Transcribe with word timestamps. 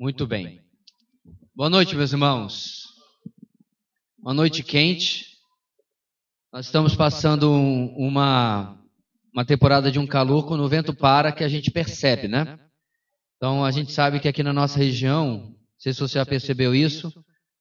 Muito 0.00 0.28
bem. 0.28 0.60
Boa 1.56 1.68
noite, 1.68 1.96
meus 1.96 2.12
irmãos. 2.12 2.84
Uma 4.16 4.32
noite 4.32 4.62
quente. 4.62 5.26
Nós 6.52 6.66
estamos 6.66 6.94
passando 6.94 7.50
uma, 7.50 8.80
uma 9.34 9.44
temporada 9.44 9.90
de 9.90 9.98
um 9.98 10.06
calor 10.06 10.46
quando 10.46 10.60
o 10.62 10.68
vento 10.68 10.94
para 10.94 11.32
que 11.32 11.42
a 11.42 11.48
gente 11.48 11.72
percebe, 11.72 12.28
né? 12.28 12.60
Então 13.36 13.64
a 13.64 13.72
gente 13.72 13.90
sabe 13.90 14.20
que 14.20 14.28
aqui 14.28 14.40
na 14.40 14.52
nossa 14.52 14.78
região, 14.78 15.48
não 15.48 15.56
sei 15.80 15.92
se 15.92 15.98
você 15.98 16.14
já 16.14 16.24
percebeu 16.24 16.72
isso, 16.76 17.12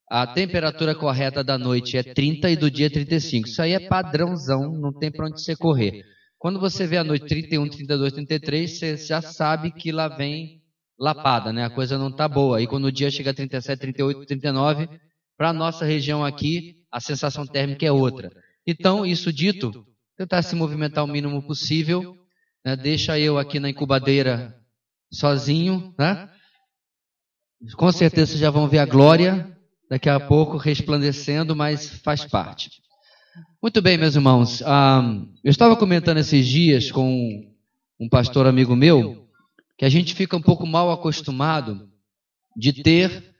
a 0.08 0.28
temperatura 0.28 0.94
correta 0.94 1.44
da 1.44 1.58
noite 1.58 1.98
é 1.98 2.04
30 2.04 2.52
e 2.52 2.56
do 2.56 2.70
dia 2.70 2.92
35. 2.92 3.48
Isso 3.48 3.64
aí 3.64 3.72
é 3.72 3.80
padrãozão, 3.80 4.74
não 4.74 4.94
tem 4.94 5.12
para 5.12 5.26
onde 5.26 5.42
você 5.42 5.56
correr. 5.56 6.06
Quando 6.38 6.60
você 6.60 6.86
vê 6.86 6.98
a 6.98 7.04
noite 7.04 7.26
31, 7.26 7.68
32, 7.68 8.14
33, 8.14 8.78
você 8.78 8.96
já 8.96 9.24
sabe 9.24 9.72
que 9.72 9.92
lá 9.92 10.08
vem 10.08 10.57
lapada, 11.00 11.54
né? 11.54 11.66
A 11.66 11.70
coisa 11.70 11.98
não 11.98 12.10
está 12.10 12.28
boa. 12.28 12.62
E 12.62 12.68
quando 12.68 12.86
o 12.86 12.92
dia 12.92 13.12
chega 13.12 13.32
a 13.32 13.34
37, 13.34 13.80
38, 13.80 14.26
39, 14.26 14.90
para 15.38 15.54
nossa 15.54 15.86
região 15.86 16.26
aqui, 16.26 16.78
a 16.92 17.00
sensação 17.00 17.46
térmica 17.46 17.86
é 17.86 17.92
outra. 17.92 18.32
Então, 18.66 19.06
isso 19.06 19.32
dito, 19.32 19.86
tentar 20.18 20.42
se 20.42 20.56
movimentar 20.56 21.04
o 21.04 21.08
mínimo 21.08 21.42
possível, 21.44 22.18
né? 22.66 22.76
deixa 22.76 23.20
eu 23.20 23.38
aqui 23.38 23.60
na 23.60 23.70
incubadeira 23.70 24.56
sozinho, 25.12 25.94
né? 25.98 26.30
Com 27.76 27.92
certeza 27.92 28.32
vocês 28.32 28.40
já 28.40 28.50
vão 28.50 28.68
ver 28.68 28.80
a 28.80 28.86
glória 28.86 29.56
daqui 29.90 30.10
a 30.10 30.20
pouco 30.20 30.58
resplandecendo, 30.58 31.56
mas 31.56 31.90
faz 32.02 32.26
parte. 32.26 32.70
Muito 33.62 33.82
bem, 33.82 33.98
meus 33.98 34.16
irmãos. 34.16 34.62
Ah, 34.64 35.02
eu 35.44 35.50
estava 35.50 35.76
comentando 35.76 36.18
esses 36.18 36.48
dias 36.48 36.92
com 36.92 37.44
um 38.00 38.10
pastor 38.10 38.46
amigo 38.46 38.76
meu 38.76 39.27
que 39.78 39.86
a 39.86 39.90
gente 39.90 40.14
fica 40.16 40.36
um 40.36 40.42
pouco 40.42 40.66
mal 40.66 40.92
acostumado 40.92 41.88
de 42.56 42.82
ter 42.82 43.36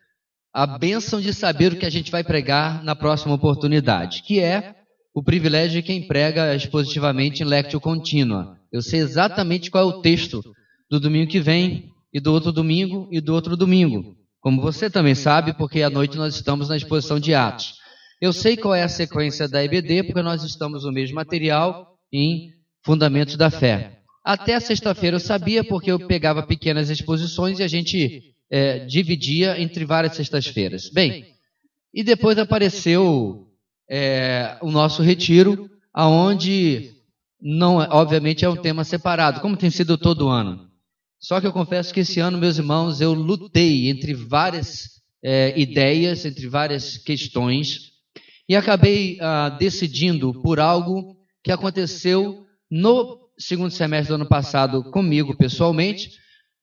a 0.54 0.66
bênção 0.66 1.20
de 1.20 1.34
saber 1.34 1.74
o 1.74 1.78
que 1.78 1.86
a 1.86 1.90
gente 1.90 2.12
vai 2.12 2.24
pregar 2.24 2.84
na 2.84 2.96
próxima 2.96 3.34
oportunidade, 3.34 4.24
que 4.24 4.40
é 4.40 4.76
o 5.14 5.24
privilégio 5.24 5.82
de 5.82 5.88
quem 5.88 6.08
prega 6.08 6.56
expositivamente 6.56 7.42
em 7.42 7.46
lectio 7.46 7.80
contínua. 7.80 8.58
Eu 8.72 8.82
sei 8.82 9.00
exatamente 9.00 9.72
qual 9.72 9.84
é 9.84 9.94
o 9.94 10.02
texto 10.02 10.44
do 10.90 11.00
domingo 11.00 11.32
que 11.32 11.40
vem, 11.40 11.92
e 12.14 12.20
do 12.20 12.32
outro 12.32 12.52
domingo, 12.52 13.08
e 13.12 13.20
do 13.20 13.34
outro 13.34 13.58
domingo. 13.58 14.16
Como 14.40 14.62
você 14.62 14.90
também 14.90 15.16
sabe, 15.16 15.54
porque 15.54 15.82
à 15.82 15.90
noite 15.90 16.18
nós 16.18 16.36
estamos 16.36 16.70
na 16.70 16.78
exposição 16.78 17.20
de 17.20 17.34
Atos. 17.34 17.76
Eu 18.22 18.32
sei 18.32 18.56
qual 18.58 18.74
é 18.74 18.84
a 18.84 18.90
sequência 18.90 19.48
da 19.48 19.64
EBD, 19.64 20.04
porque 20.04 20.22
nós 20.22 20.44
estamos 20.44 20.84
no 20.84 20.92
mesmo 20.92 21.16
material 21.16 21.96
em 22.12 22.52
Fundamentos 22.84 23.36
da 23.36 23.52
Fé. 23.52 23.97
Até 24.28 24.60
sexta-feira 24.60 25.16
eu 25.16 25.22
sabia 25.22 25.64
porque 25.64 25.90
eu 25.90 26.06
pegava 26.06 26.44
pequenas 26.44 26.90
exposições 26.90 27.60
e 27.60 27.64
a 27.64 27.68
gente 27.70 28.36
é, 28.52 28.80
dividia 28.80 29.58
entre 29.58 29.86
várias 29.86 30.18
sextas-feiras. 30.18 30.90
Bem, 30.90 31.28
e 31.94 32.04
depois 32.04 32.38
apareceu 32.38 33.48
é, 33.90 34.58
o 34.62 34.70
nosso 34.70 35.02
retiro, 35.02 35.70
aonde 35.94 36.92
não, 37.42 37.78
obviamente 37.78 38.44
é 38.44 38.50
um 38.50 38.58
tema 38.58 38.84
separado, 38.84 39.40
como 39.40 39.56
tem 39.56 39.70
sido 39.70 39.98
todo 39.98 40.28
ano. 40.28 40.70
Só 41.18 41.40
que 41.40 41.48
eu 41.48 41.54
confesso 41.54 41.94
que 41.94 42.02
esse 42.02 42.20
ano, 42.20 42.38
meus 42.38 42.58
irmãos, 42.58 43.00
eu 43.00 43.14
lutei 43.14 43.88
entre 43.88 44.14
várias 44.14 45.02
é, 45.24 45.58
ideias, 45.58 46.26
entre 46.26 46.50
várias 46.50 46.98
questões, 46.98 47.94
e 48.50 48.58
acabei 48.58 49.18
ah, 49.22 49.56
decidindo 49.58 50.34
por 50.42 50.60
algo 50.60 51.16
que 51.42 51.52
aconteceu 51.54 52.46
no 52.70 53.27
segundo 53.38 53.72
semestre 53.72 54.10
do 54.10 54.16
ano 54.16 54.28
passado 54.28 54.84
comigo 54.92 55.36
pessoalmente, 55.38 56.12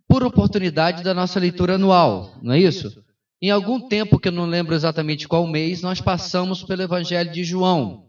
por 0.09 0.23
oportunidade 0.23 1.03
da 1.03 1.15
nossa 1.15 1.41
leitura 1.41 1.75
anual, 1.75 2.39
não 2.43 2.53
é 2.53 2.61
isso? 2.61 3.03
Em 3.41 3.51
algum 3.51 3.89
tempo, 3.89 4.19
que 4.19 4.29
eu 4.29 4.33
não 4.33 4.47
lembro 4.47 4.75
exatamente 4.75 5.29
qual 5.29 5.47
mês, 5.47 5.83
nós 5.83 6.01
passamos 6.01 6.63
pelo 6.63 6.83
Evangelho 6.83 7.31
de 7.31 7.45
João. 7.45 8.07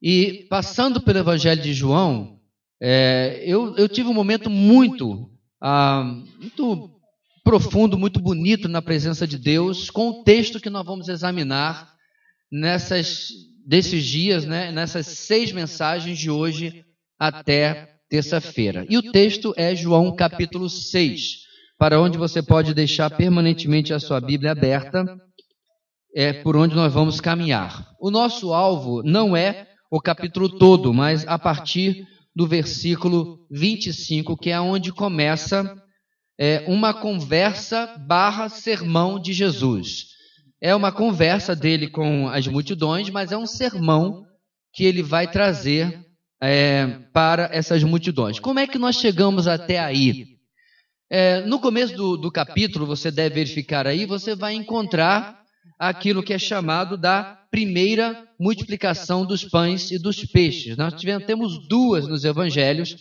E 0.00 0.46
passando 0.50 1.00
pelo 1.00 1.18
Evangelho 1.18 1.62
de 1.62 1.72
João, 1.72 2.38
é, 2.80 3.42
eu, 3.46 3.74
eu, 3.76 3.88
tive 3.88 4.08
um 4.08 4.14
momento 4.14 4.50
muito, 4.50 5.30
ah, 5.60 6.04
muito 6.38 6.90
profundo, 7.42 7.98
muito 7.98 8.20
bonito 8.20 8.68
na 8.68 8.82
presença 8.82 9.26
de 9.26 9.38
Deus, 9.38 9.90
com 9.90 10.10
o 10.10 10.24
texto 10.24 10.60
que 10.60 10.68
nós 10.68 10.84
vamos 10.84 11.08
examinar 11.08 11.94
nessas, 12.52 13.28
desses 13.66 14.04
dias, 14.04 14.44
né, 14.44 14.70
nessas 14.70 15.06
seis 15.06 15.52
mensagens 15.52 16.18
de 16.18 16.30
hoje 16.30 16.84
até 17.18 17.96
terça-feira. 18.08 18.86
E 18.88 18.96
o 18.96 19.10
texto 19.10 19.52
é 19.56 19.74
João 19.74 20.14
capítulo 20.14 20.68
6, 20.68 21.46
para 21.78 22.00
onde 22.00 22.16
você 22.16 22.42
pode 22.42 22.72
deixar 22.74 23.10
permanentemente 23.10 23.92
a 23.92 23.98
sua 23.98 24.20
Bíblia 24.20 24.52
aberta, 24.52 25.04
é 26.14 26.32
por 26.32 26.56
onde 26.56 26.74
nós 26.74 26.92
vamos 26.92 27.20
caminhar. 27.20 27.90
O 28.00 28.10
nosso 28.10 28.54
alvo 28.54 29.02
não 29.02 29.36
é 29.36 29.66
o 29.90 30.00
capítulo 30.00 30.48
todo, 30.48 30.92
mas 30.92 31.26
a 31.26 31.38
partir 31.38 32.06
do 32.34 32.46
versículo 32.46 33.38
25, 33.50 34.36
que 34.36 34.50
é 34.50 34.60
onde 34.60 34.92
começa 34.92 35.76
é, 36.38 36.64
uma 36.68 36.92
conversa 36.92 37.86
barra 38.06 38.48
sermão 38.48 39.18
de 39.18 39.32
Jesus. 39.32 40.06
É 40.60 40.74
uma 40.74 40.92
conversa 40.92 41.54
dele 41.54 41.88
com 41.88 42.28
as 42.28 42.46
multidões, 42.46 43.10
mas 43.10 43.32
é 43.32 43.36
um 43.36 43.46
sermão 43.46 44.24
que 44.72 44.84
ele 44.84 45.02
vai 45.02 45.30
trazer 45.30 46.05
é, 46.40 47.00
para 47.12 47.48
essas 47.52 47.82
multidões. 47.82 48.38
Como 48.38 48.58
é 48.58 48.66
que 48.66 48.78
nós 48.78 48.96
chegamos 48.96 49.46
até 49.48 49.78
aí? 49.78 50.36
É, 51.08 51.40
no 51.42 51.60
começo 51.60 51.94
do, 51.96 52.16
do 52.16 52.30
capítulo, 52.32 52.86
você 52.86 53.10
deve 53.10 53.36
verificar 53.36 53.86
aí, 53.86 54.06
você 54.06 54.34
vai 54.34 54.54
encontrar 54.54 55.40
aquilo 55.78 56.22
que 56.22 56.32
é 56.32 56.38
chamado 56.38 56.96
da 56.96 57.38
primeira 57.50 58.26
multiplicação 58.38 59.24
dos 59.24 59.44
pães 59.44 59.90
e 59.90 59.98
dos 59.98 60.24
peixes. 60.24 60.76
Nós 60.76 60.94
tivemos, 60.94 61.26
temos 61.26 61.68
duas 61.68 62.08
nos 62.08 62.24
evangelhos, 62.24 62.96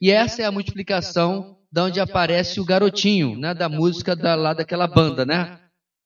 e 0.00 0.10
essa 0.10 0.42
é 0.42 0.44
a 0.44 0.52
multiplicação 0.52 1.56
da 1.70 1.84
onde 1.84 2.00
aparece 2.00 2.60
o 2.60 2.64
garotinho, 2.64 3.36
né, 3.36 3.52
da 3.52 3.68
música 3.68 4.16
da, 4.16 4.34
lá 4.34 4.54
daquela 4.54 4.86
banda, 4.86 5.26
né? 5.26 5.58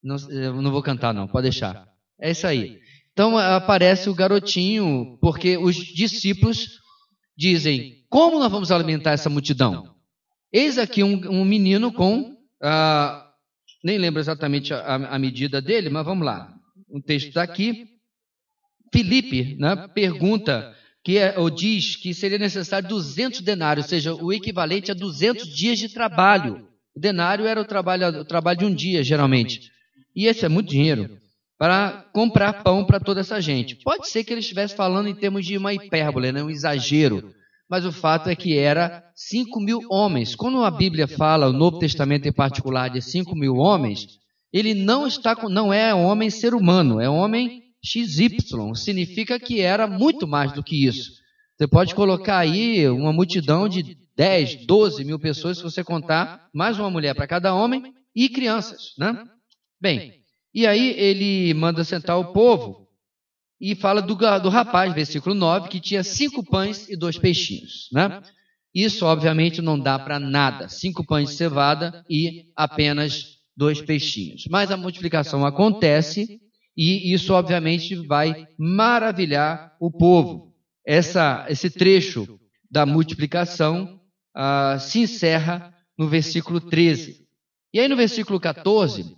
Não, 0.02 0.16
não 0.60 0.72
vou 0.72 0.82
cantar, 0.82 1.14
não, 1.14 1.28
pode 1.28 1.44
deixar. 1.44 1.86
É 2.20 2.30
isso 2.30 2.46
aí. 2.46 2.80
Então 3.12 3.36
aparece 3.36 4.08
o 4.08 4.14
garotinho, 4.14 5.18
porque 5.20 5.56
os 5.58 5.76
discípulos 5.76 6.80
dizem: 7.36 8.04
Como 8.08 8.38
nós 8.38 8.50
vamos 8.50 8.70
alimentar 8.70 9.12
essa 9.12 9.28
multidão? 9.28 9.94
Eis 10.52 10.78
aqui 10.78 11.02
um, 11.02 11.20
um 11.30 11.44
menino 11.44 11.92
com. 11.92 12.36
Ah, 12.62 13.28
nem 13.84 13.98
lembro 13.98 14.20
exatamente 14.20 14.72
a, 14.72 14.94
a, 14.94 15.18
medida 15.18 15.60
dele, 15.60 15.90
mas 15.90 16.04
vamos 16.04 16.24
lá. 16.24 16.54
Um 16.90 17.00
texto 17.00 17.28
está 17.28 17.42
aqui. 17.42 17.88
Filipe 18.92 19.56
né, 19.58 19.88
pergunta, 19.94 20.74
que 21.02 21.18
é, 21.18 21.38
ou 21.38 21.48
diz 21.50 21.96
que 21.96 22.12
seria 22.12 22.38
necessário 22.38 22.88
200 22.88 23.40
denários, 23.40 23.86
ou 23.86 23.90
seja, 23.90 24.14
o 24.14 24.32
equivalente 24.32 24.90
a 24.90 24.94
200 24.94 25.48
dias 25.48 25.78
de 25.78 25.88
trabalho. 25.88 26.68
O 26.94 27.00
denário 27.00 27.46
era 27.46 27.60
o 27.60 27.64
trabalho, 27.64 28.20
o 28.20 28.24
trabalho 28.24 28.58
de 28.58 28.64
um 28.66 28.74
dia, 28.74 29.02
geralmente. 29.02 29.70
E 30.14 30.26
esse 30.26 30.44
é 30.44 30.48
muito 30.48 30.68
dinheiro 30.68 31.21
para 31.62 32.04
comprar 32.12 32.64
pão 32.64 32.84
para 32.84 32.98
toda 32.98 33.20
essa 33.20 33.40
gente. 33.40 33.76
Pode 33.76 34.08
ser 34.08 34.24
que 34.24 34.32
ele 34.32 34.40
estivesse 34.40 34.74
falando 34.74 35.06
em 35.06 35.14
termos 35.14 35.46
de 35.46 35.56
uma 35.56 35.72
hipérbole, 35.72 36.32
né, 36.32 36.42
um 36.42 36.50
exagero, 36.50 37.32
mas 37.70 37.86
o 37.86 37.92
fato 37.92 38.28
é 38.28 38.34
que 38.34 38.58
era 38.58 39.04
5 39.14 39.60
mil 39.60 39.78
homens. 39.88 40.34
Quando 40.34 40.64
a 40.64 40.70
Bíblia 40.72 41.06
fala, 41.06 41.48
o 41.48 41.52
Novo 41.52 41.78
Testamento 41.78 42.26
em 42.26 42.32
particular, 42.32 42.90
de 42.90 43.00
5 43.00 43.36
mil 43.36 43.54
homens, 43.54 44.18
ele 44.52 44.74
não 44.74 45.06
está 45.06 45.36
não 45.48 45.72
é 45.72 45.94
homem 45.94 46.30
ser 46.30 46.52
humano, 46.52 47.00
é 47.00 47.08
homem 47.08 47.62
XY. 47.80 48.38
Significa 48.74 49.38
que 49.38 49.60
era 49.60 49.86
muito 49.86 50.26
mais 50.26 50.50
do 50.50 50.64
que 50.64 50.84
isso. 50.84 51.12
Você 51.56 51.68
pode 51.68 51.94
colocar 51.94 52.38
aí 52.38 52.88
uma 52.88 53.12
multidão 53.12 53.68
de 53.68 53.96
10, 54.16 54.66
12 54.66 55.04
mil 55.04 55.20
pessoas, 55.20 55.58
se 55.58 55.62
você 55.62 55.84
contar 55.84 56.48
mais 56.52 56.76
uma 56.76 56.90
mulher 56.90 57.14
para 57.14 57.28
cada 57.28 57.54
homem 57.54 57.94
e 58.16 58.28
crianças, 58.28 58.94
né? 58.98 59.22
Bem, 59.80 60.21
e 60.54 60.66
aí 60.66 60.90
ele 60.98 61.54
manda 61.54 61.84
sentar 61.84 62.18
o 62.18 62.32
povo 62.32 62.86
e 63.60 63.74
fala 63.74 64.02
do, 64.02 64.14
do 64.14 64.48
rapaz, 64.48 64.92
versículo 64.92 65.34
9, 65.34 65.68
que 65.68 65.80
tinha 65.80 66.02
cinco 66.02 66.44
pães 66.44 66.88
e 66.88 66.96
dois 66.96 67.16
peixinhos. 67.16 67.88
Né? 67.92 68.20
Isso, 68.74 69.06
obviamente, 69.06 69.62
não 69.62 69.78
dá 69.78 69.98
para 69.98 70.18
nada. 70.18 70.68
Cinco 70.68 71.06
pães 71.06 71.30
de 71.30 71.36
cevada 71.36 72.04
e 72.10 72.46
apenas 72.56 73.38
dois 73.56 73.80
peixinhos. 73.80 74.44
Mas 74.50 74.70
a 74.70 74.76
multiplicação 74.76 75.46
acontece 75.46 76.40
e 76.76 77.12
isso, 77.12 77.32
obviamente, 77.34 77.94
vai 77.94 78.46
maravilhar 78.58 79.76
o 79.80 79.90
povo. 79.90 80.52
Essa, 80.84 81.46
esse 81.48 81.70
trecho 81.70 82.40
da 82.70 82.84
multiplicação 82.84 84.00
ah, 84.34 84.78
se 84.80 85.00
encerra 85.00 85.72
no 85.96 86.08
versículo 86.08 86.60
13. 86.60 87.22
E 87.72 87.78
aí, 87.78 87.88
no 87.88 87.96
versículo 87.96 88.40
14, 88.40 89.16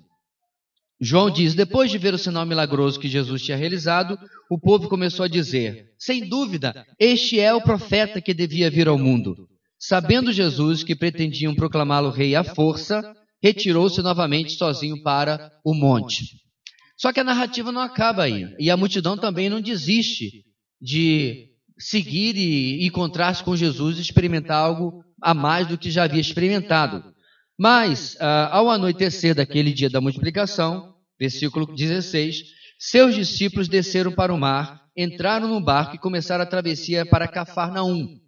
João 1.05 1.31
diz: 1.31 1.55
depois 1.55 1.91
de 1.91 1.99
ver 1.99 2.15
o 2.15 2.19
sinal 2.19 2.47
milagroso 2.47 2.99
que 2.99 3.09
Jesus 3.09 3.43
tinha 3.43 3.59
realizado, 3.59 4.19
o 4.51 4.59
povo 4.59 4.89
começou 4.89 5.25
a 5.25 5.29
dizer: 5.29 5.91
sem 5.99 6.27
dúvida, 6.27 6.87
este 6.99 7.39
é 7.39 7.53
o 7.53 7.61
profeta 7.61 8.23
que 8.23 8.33
devia 8.33 8.71
vir 8.71 8.89
ao 8.89 8.99
mundo. 8.99 9.47
Sabendo 9.79 10.33
Jesus 10.33 10.83
que 10.83 10.97
pretendiam 10.97 11.55
proclamá-lo 11.55 12.09
rei 12.09 12.35
à 12.35 12.43
força, 12.43 13.15
retirou-se 13.43 14.01
novamente 14.01 14.53
sozinho 14.53 15.03
para 15.03 15.53
o 15.63 15.75
monte. 15.75 16.25
Só 16.97 17.13
que 17.13 17.21
a 17.21 17.25
narrativa 17.25 17.71
não 17.71 17.83
acaba 17.83 18.23
aí. 18.23 18.47
E 18.59 18.71
a 18.71 18.77
multidão 18.77 19.15
também 19.19 19.51
não 19.51 19.61
desiste 19.61 20.45
de 20.81 21.51
seguir 21.79 22.35
e 22.35 22.87
encontrar-se 22.87 23.45
com 23.45 23.55
Jesus 23.55 23.99
e 23.99 24.01
experimentar 24.01 24.57
algo 24.57 25.05
a 25.21 25.35
mais 25.35 25.67
do 25.67 25.77
que 25.77 25.91
já 25.91 26.05
havia 26.05 26.21
experimentado. 26.21 27.05
Mas, 27.59 28.17
ah, 28.21 28.49
ao 28.53 28.71
anoitecer 28.71 29.35
daquele 29.35 29.73
dia 29.73 29.91
da 29.91 30.01
multiplicação, 30.01 30.94
versículo 31.19 31.67
16, 31.67 32.43
seus 32.79 33.15
discípulos 33.15 33.69
desceram 33.69 34.13
para 34.13 34.33
o 34.33 34.39
mar, 34.39 34.83
entraram 34.97 35.49
no 35.49 35.61
barco 35.61 35.97
e 35.97 35.99
começaram 35.99 36.45
a 36.45 36.47
travessia 36.47 37.07
para 37.07 37.29
Cafarnaum. 37.29 38.19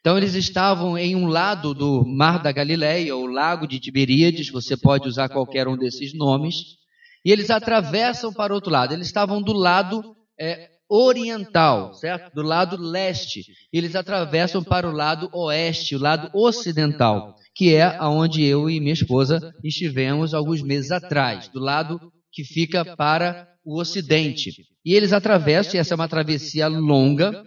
Então 0.00 0.16
eles 0.16 0.34
estavam 0.34 0.96
em 0.96 1.16
um 1.16 1.26
lado 1.26 1.74
do 1.74 2.04
Mar 2.06 2.40
da 2.40 2.52
Galileia, 2.52 3.16
ou 3.16 3.26
Lago 3.26 3.66
de 3.66 3.80
Tiberíades, 3.80 4.50
você 4.50 4.76
pode 4.76 5.08
usar 5.08 5.28
qualquer 5.28 5.66
um 5.66 5.76
desses 5.76 6.14
nomes, 6.14 6.76
e 7.24 7.32
eles 7.32 7.50
atravessam 7.50 8.32
para 8.32 8.52
o 8.52 8.54
outro 8.54 8.70
lado. 8.70 8.94
Eles 8.94 9.08
estavam 9.08 9.42
do 9.42 9.52
lado 9.52 10.14
é, 10.38 10.68
oriental, 10.88 11.92
certo? 11.94 12.32
Do 12.32 12.42
lado 12.42 12.76
leste. 12.76 13.42
Eles 13.72 13.96
atravessam 13.96 14.62
para 14.62 14.88
o 14.88 14.92
lado 14.92 15.28
oeste, 15.32 15.96
o 15.96 15.98
lado 15.98 16.30
ocidental, 16.32 17.34
que 17.52 17.74
é 17.74 17.82
aonde 17.82 18.44
eu 18.44 18.70
e 18.70 18.78
minha 18.78 18.92
esposa 18.92 19.52
estivemos 19.64 20.34
alguns 20.34 20.62
meses 20.62 20.92
atrás, 20.92 21.48
do 21.48 21.58
lado 21.58 22.12
que 22.36 22.44
fica 22.44 22.84
para 22.96 23.48
o 23.64 23.80
ocidente. 23.80 24.50
E 24.84 24.92
eles 24.92 25.14
atravessam, 25.14 25.74
e 25.74 25.78
essa 25.78 25.94
é 25.94 25.96
uma 25.96 26.06
travessia 26.06 26.68
longa, 26.68 27.46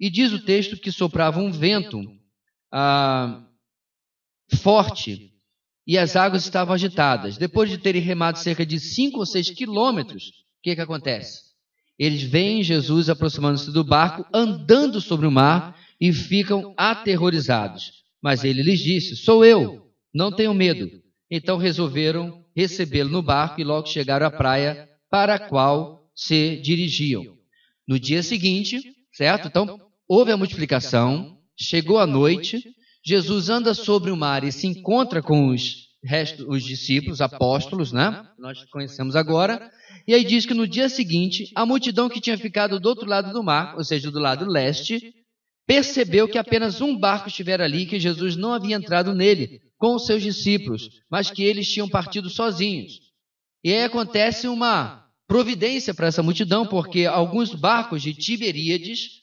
e 0.00 0.08
diz 0.08 0.32
o 0.32 0.42
texto 0.42 0.78
que 0.78 0.90
soprava 0.90 1.38
um 1.38 1.52
vento 1.52 2.02
ah, 2.72 3.44
forte 4.56 5.30
e 5.86 5.98
as 5.98 6.16
águas 6.16 6.42
estavam 6.42 6.72
agitadas. 6.72 7.36
Depois 7.36 7.68
de 7.68 7.76
terem 7.76 8.00
remado 8.00 8.38
cerca 8.38 8.64
de 8.64 8.80
cinco 8.80 9.18
ou 9.18 9.26
seis 9.26 9.50
quilômetros, 9.50 10.28
o 10.28 10.62
que, 10.62 10.74
que 10.74 10.80
acontece? 10.80 11.42
Eles 11.98 12.22
veem 12.22 12.62
Jesus 12.62 13.10
aproximando-se 13.10 13.70
do 13.70 13.84
barco, 13.84 14.24
andando 14.32 15.02
sobre 15.02 15.26
o 15.26 15.30
mar 15.30 15.78
e 16.00 16.14
ficam 16.14 16.72
aterrorizados. 16.78 17.92
Mas 18.22 18.42
ele 18.42 18.62
lhes 18.62 18.80
disse: 18.80 19.16
Sou 19.16 19.44
eu, 19.44 19.86
não 20.14 20.34
tenham 20.34 20.54
medo. 20.54 20.88
Então 21.30 21.58
resolveram 21.58 22.39
recebê-lo 22.56 23.10
no 23.10 23.22
barco 23.22 23.60
e 23.60 23.64
logo 23.64 23.86
chegaram 23.86 24.26
à 24.26 24.30
praia 24.30 24.88
para 25.10 25.34
a 25.34 25.38
qual 25.38 26.08
se 26.14 26.56
dirigiam. 26.56 27.36
No 27.86 27.98
dia 27.98 28.22
seguinte, 28.22 28.80
certo? 29.12 29.48
Então, 29.48 29.78
houve 30.08 30.32
a 30.32 30.36
multiplicação, 30.36 31.38
chegou 31.56 31.98
a 31.98 32.06
noite, 32.06 32.62
Jesus 33.04 33.48
anda 33.48 33.74
sobre 33.74 34.10
o 34.10 34.16
mar 34.16 34.44
e 34.44 34.52
se 34.52 34.66
encontra 34.66 35.22
com 35.22 35.48
os 35.48 35.88
restos, 36.04 36.46
os 36.48 36.64
discípulos, 36.64 37.20
apóstolos, 37.20 37.92
né? 37.92 38.26
Nós 38.38 38.64
conhecemos 38.66 39.16
agora. 39.16 39.70
E 40.06 40.14
aí 40.14 40.24
diz 40.24 40.46
que 40.46 40.54
no 40.54 40.66
dia 40.66 40.88
seguinte, 40.88 41.50
a 41.54 41.66
multidão 41.66 42.08
que 42.08 42.20
tinha 42.20 42.38
ficado 42.38 42.78
do 42.78 42.88
outro 42.88 43.06
lado 43.06 43.32
do 43.32 43.42
mar, 43.42 43.76
ou 43.76 43.84
seja, 43.84 44.10
do 44.10 44.18
lado 44.18 44.46
leste, 44.46 45.14
percebeu 45.66 46.28
que 46.28 46.38
apenas 46.38 46.80
um 46.80 46.96
barco 46.96 47.28
estivera 47.28 47.64
ali, 47.64 47.86
que 47.86 48.00
Jesus 48.00 48.36
não 48.36 48.52
havia 48.52 48.76
entrado 48.76 49.14
nele 49.14 49.60
com 49.80 49.94
os 49.94 50.04
seus 50.04 50.22
discípulos, 50.22 50.90
mas 51.10 51.30
que 51.30 51.42
eles 51.42 51.66
tinham 51.66 51.88
partido 51.88 52.28
sozinhos. 52.28 53.00
E 53.64 53.72
aí 53.72 53.82
acontece 53.82 54.46
uma 54.46 55.06
providência 55.26 55.94
para 55.94 56.06
essa 56.06 56.22
multidão, 56.22 56.66
porque 56.66 57.06
alguns 57.06 57.54
barcos 57.54 58.02
de 58.02 58.12
Tiberíades 58.12 59.22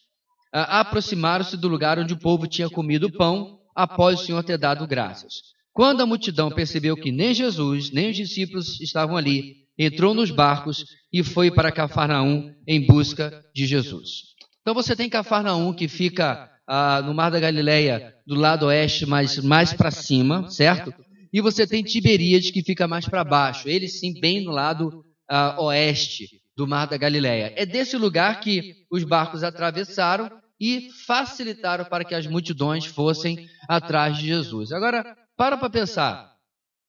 ah, 0.51 0.79
aproximaram-se 0.79 1.55
do 1.55 1.67
lugar 1.67 1.99
onde 1.99 2.13
o 2.13 2.19
povo 2.19 2.47
tinha 2.47 2.69
comido 2.69 3.11
pão 3.11 3.59
após 3.75 4.19
o 4.19 4.25
Senhor 4.25 4.43
ter 4.43 4.57
dado 4.57 4.87
graças. 4.87 5.35
Quando 5.71 6.01
a 6.01 6.07
multidão 6.07 6.49
percebeu 6.49 6.97
que 6.97 7.11
nem 7.11 7.35
Jesus, 7.35 7.91
nem 7.91 8.09
os 8.09 8.15
discípulos 8.15 8.81
estavam 8.81 9.15
ali, 9.15 9.57
entrou 9.77 10.15
nos 10.15 10.31
barcos 10.31 10.83
e 11.13 11.23
foi 11.23 11.51
para 11.51 11.71
Cafarnaum 11.71 12.51
em 12.67 12.83
busca 12.83 13.43
de 13.53 13.67
Jesus. 13.67 14.23
Então 14.61 14.73
você 14.73 14.95
tem 14.95 15.07
Cafarnaum 15.07 15.71
que 15.71 15.87
fica 15.87 16.49
ah, 16.67 17.01
no 17.01 17.13
Mar 17.13 17.31
da 17.31 17.39
Galileia, 17.39 18.13
do 18.25 18.35
lado 18.35 18.65
oeste, 18.65 19.05
mas 19.05 19.37
mais 19.37 19.71
para 19.73 19.89
cima, 19.89 20.49
certo? 20.49 20.93
E 21.31 21.39
você 21.39 21.65
tem 21.65 21.83
Tiberíades 21.83 22.51
que 22.51 22.61
fica 22.61 22.87
mais 22.87 23.07
para 23.07 23.23
baixo, 23.23 23.69
ele 23.69 23.87
sim 23.87 24.19
bem 24.19 24.43
no 24.43 24.51
lado 24.51 25.05
uh, 25.31 25.61
oeste 25.63 26.41
do 26.55 26.67
Mar 26.67 26.87
da 26.87 26.97
Galileia. 26.97 27.53
É 27.55 27.65
desse 27.65 27.95
lugar 27.95 28.39
que 28.39 28.73
os 28.91 29.03
barcos 29.03 29.43
atravessaram 29.43 30.29
e 30.59 30.89
facilitaram 31.05 31.85
para 31.85 32.03
que 32.03 32.15
as 32.15 32.25
multidões 32.25 32.85
fossem 32.85 33.47
atrás 33.69 34.17
de 34.17 34.27
Jesus. 34.27 34.71
Agora, 34.71 35.15
para 35.37 35.55
para 35.55 35.69
pensar. 35.69 36.35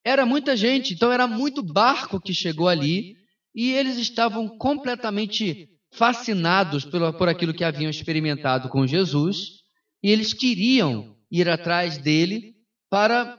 Era 0.04 0.24
muita 0.24 0.56
gente, 0.56 0.94
então 0.94 1.12
era 1.12 1.26
muito 1.26 1.62
barco 1.62 2.20
que 2.20 2.32
chegou 2.32 2.66
ali 2.66 3.16
e 3.54 3.72
eles 3.72 3.98
estavam 3.98 4.48
completamente 4.48 5.68
fascinados 5.92 6.84
por, 6.84 7.12
por 7.14 7.28
aquilo 7.28 7.52
que 7.52 7.64
haviam 7.64 7.90
experimentado 7.90 8.68
com 8.70 8.86
Jesus 8.86 9.57
e 10.02 10.10
eles 10.10 10.32
queriam 10.32 11.16
ir 11.30 11.48
atrás 11.48 11.98
dele 11.98 12.54
para 12.90 13.38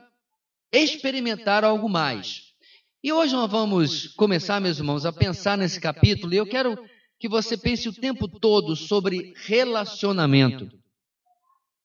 experimentar 0.72 1.64
algo 1.64 1.88
mais. 1.88 2.50
E 3.02 3.12
hoje 3.12 3.32
nós 3.32 3.50
vamos 3.50 4.08
começar, 4.08 4.60
meus 4.60 4.78
irmãos, 4.78 5.06
a 5.06 5.12
pensar 5.12 5.56
nesse 5.56 5.80
capítulo, 5.80 6.34
e 6.34 6.36
eu 6.36 6.46
quero 6.46 6.78
que 7.18 7.28
você 7.28 7.56
pense 7.56 7.88
o 7.88 7.92
tempo 7.92 8.28
todo 8.28 8.76
sobre 8.76 9.32
relacionamento. 9.36 10.70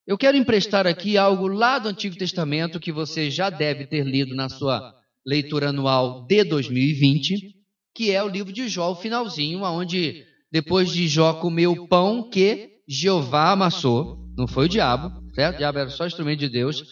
Eu 0.06 0.18
quero 0.18 0.38
emprestar 0.38 0.86
aqui 0.86 1.18
algo 1.18 1.48
lá 1.48 1.80
do 1.80 1.89
Antigo 1.89 2.16
Testamento 2.16 2.80
que 2.80 2.92
você 2.92 3.31
já 3.31 3.50
deve 3.50 3.88
ter 3.88 4.06
lido 4.06 4.36
na 4.36 4.50
sua 4.50 4.94
leitura 5.25 5.69
anual 5.69 6.25
de 6.27 6.44
2020, 6.44 7.56
que 7.94 8.12
é 8.12 8.22
o 8.22 8.30
livro 8.30 8.54
de 8.54 8.68
Jó, 8.68 8.92
o 8.92 8.95
finalzinho, 8.95 9.63
onde 9.63 10.24
depois 10.51 10.92
de 10.92 11.07
Jó 11.07 11.33
comer 11.33 11.68
o 11.68 11.88
pão 11.88 12.30
que 12.30 12.81
Jeová 12.88 13.51
amassou, 13.51 14.25
não 14.37 14.47
foi 14.47 14.65
o 14.65 14.69
diabo, 14.69 15.11
certo? 15.33 15.55
O 15.55 15.57
diabo 15.59 15.79
era 15.79 15.89
só 15.89 16.05
instrumento 16.05 16.39
de 16.39 16.49
Deus. 16.49 16.83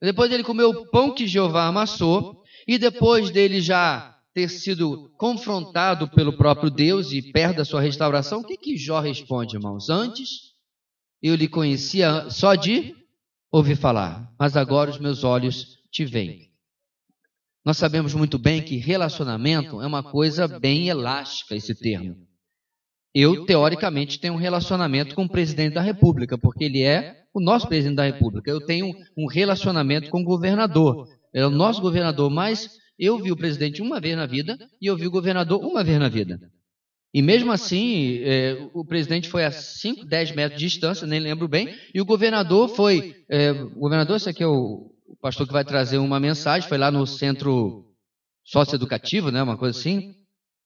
Depois 0.00 0.30
ele 0.30 0.44
comeu 0.44 0.70
o 0.70 0.90
pão 0.90 1.14
que 1.14 1.26
Jeová 1.26 1.66
amassou, 1.66 2.42
e 2.66 2.78
depois 2.78 3.30
dele 3.30 3.60
já 3.60 4.14
ter 4.34 4.48
sido 4.48 5.10
confrontado 5.16 6.08
pelo 6.10 6.36
próprio 6.36 6.70
Deus 6.70 7.10
e 7.12 7.22
perto 7.32 7.56
da 7.56 7.64
sua 7.64 7.80
restauração, 7.80 8.40
o 8.40 8.44
que, 8.44 8.56
que 8.56 8.76
Jó 8.76 9.00
responde, 9.00 9.56
irmãos? 9.56 9.88
Antes 9.88 10.28
eu 11.22 11.34
lhe 11.34 11.48
conhecia 11.48 12.28
só 12.28 12.54
de 12.54 12.94
ouvir 13.50 13.76
falar, 13.76 14.30
mas 14.38 14.54
agora 14.56 14.90
os 14.90 14.98
meus 14.98 15.24
olhos 15.24 15.78
te 15.90 16.04
veem. 16.04 16.50
Nós 17.64 17.78
sabemos 17.78 18.12
muito 18.14 18.38
bem 18.38 18.62
que 18.62 18.76
relacionamento 18.76 19.80
é 19.80 19.86
uma 19.86 20.02
coisa 20.02 20.46
bem 20.46 20.88
elástica, 20.88 21.56
esse 21.56 21.74
termo. 21.74 22.16
Eu, 23.18 23.46
teoricamente, 23.46 24.20
tenho 24.20 24.34
um 24.34 24.38
relacionamento 24.38 25.14
com 25.14 25.24
o 25.24 25.28
presidente 25.28 25.74
da 25.74 25.80
República, 25.80 26.36
porque 26.36 26.64
ele 26.64 26.82
é 26.82 27.22
o 27.32 27.40
nosso 27.40 27.66
presidente 27.66 27.96
da 27.96 28.04
República. 28.04 28.50
Eu 28.50 28.60
tenho 28.60 28.94
um 29.16 29.26
relacionamento 29.26 30.10
com 30.10 30.20
o 30.20 30.24
governador 30.24 31.08
é 31.36 31.44
o 31.44 31.50
nosso 31.50 31.82
governador, 31.82 32.30
mas 32.30 32.78
eu 32.98 33.18
vi 33.18 33.30
o 33.30 33.36
presidente 33.36 33.82
uma 33.82 34.00
vez 34.00 34.16
na 34.16 34.24
vida 34.24 34.56
e 34.80 34.86
eu 34.86 34.96
vi 34.96 35.06
o 35.06 35.10
governador 35.10 35.62
uma 35.62 35.84
vez 35.84 35.98
na 35.98 36.08
vida. 36.08 36.40
E 37.12 37.20
mesmo 37.20 37.52
assim, 37.52 38.20
é, 38.22 38.70
o 38.72 38.82
presidente 38.86 39.28
foi 39.28 39.44
a 39.44 39.50
5, 39.50 40.06
10 40.06 40.34
metros 40.34 40.58
de 40.58 40.66
distância, 40.66 41.06
nem 41.06 41.20
lembro 41.20 41.46
bem, 41.46 41.74
e 41.94 42.00
o 42.00 42.06
governador 42.06 42.70
foi. 42.70 43.14
É, 43.28 43.52
o 43.52 43.80
governador, 43.80 44.16
esse 44.16 44.30
aqui 44.30 44.42
é 44.42 44.46
o, 44.46 44.90
o 45.06 45.16
pastor 45.20 45.46
que 45.46 45.52
vai 45.52 45.62
trazer 45.62 45.98
uma 45.98 46.18
mensagem, 46.18 46.66
foi 46.66 46.78
lá 46.78 46.90
no 46.90 47.06
centro 47.06 47.84
socioeducativo, 48.42 49.30
né, 49.30 49.42
uma 49.42 49.58
coisa 49.58 49.78
assim, 49.78 50.14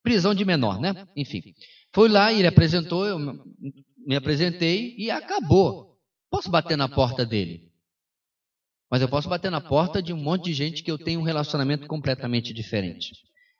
prisão 0.04 0.32
de 0.32 0.44
menor, 0.44 0.80
né? 0.80 1.04
Enfim. 1.16 1.42
Foi 1.92 2.08
lá 2.08 2.32
e 2.32 2.38
ele 2.38 2.48
apresentou, 2.48 3.06
eu 3.06 3.18
me 3.18 4.16
apresentei 4.16 4.94
e 4.96 5.10
acabou. 5.10 5.96
Posso 6.30 6.50
bater 6.50 6.76
na 6.76 6.88
porta 6.88 7.26
dele? 7.26 7.70
Mas 8.90 9.02
eu 9.02 9.08
posso 9.08 9.28
bater 9.28 9.50
na 9.50 9.60
porta 9.60 10.02
de 10.02 10.12
um 10.12 10.16
monte 10.16 10.46
de 10.46 10.52
gente 10.52 10.82
que 10.82 10.90
eu 10.90 10.98
tenho 10.98 11.20
um 11.20 11.24
relacionamento 11.24 11.86
completamente 11.86 12.52
diferente. 12.52 13.12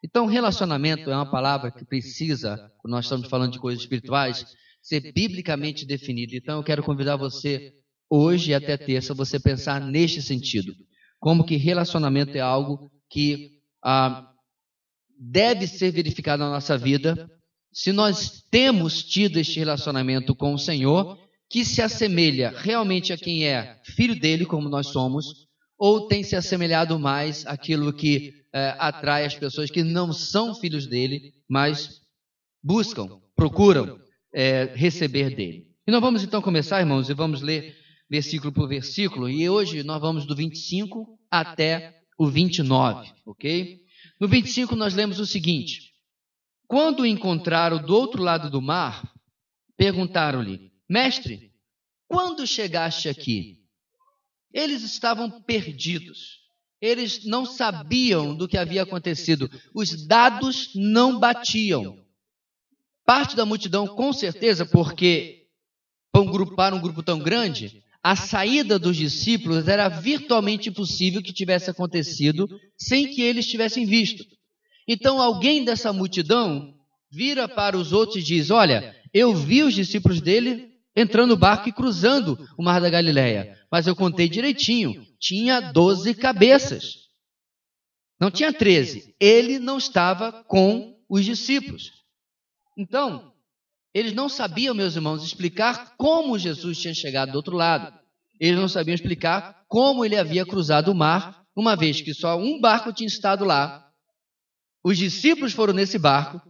Então, 0.03 0.27
relacionamento 0.27 1.11
é 1.11 1.15
uma 1.15 1.31
palavra 1.31 1.71
que 1.71 1.85
precisa, 1.85 2.71
nós 2.85 3.05
estamos 3.05 3.29
falando 3.29 3.53
de 3.53 3.59
coisas 3.59 3.83
espirituais, 3.83 4.45
ser 4.83 5.13
biblicamente 5.13 5.87
definida. 5.87 6.35
Então, 6.35 6.59
eu 6.59 6.65
quero 6.65 6.83
convidar 6.83 7.17
você, 7.17 7.73
hoje 8.09 8.51
e 8.51 8.55
até 8.55 8.77
terça, 8.77 9.13
você 9.13 9.39
pensar 9.39 9.81
neste 9.81 10.23
sentido. 10.23 10.75
Como 11.19 11.45
que 11.45 11.57
relacionamento 11.57 12.37
é 12.37 12.41
algo 12.41 12.91
que 13.11 13.61
ah, 13.85 14.27
deve 15.19 15.67
ser 15.67 15.91
verificado 15.91 16.43
na 16.43 16.51
nossa 16.51 16.79
vida. 16.79 17.31
Se 17.73 17.93
nós 17.93 18.45
temos 18.51 19.03
tido 19.03 19.39
este 19.39 19.59
relacionamento 19.59 20.35
com 20.35 20.55
o 20.55 20.59
Senhor, 20.59 21.19
que 21.49 21.65
se 21.65 21.81
assemelha 21.83 22.53
realmente 22.57 23.13
a 23.13 23.17
quem 23.17 23.47
é 23.47 23.81
filho 23.85 24.19
dele, 24.19 24.45
como 24.45 24.69
nós 24.69 24.89
somos, 24.89 25.49
ou 25.79 26.07
tem 26.07 26.23
se 26.23 26.37
assemelhado 26.37 26.99
mais 26.99 27.47
àquilo 27.47 27.93
que 27.93 28.35
é, 28.53 28.75
atrai 28.79 29.25
as 29.25 29.35
pessoas 29.35 29.71
que 29.71 29.83
não 29.83 30.13
são 30.13 30.55
filhos 30.55 30.87
dele, 30.87 31.33
mas 31.49 32.01
buscam, 32.63 33.21
procuram 33.35 33.99
é, 34.35 34.73
receber 34.75 35.35
dele. 35.35 35.67
E 35.87 35.91
nós 35.91 36.01
vamos 36.01 36.23
então 36.23 36.43
começar, 36.43 36.81
irmãos, 36.81 37.09
e 37.09 37.15
vamos 37.15 37.41
ler 37.41 37.75
versículo 38.09 38.53
por 38.53 38.69
versículo, 38.69 39.29
e 39.29 39.49
hoje 39.49 39.83
nós 39.83 40.01
vamos 40.01 40.27
do 40.27 40.35
25 40.35 41.07
até 41.31 42.01
o 42.19 42.27
29, 42.27 43.09
ok? 43.25 43.81
No 44.21 44.29
25 44.29 44.77
nós 44.77 44.95
lemos 44.95 45.19
o 45.21 45.27
seguinte: 45.27 45.90
Quando 46.71 47.01
o 47.01 47.07
encontraram 47.07 47.83
do 47.83 47.93
outro 47.97 48.23
lado 48.23 48.49
do 48.49 48.63
mar, 48.63 49.03
perguntaram-lhe: 49.77 50.71
Mestre, 50.89 51.51
quando 52.07 52.47
chegaste 52.47 53.09
aqui? 53.09 53.57
Eles 54.55 54.85
estavam 54.85 55.43
perdidos. 55.43 56.39
Eles 56.81 57.25
não 57.25 57.45
sabiam 57.45 58.37
do 58.37 58.47
que 58.47 58.57
havia 58.57 58.85
acontecido. 58.85 59.51
Os 59.75 60.07
dados 60.07 60.71
não 60.77 61.19
batiam. 61.19 61.99
Parte 63.05 63.35
da 63.35 63.45
multidão, 63.45 63.89
com 63.89 64.13
certeza, 64.13 64.65
porque 64.65 65.49
para 66.13 66.23
um 66.23 66.31
grupo, 66.31 66.55
para 66.55 66.75
um 66.77 66.81
grupo 66.81 67.03
tão 67.03 67.19
grande, 67.19 67.83
a 68.01 68.15
saída 68.15 68.79
dos 68.79 68.97
discípulos 68.97 69.67
era 69.67 69.89
virtualmente 69.89 70.69
impossível 70.69 71.21
que 71.21 71.33
tivesse 71.33 71.69
acontecido 71.69 72.49
sem 72.79 73.13
que 73.13 73.23
eles 73.23 73.49
tivessem 73.49 73.85
visto. 73.85 74.25
Então 74.93 75.23
alguém 75.23 75.65
dessa 75.65 75.93
multidão 75.93 76.75
vira 77.09 77.47
para 77.47 77.79
os 77.79 77.93
outros 77.93 78.17
e 78.17 78.27
diz: 78.27 78.51
Olha, 78.51 78.97
eu 79.15 79.33
vi 79.33 79.63
os 79.63 79.73
discípulos 79.73 80.21
dele 80.21 80.69
entrando 80.97 81.29
no 81.29 81.37
barco 81.37 81.69
e 81.69 81.73
cruzando 81.73 82.37
o 82.59 82.63
mar 82.65 82.81
da 82.81 82.91
Galileia. 82.91 83.57
Mas 83.71 83.87
eu 83.87 83.95
contei 83.95 84.29
direitinho, 84.29 85.07
tinha 85.21 85.61
doze 85.61 86.13
cabeças. 86.13 87.09
Não 88.19 88.33
tinha 88.33 88.53
treze. 88.53 89.15
Ele 89.21 89.61
não 89.61 89.79
estava 89.79 90.43
com 90.49 90.99
os 91.09 91.25
discípulos. 91.25 91.93
Então, 92.77 93.33
eles 93.95 94.13
não 94.13 94.29
sabiam, 94.29 94.75
meus 94.75 94.97
irmãos, 94.97 95.23
explicar 95.23 95.95
como 95.97 96.37
Jesus 96.37 96.81
tinha 96.81 96.95
chegado 96.95 97.31
do 97.31 97.37
outro 97.37 97.55
lado. 97.55 97.97
Eles 98.41 98.59
não 98.59 98.69
sabiam 98.69 98.97
explicar 98.97 99.65
como 99.69 100.05
ele 100.05 100.17
havia 100.17 100.45
cruzado 100.45 100.91
o 100.91 100.95
mar, 100.97 101.45
uma 101.55 101.77
vez 101.77 102.01
que 102.01 102.13
só 102.13 102.37
um 102.37 102.61
barco 102.61 102.93
tinha 102.93 103.07
estado 103.07 103.45
lá. 103.45 103.87
Os 104.83 104.97
discípulos 104.97 105.53
foram 105.53 105.75
nesse 105.75 105.99
barco, 105.99 106.41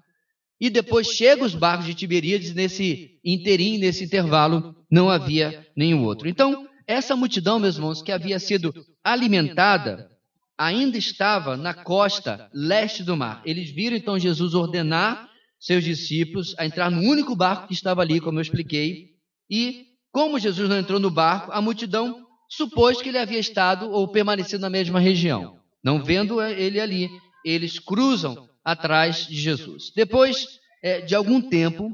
e 0.60 0.68
depois 0.68 1.08
chegam 1.08 1.46
os 1.46 1.54
barcos 1.54 1.86
de 1.86 1.94
Tiberíades, 1.94 2.54
nesse 2.54 3.18
interim, 3.24 3.78
nesse 3.78 4.04
intervalo, 4.04 4.76
não 4.90 5.08
havia 5.08 5.66
nenhum 5.74 6.04
outro. 6.04 6.28
Então, 6.28 6.68
essa 6.86 7.16
multidão, 7.16 7.58
meus 7.58 7.76
irmãos, 7.76 8.02
que 8.02 8.12
havia 8.12 8.38
sido 8.38 8.74
alimentada, 9.02 10.10
ainda 10.58 10.98
estava 10.98 11.56
na 11.56 11.72
costa 11.72 12.50
leste 12.52 13.02
do 13.02 13.16
mar. 13.16 13.40
Eles 13.46 13.70
viram 13.70 13.96
então 13.96 14.18
Jesus 14.18 14.52
ordenar 14.52 15.30
seus 15.58 15.82
discípulos 15.82 16.54
a 16.58 16.66
entrar 16.66 16.90
no 16.90 17.00
único 17.00 17.34
barco 17.34 17.68
que 17.68 17.74
estava 17.74 18.02
ali, 18.02 18.20
como 18.20 18.38
eu 18.38 18.42
expliquei, 18.42 19.10
e 19.48 19.86
como 20.12 20.38
Jesus 20.38 20.68
não 20.68 20.78
entrou 20.78 21.00
no 21.00 21.10
barco, 21.10 21.52
a 21.52 21.62
multidão 21.62 22.26
supôs 22.48 23.00
que 23.00 23.08
ele 23.08 23.18
havia 23.18 23.38
estado 23.38 23.90
ou 23.90 24.08
permanecido 24.08 24.60
na 24.60 24.68
mesma 24.68 25.00
região. 25.00 25.58
Não 25.82 26.02
vendo 26.02 26.42
ele 26.42 26.80
ali, 26.80 27.08
eles 27.44 27.78
cruzam 27.78 28.48
atrás 28.64 29.26
de 29.26 29.36
Jesus. 29.36 29.92
Depois 29.94 30.46
é, 30.82 31.00
de 31.00 31.14
algum 31.14 31.40
tempo, 31.40 31.90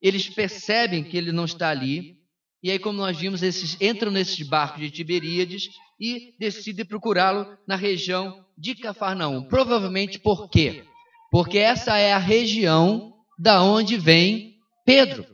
eles 0.00 0.28
percebem 0.28 1.04
que 1.04 1.16
ele 1.16 1.32
não 1.32 1.44
está 1.44 1.68
ali, 1.70 2.18
e 2.62 2.70
aí, 2.70 2.78
como 2.78 2.98
nós 2.98 3.18
vimos, 3.18 3.42
eles 3.42 3.76
entram 3.80 4.10
nesses 4.10 4.46
barcos 4.46 4.82
de 4.82 4.90
Tiberíades 4.90 5.70
e 5.98 6.34
decidem 6.38 6.84
procurá-lo 6.84 7.46
na 7.66 7.74
região 7.74 8.44
de 8.56 8.74
Cafarnaum. 8.74 9.44
Provavelmente 9.44 10.18
por 10.18 10.48
quê? 10.48 10.84
Porque 11.30 11.58
essa 11.58 11.96
é 11.96 12.12
a 12.12 12.18
região 12.18 13.14
da 13.38 13.62
onde 13.62 13.96
vem 13.96 14.56
Pedro. 14.84 15.24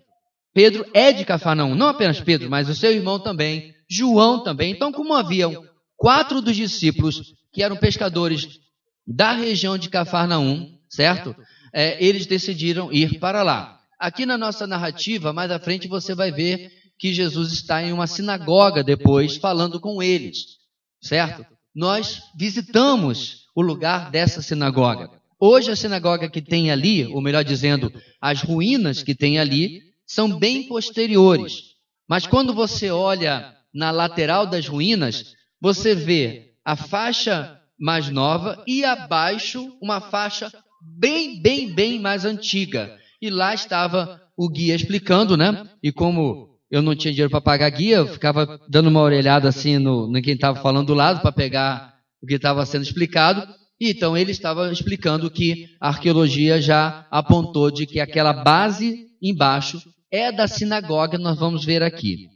Pedro 0.55 0.87
é 0.95 1.13
de 1.13 1.25
Cafarnaum, 1.25 1.75
não 1.75 1.89
apenas 1.89 2.21
Pedro, 2.21 2.49
mas 2.49 2.69
o 2.69 2.75
seu 2.75 2.93
irmão 2.93 3.19
também, 3.19 3.75
João 3.91 4.43
também. 4.43 4.73
Então, 4.73 4.93
como 4.93 5.13
haviam 5.13 5.65
quatro 5.97 6.41
dos 6.41 6.57
discípulos 6.57 7.35
que 7.53 7.63
eram 7.63 7.77
pescadores 7.77 8.61
da 9.07 9.33
região 9.33 9.79
de 9.79 9.89
Cafarnaum, 9.89 10.79
certo? 10.89 11.35
É, 11.73 12.03
eles 12.05 12.27
decidiram 12.27 12.93
ir 12.93 13.19
para 13.19 13.43
lá. 13.43 13.81
Aqui 13.99 14.27
na 14.27 14.37
nossa 14.37 14.67
narrativa, 14.67 15.33
mais 15.33 15.51
à 15.51 15.59
frente, 15.59 15.89
você 15.89 16.15
vai 16.15 16.33
ver 16.33 16.71
que 16.99 17.13
Jesus 17.13 17.53
está 17.53 17.83
em 17.83 17.93
uma 17.93 18.07
sinagoga 18.07 18.83
depois, 18.83 19.37
falando 19.37 19.79
com 19.79 20.03
eles, 20.03 20.57
certo? 21.01 21.47
Nós 21.75 22.23
visitamos 22.37 23.47
o 23.55 23.63
lugar 23.63 24.11
dessa 24.11 24.43
sinagoga. 24.43 25.11
Hoje, 25.39 25.71
a 25.71 25.77
sinagoga 25.77 26.31
que 26.31 26.41
tem 26.41 26.71
ali, 26.71 27.07
ou 27.07 27.21
melhor 27.21 27.45
dizendo, 27.45 27.93
as 28.21 28.43
ruínas 28.43 29.03
que 29.03 29.15
tem 29.15 29.39
ali, 29.39 29.83
são 30.07 30.39
bem 30.39 30.67
posteriores. 30.67 31.75
Mas 32.09 32.27
quando 32.27 32.55
você 32.55 32.91
olha 32.91 33.55
na 33.75 33.91
lateral 33.91 34.47
das 34.47 34.67
ruínas, 34.67 35.35
você 35.61 35.95
vê 35.95 36.55
a 36.65 36.77
faixa 36.77 37.61
mais 37.79 38.09
nova 38.11 38.63
e 38.67 38.85
abaixo 38.85 39.77
uma 39.81 40.01
faixa 40.01 40.53
bem, 40.99 41.41
bem, 41.41 41.75
bem 41.75 42.01
mais 42.01 42.25
antiga. 42.25 42.97
E 43.21 43.31
lá 43.31 43.55
estava 43.55 44.21
o 44.37 44.49
guia 44.49 44.75
explicando, 44.75 45.37
né? 45.37 45.69
E 45.83 45.91
como 45.91 46.57
eu 46.71 46.83
não 46.83 46.95
tinha 46.95 47.13
dinheiro 47.13 47.31
para 47.31 47.41
pagar 47.41 47.71
guia, 47.71 47.97
eu 47.97 48.07
ficava 48.07 48.61
dando 48.69 48.89
uma 48.89 49.01
orelhada 49.01 49.49
assim 49.49 49.79
no, 49.79 50.07
no 50.07 50.23
quem 50.23 50.35
estava 50.35 50.61
falando 50.61 50.89
do 50.89 50.95
lado 50.95 51.21
para 51.21 51.33
pegar 51.33 51.95
o 52.23 52.27
que 52.27 52.35
estava 52.35 52.65
sendo 52.67 52.83
explicado. 52.83 53.47
E 53.81 53.91
então 53.91 54.17
ele 54.17 54.31
estava 54.31 54.73
explicando 54.73 55.31
que 55.31 55.69
a 55.81 55.89
arqueologia 55.89 56.61
já 56.61 57.07
apontou 57.11 57.71
de 57.71 57.87
que 57.87 58.01
aquela 58.01 58.33
base 58.33 59.07
embaixo 59.23 59.81
é 60.11 60.33
da 60.33 60.49
sinagoga, 60.49 61.19
nós 61.19 61.39
vamos 61.39 61.65
ver 61.65 61.83
aqui. 61.83 62.29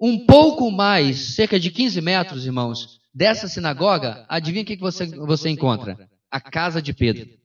Um 0.00 0.26
pouco 0.26 0.70
mais, 0.70 1.34
cerca 1.34 1.58
de 1.58 1.70
15 1.70 2.00
metros, 2.00 2.46
irmãos, 2.46 2.97
dessa 3.14 3.48
sinagoga, 3.48 4.24
adivinha 4.28 4.62
o 4.62 4.66
que 4.66 4.76
você, 4.76 5.06
você 5.06 5.48
encontra? 5.48 6.08
A 6.30 6.40
casa 6.40 6.80
de 6.82 6.92
Pedro 6.92 7.38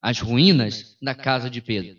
as 0.00 0.20
ruínas 0.20 0.96
da 1.02 1.14
casa 1.14 1.50
de 1.50 1.60
Pedro. 1.60 1.96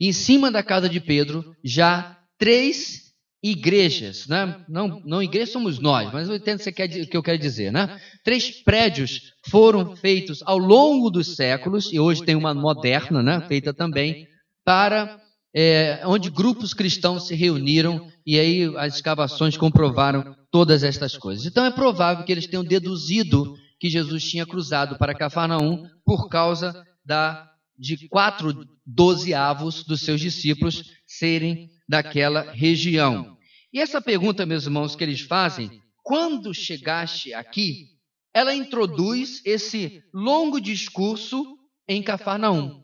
E 0.00 0.08
em 0.08 0.12
cima 0.12 0.50
da 0.50 0.62
casa 0.62 0.88
de 0.88 1.00
Pedro, 1.00 1.54
já 1.62 2.18
três 2.38 3.04
igrejas, 3.42 4.26
né? 4.26 4.64
não, 4.66 5.02
não 5.04 5.22
igreja 5.22 5.52
somos 5.52 5.78
nós, 5.78 6.10
mas 6.12 6.28
eu 6.28 6.36
entendo 6.36 6.60
o 6.60 7.06
que 7.06 7.16
eu 7.16 7.22
quero 7.22 7.38
dizer. 7.38 7.70
Né? 7.70 8.00
Três 8.24 8.50
prédios 8.50 9.34
foram 9.50 9.94
feitos 9.94 10.42
ao 10.44 10.56
longo 10.56 11.10
dos 11.10 11.36
séculos, 11.36 11.92
e 11.92 12.00
hoje 12.00 12.24
tem 12.24 12.34
uma 12.34 12.54
moderna, 12.54 13.22
né? 13.22 13.42
feita 13.46 13.74
também, 13.74 14.26
para 14.64 15.20
é, 15.54 16.02
onde 16.04 16.30
grupos 16.30 16.74
cristãos 16.74 17.28
se 17.28 17.34
reuniram 17.34 18.10
e 18.26 18.38
aí 18.38 18.64
as 18.76 18.96
escavações 18.96 19.56
comprovaram 19.56 20.34
todas 20.50 20.82
estas 20.82 21.16
coisas. 21.16 21.46
Então 21.46 21.64
é 21.64 21.70
provável 21.70 22.24
que 22.24 22.32
eles 22.32 22.46
tenham 22.46 22.64
deduzido 22.64 23.54
que 23.78 23.88
Jesus 23.88 24.24
tinha 24.24 24.44
cruzado 24.44 24.98
para 24.98 25.14
Cafarnaum 25.14 25.88
por 26.04 26.28
causa 26.28 26.84
da, 27.04 27.48
de 27.78 28.08
quatro 28.08 28.66
dozeavos 28.84 29.84
dos 29.84 30.00
seus 30.00 30.20
discípulos 30.20 30.82
serem 31.06 31.70
daquela 31.88 32.52
região. 32.52 33.36
E 33.72 33.80
essa 33.80 34.00
pergunta, 34.00 34.46
meus 34.46 34.64
irmãos, 34.64 34.96
que 34.96 35.04
eles 35.04 35.20
fazem, 35.20 35.70
quando 36.02 36.54
chegaste 36.54 37.32
aqui, 37.34 37.88
ela 38.32 38.54
introduz 38.54 39.40
esse 39.44 40.02
longo 40.12 40.60
discurso 40.60 41.44
em 41.88 42.02
Cafarnaum. 42.02 42.83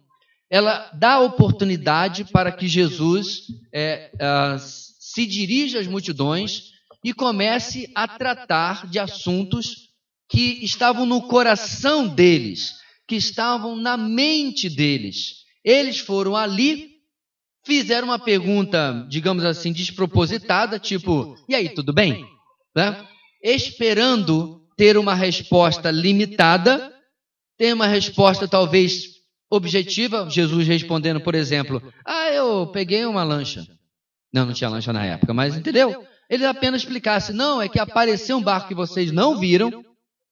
Ela 0.50 0.90
dá 0.94 1.20
oportunidade 1.20 2.24
para 2.24 2.50
que 2.50 2.66
Jesus 2.66 3.42
é, 3.72 4.10
uh, 4.14 4.58
se 4.58 5.24
dirija 5.24 5.78
às 5.78 5.86
multidões 5.86 6.72
e 7.04 7.14
comece 7.14 7.88
a 7.94 8.08
tratar 8.08 8.88
de 8.88 8.98
assuntos 8.98 9.90
que 10.28 10.64
estavam 10.64 11.06
no 11.06 11.22
coração 11.22 12.06
deles, 12.06 12.74
que 13.06 13.14
estavam 13.14 13.76
na 13.76 13.96
mente 13.96 14.68
deles. 14.68 15.44
Eles 15.64 16.00
foram 16.00 16.36
ali, 16.36 16.96
fizeram 17.64 18.08
uma 18.08 18.18
pergunta, 18.18 19.06
digamos 19.08 19.44
assim, 19.44 19.72
despropositada, 19.72 20.78
tipo: 20.78 21.36
e 21.48 21.54
aí, 21.54 21.68
tudo 21.68 21.92
bem? 21.92 22.26
Né? 22.74 23.06
Esperando 23.42 24.60
ter 24.76 24.96
uma 24.96 25.14
resposta 25.14 25.90
limitada, 25.90 26.92
ter 27.56 27.72
uma 27.72 27.86
resposta 27.86 28.48
talvez 28.48 29.19
objetiva. 29.50 30.28
Jesus 30.30 30.66
respondendo, 30.66 31.20
por 31.20 31.34
exemplo: 31.34 31.82
ah, 32.06 32.30
eu 32.30 32.68
peguei 32.68 33.04
uma 33.04 33.24
lancha. 33.24 33.66
Não, 34.32 34.46
não 34.46 34.52
tinha 34.52 34.70
lancha 34.70 34.92
na 34.92 35.04
época, 35.04 35.34
mas 35.34 35.56
entendeu? 35.56 36.06
Ele 36.28 36.46
apenas 36.46 36.82
explicasse: 36.82 37.32
não, 37.32 37.60
é 37.60 37.68
que 37.68 37.80
apareceu 37.80 38.36
um 38.36 38.42
barco 38.42 38.68
que 38.68 38.74
vocês 38.74 39.10
não 39.10 39.38
viram 39.38 39.84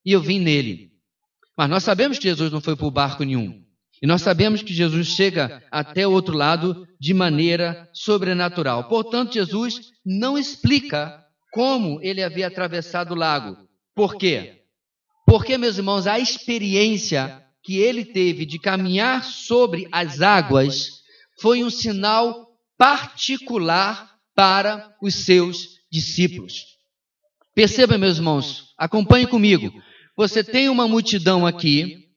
e 0.06 0.12
eu 0.12 0.20
vim 0.20 0.38
nele. 0.38 0.92
Mas 1.56 1.68
nós 1.68 1.82
sabemos 1.82 2.18
que 2.18 2.28
Jesus 2.28 2.52
não 2.52 2.60
foi 2.60 2.76
por 2.76 2.90
barco 2.92 3.24
nenhum. 3.24 3.60
E 4.00 4.06
nós 4.06 4.22
sabemos 4.22 4.62
que 4.62 4.72
Jesus 4.72 5.08
chega 5.08 5.60
até 5.72 6.06
o 6.06 6.12
outro 6.12 6.36
lado 6.36 6.86
de 7.00 7.12
maneira 7.12 7.88
sobrenatural. 7.92 8.84
Portanto, 8.84 9.34
Jesus 9.34 9.90
não 10.06 10.38
explica 10.38 11.20
como 11.52 12.00
ele 12.00 12.22
havia 12.22 12.46
atravessado 12.46 13.12
o 13.12 13.16
lago. 13.16 13.56
Por 13.96 14.16
quê? 14.16 14.62
Porque, 15.26 15.58
meus 15.58 15.78
irmãos, 15.78 16.06
a 16.06 16.18
experiência 16.18 17.44
que 17.68 17.76
ele 17.76 18.02
teve 18.02 18.46
de 18.46 18.58
caminhar 18.58 19.22
sobre 19.22 19.86
as 19.92 20.22
águas 20.22 21.02
foi 21.38 21.62
um 21.62 21.68
sinal 21.68 22.48
particular 22.78 24.10
para 24.34 24.96
os 25.02 25.26
seus 25.26 25.76
discípulos. 25.92 26.64
Perceba, 27.54 27.98
meus 27.98 28.16
irmãos, 28.16 28.72
acompanhe 28.78 29.26
comigo. 29.26 29.70
você 30.16 30.42
tem 30.42 30.70
uma 30.70 30.88
multidão 30.88 31.46
aqui, 31.46 32.08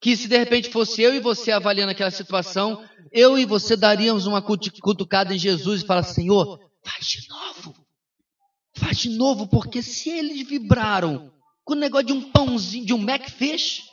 que 0.00 0.16
se 0.16 0.28
de 0.28 0.38
repente 0.38 0.70
fosse 0.70 1.02
eu 1.02 1.12
e 1.12 1.18
você 1.18 1.50
avaliando 1.50 1.90
aquela 1.90 2.12
situação, 2.12 2.88
eu 3.10 3.36
e 3.36 3.44
você 3.44 3.76
daríamos 3.76 4.24
uma 4.24 4.40
cutucada 4.40 5.34
em 5.34 5.38
Jesus 5.38 5.82
e 5.82 5.86
falar, 5.86 6.04
Senhor, 6.04 6.60
faz 6.84 7.04
de 7.04 7.28
novo. 7.28 7.74
Faz 8.76 8.98
de 8.98 9.08
novo, 9.08 9.48
porque 9.48 9.82
se 9.82 10.10
eles 10.10 10.46
vibraram 10.46 11.32
com 11.64 11.72
o 11.72 11.76
negócio 11.76 12.06
de 12.06 12.12
um 12.12 12.30
pãozinho, 12.30 12.86
de 12.86 12.94
um 12.94 12.98
Macfish, 12.98 13.92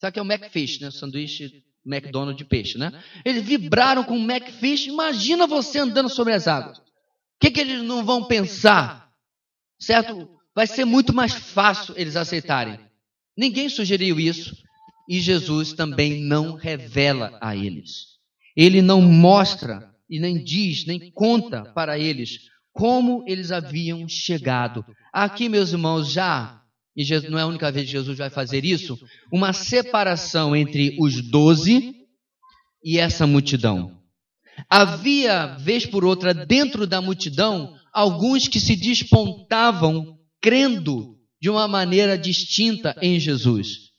sabe 0.00 0.12
que 0.12 0.18
é 0.18 0.22
o 0.22 0.26
Macfish, 0.26 0.80
né? 0.80 0.90
Sanduíche 0.90 1.62
McDonald's 1.84 2.38
de 2.38 2.44
peixe, 2.44 2.78
né? 2.78 3.02
Eles 3.24 3.42
vibraram 3.42 4.04
com 4.04 4.16
o 4.16 4.20
Macfish, 4.20 4.86
imagina 4.86 5.46
você 5.46 5.78
andando 5.78 6.08
sobre 6.08 6.32
as 6.32 6.48
águas. 6.48 6.78
O 6.78 6.82
que, 7.40 7.50
que 7.50 7.60
eles 7.60 7.82
não 7.82 8.04
vão 8.04 8.24
pensar? 8.24 9.10
Certo? 9.78 10.28
Vai 10.54 10.66
ser 10.66 10.84
muito 10.84 11.12
mais 11.12 11.34
fácil 11.34 11.94
eles 11.96 12.16
aceitarem. 12.16 12.78
Ninguém 13.36 13.68
sugeriu 13.68 14.18
isso 14.18 14.56
e 15.08 15.20
Jesus 15.20 15.72
também 15.72 16.22
não 16.22 16.54
revela 16.54 17.36
a 17.40 17.56
eles. 17.56 18.14
Ele 18.56 18.80
não 18.80 19.02
mostra 19.02 19.92
e 20.08 20.20
nem 20.20 20.42
diz, 20.42 20.86
nem 20.86 21.10
conta 21.10 21.64
para 21.74 21.98
eles 21.98 22.48
como 22.72 23.24
eles 23.26 23.52
haviam 23.52 24.08
chegado. 24.08 24.84
Aqui, 25.12 25.48
meus 25.48 25.72
irmãos, 25.72 26.10
já, 26.10 26.60
e 26.96 27.02
Jesus, 27.02 27.30
não 27.30 27.38
é 27.38 27.42
a 27.42 27.46
única 27.46 27.70
vez 27.72 27.86
que 27.86 27.92
Jesus 27.92 28.18
vai 28.18 28.30
fazer 28.30 28.64
isso, 28.64 28.98
uma 29.32 29.52
separação 29.52 30.54
entre 30.54 30.96
os 31.00 31.20
doze 31.20 31.94
e 32.84 32.98
essa 32.98 33.26
multidão. 33.26 34.00
Havia, 34.70 35.56
vez 35.58 35.84
por 35.84 36.04
outra, 36.04 36.32
dentro 36.32 36.86
da 36.86 37.00
multidão, 37.00 37.74
alguns 37.92 38.46
que 38.46 38.60
se 38.60 38.76
despontavam 38.76 40.18
crendo 40.40 41.16
de 41.40 41.50
uma 41.50 41.66
maneira 41.66 42.16
distinta 42.16 42.96
em 43.02 43.18
Jesus. 43.18 43.90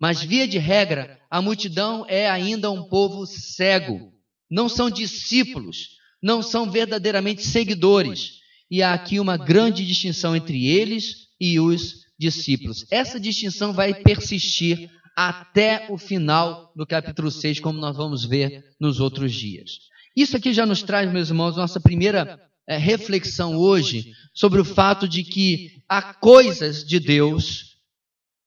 Mas, 0.00 0.22
via 0.22 0.46
de 0.46 0.58
regra, 0.58 1.18
a 1.30 1.42
multidão 1.42 2.04
é 2.08 2.28
ainda 2.28 2.70
um 2.70 2.88
povo 2.88 3.26
cego. 3.26 4.12
Não 4.48 4.68
são 4.68 4.88
discípulos, 4.88 5.88
não 6.22 6.42
são 6.42 6.70
verdadeiramente 6.70 7.42
seguidores. 7.42 8.34
E 8.70 8.82
há 8.82 8.94
aqui 8.94 9.18
uma 9.18 9.36
grande 9.36 9.84
distinção 9.84 10.36
entre 10.36 10.66
eles 10.66 11.28
e 11.40 11.58
os 11.58 12.03
discípulos. 12.18 12.86
Essa 12.90 13.18
distinção 13.18 13.72
vai 13.72 13.94
persistir 13.94 14.90
até 15.16 15.86
o 15.90 15.96
final 15.96 16.72
do 16.74 16.86
capítulo 16.86 17.30
6, 17.30 17.60
como 17.60 17.78
nós 17.78 17.96
vamos 17.96 18.24
ver 18.24 18.64
nos 18.80 19.00
outros 19.00 19.32
dias. 19.32 19.78
Isso 20.16 20.36
aqui 20.36 20.52
já 20.52 20.66
nos 20.66 20.82
traz, 20.82 21.10
meus 21.12 21.28
irmãos, 21.28 21.56
nossa 21.56 21.80
primeira 21.80 22.40
é, 22.66 22.76
reflexão 22.76 23.56
hoje 23.56 24.12
sobre 24.32 24.60
o 24.60 24.64
fato 24.64 25.08
de 25.08 25.22
que 25.22 25.82
há 25.88 26.14
coisas 26.14 26.84
de 26.84 26.98
Deus 26.98 27.74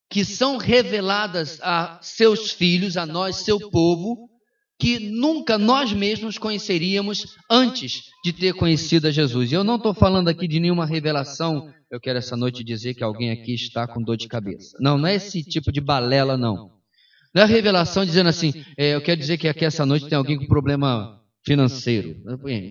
que 0.10 0.24
são 0.24 0.58
reveladas 0.58 1.60
a 1.62 2.00
seus 2.02 2.52
filhos, 2.52 2.96
a 2.96 3.06
nós, 3.06 3.38
seu 3.38 3.70
povo, 3.70 4.30
que 4.80 5.00
nunca 5.00 5.58
nós 5.58 5.92
mesmos 5.92 6.38
conheceríamos 6.38 7.26
antes 7.50 8.04
de 8.24 8.32
ter 8.32 8.54
conhecido 8.54 9.08
a 9.08 9.12
Jesus. 9.12 9.52
E 9.52 9.56
eu 9.56 9.64
não 9.64 9.78
estou 9.78 9.94
falando 9.94 10.28
aqui 10.28 10.48
de 10.48 10.60
nenhuma 10.60 10.86
revelação. 10.86 11.74
Eu 11.90 12.00
quero 12.00 12.20
essa 12.20 12.38
noite 12.38 12.64
dizer 12.64 12.94
que 12.94 13.04
alguém 13.04 13.32
aqui 13.32 13.54
está 13.54 13.88
com 13.88 14.02
dor 14.02 14.18
de 14.18 14.28
cabeça. 14.28 14.78
Não, 14.80 14.98
não 14.98 15.08
é 15.08 15.16
esse 15.16 15.44
tipo 15.44 15.72
de 15.72 15.82
balela, 15.82 16.38
não. 16.38 16.78
Não 17.34 17.44
é 17.44 17.46
revelação 17.46 18.06
dizendo 18.06 18.30
assim, 18.30 18.54
é, 18.78 18.96
eu 18.96 19.02
quero 19.02 19.20
dizer 19.20 19.38
que 19.38 19.48
aqui 19.48 19.66
essa 19.66 19.86
noite 19.86 20.08
tem 20.08 20.18
alguém 20.18 20.38
com 20.38 20.46
problema 20.46 21.22
financeiro. 21.46 22.16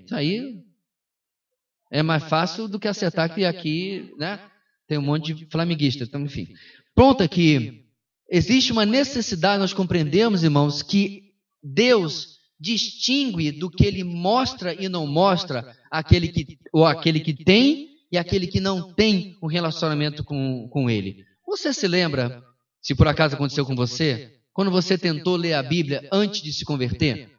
Isso 0.05 0.15
aí 0.15 0.63
é 1.91 2.03
mais 2.03 2.25
fácil 2.25 2.69
do 2.69 2.79
que 2.79 2.89
acertar 2.89 3.35
que 3.35 3.45
aqui, 3.45 4.13
né? 4.19 4.41
Tem 4.89 4.99
um 4.99 5.03
monte 5.03 5.35
de 5.35 5.47
flamenguista, 5.47 6.05
então, 6.05 6.21
enfim. 6.21 6.49
Pronto 6.95 7.23
aqui. 7.23 7.85
Existe 8.31 8.73
uma 8.73 8.85
necessidade, 8.85 9.61
nós 9.61 9.73
compreendemos, 9.73 10.43
irmãos, 10.43 10.83
que 10.83 11.26
Deus 11.63 12.37
distingue 12.59 13.53
do 13.53 13.71
que 13.71 13.85
ele 13.85 14.03
mostra 14.03 14.75
e 14.75 14.89
não 14.89 15.07
mostra 15.07 15.77
aquele 15.91 16.29
que, 16.29 16.59
ou 16.73 16.85
aquele 16.85 17.21
que 17.21 17.35
tem 17.35 17.89
e 18.11 18.17
aquele 18.17 18.47
que 18.47 18.61
não 18.61 18.93
tem 18.95 19.37
um 19.43 19.47
relacionamento 19.47 20.25
com, 20.25 20.69
com 20.69 20.89
ele. 20.89 21.25
Você 21.47 21.73
se 21.73 21.87
lembra, 21.87 22.43
se 22.81 22.95
por 22.95 23.07
acaso 23.07 23.35
aconteceu 23.35 23.67
com 23.67 23.75
você, 23.75 24.33
quando 24.53 24.71
você 24.71 24.97
tentou 24.97 25.37
ler 25.37 25.55
a 25.55 25.63
Bíblia 25.63 26.09
antes 26.11 26.41
de 26.41 26.53
se 26.53 26.65
converter? 26.65 27.31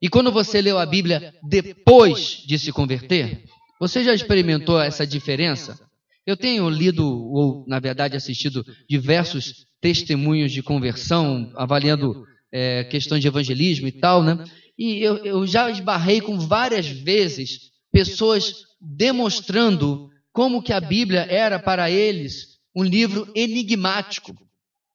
E 0.00 0.08
quando 0.08 0.32
você 0.32 0.60
leu 0.60 0.78
a 0.78 0.86
Bíblia 0.86 1.32
depois 1.42 2.42
de 2.44 2.58
se 2.58 2.72
converter? 2.72 3.44
Você 3.78 4.02
já 4.02 4.12
experimentou 4.12 4.80
essa 4.80 5.06
diferença? 5.06 5.78
Eu 6.26 6.36
tenho 6.36 6.68
lido, 6.68 7.06
ou 7.06 7.64
na 7.68 7.78
verdade 7.78 8.16
assistido, 8.16 8.64
diversos 8.88 9.66
testemunhos 9.80 10.52
de 10.52 10.62
conversão, 10.62 11.52
avaliando 11.56 12.24
é, 12.52 12.84
de 12.84 13.26
evangelismo 13.26 13.88
e 13.88 13.92
tal, 13.92 14.22
né? 14.22 14.44
E 14.78 15.02
eu, 15.02 15.16
eu 15.24 15.46
já 15.46 15.70
esbarrei 15.70 16.20
com 16.20 16.38
várias 16.38 16.86
vezes 16.86 17.70
pessoas 17.90 18.64
demonstrando 18.80 20.10
como 20.32 20.62
que 20.62 20.72
a 20.72 20.80
Bíblia 20.80 21.26
era 21.28 21.58
para 21.58 21.90
eles 21.90 22.58
um 22.74 22.82
livro 22.82 23.30
enigmático, 23.34 24.34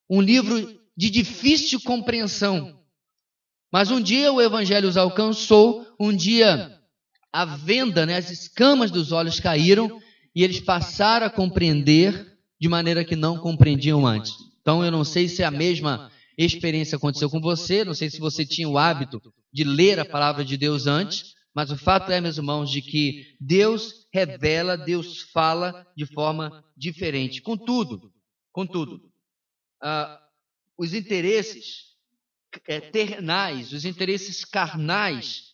um 0.10 0.22
livro 0.22 0.80
de 0.96 1.10
difícil 1.10 1.80
compreensão. 1.82 2.80
Mas 3.72 3.92
um 3.92 4.02
dia 4.02 4.32
o 4.32 4.42
Evangelho 4.42 4.90
os 4.90 4.98
alcançou, 4.98 5.86
um 6.00 6.16
dia 6.16 6.76
a 7.32 7.46
venda, 7.46 8.06
né, 8.06 8.16
as 8.16 8.32
escamas 8.32 8.90
dos 8.90 9.12
olhos 9.12 9.40
caíram 9.40 10.02
e 10.34 10.44
eles 10.44 10.60
passaram 10.60 11.28
a 11.28 11.30
compreender 11.30 12.38
de 12.60 12.68
maneira 12.68 13.04
que 13.04 13.16
não 13.16 13.38
compreendiam 13.38 14.08
antes. 14.08 14.34
Então 14.62 14.84
eu 14.84 14.92
não 14.92 15.04
sei 15.04 15.28
se 15.28 15.44
a 15.44 15.52
mesma 15.52 16.12
experiência 16.46 16.96
aconteceu 16.96 17.30
com 17.30 17.42
você, 17.42 17.84
não 17.84 17.94
sei 17.94 18.10
se 18.10 18.20
você 18.20 18.46
tinha 18.46 18.70
o 18.70 18.78
hábito 18.78 19.22
de 19.52 19.64
ler 19.64 20.00
a 20.00 20.06
palavra 20.06 20.46
de 20.46 20.56
Deus 20.56 20.86
antes, 20.86 21.36
mas 21.54 21.72
o 21.72 21.78
fato 21.78 22.12
é, 22.12 22.22
meus 22.22 22.38
irmãos, 22.38 22.70
de 22.70 22.84
que 22.84 23.36
Deus 23.42 24.08
revela, 24.14 24.78
Deus 24.78 25.22
fala 25.34 25.88
de 25.98 26.06
forma 26.06 26.64
diferente. 26.78 27.42
Contudo, 27.42 28.14
contudo, 28.52 29.12
ah, 29.82 30.22
os 30.78 30.94
interesses 30.94 31.96
é, 32.68 32.80
terrenais, 32.80 33.74
os 33.74 33.86
interesses 33.86 34.46
carnais, 34.46 35.54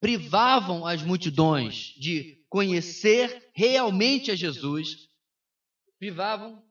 privavam 0.00 0.86
as 0.86 1.02
multidões 1.02 1.94
de 1.98 2.44
conhecer 2.48 3.50
realmente 3.52 4.30
a 4.30 4.36
Jesus, 4.36 5.08
privavam, 5.98 6.62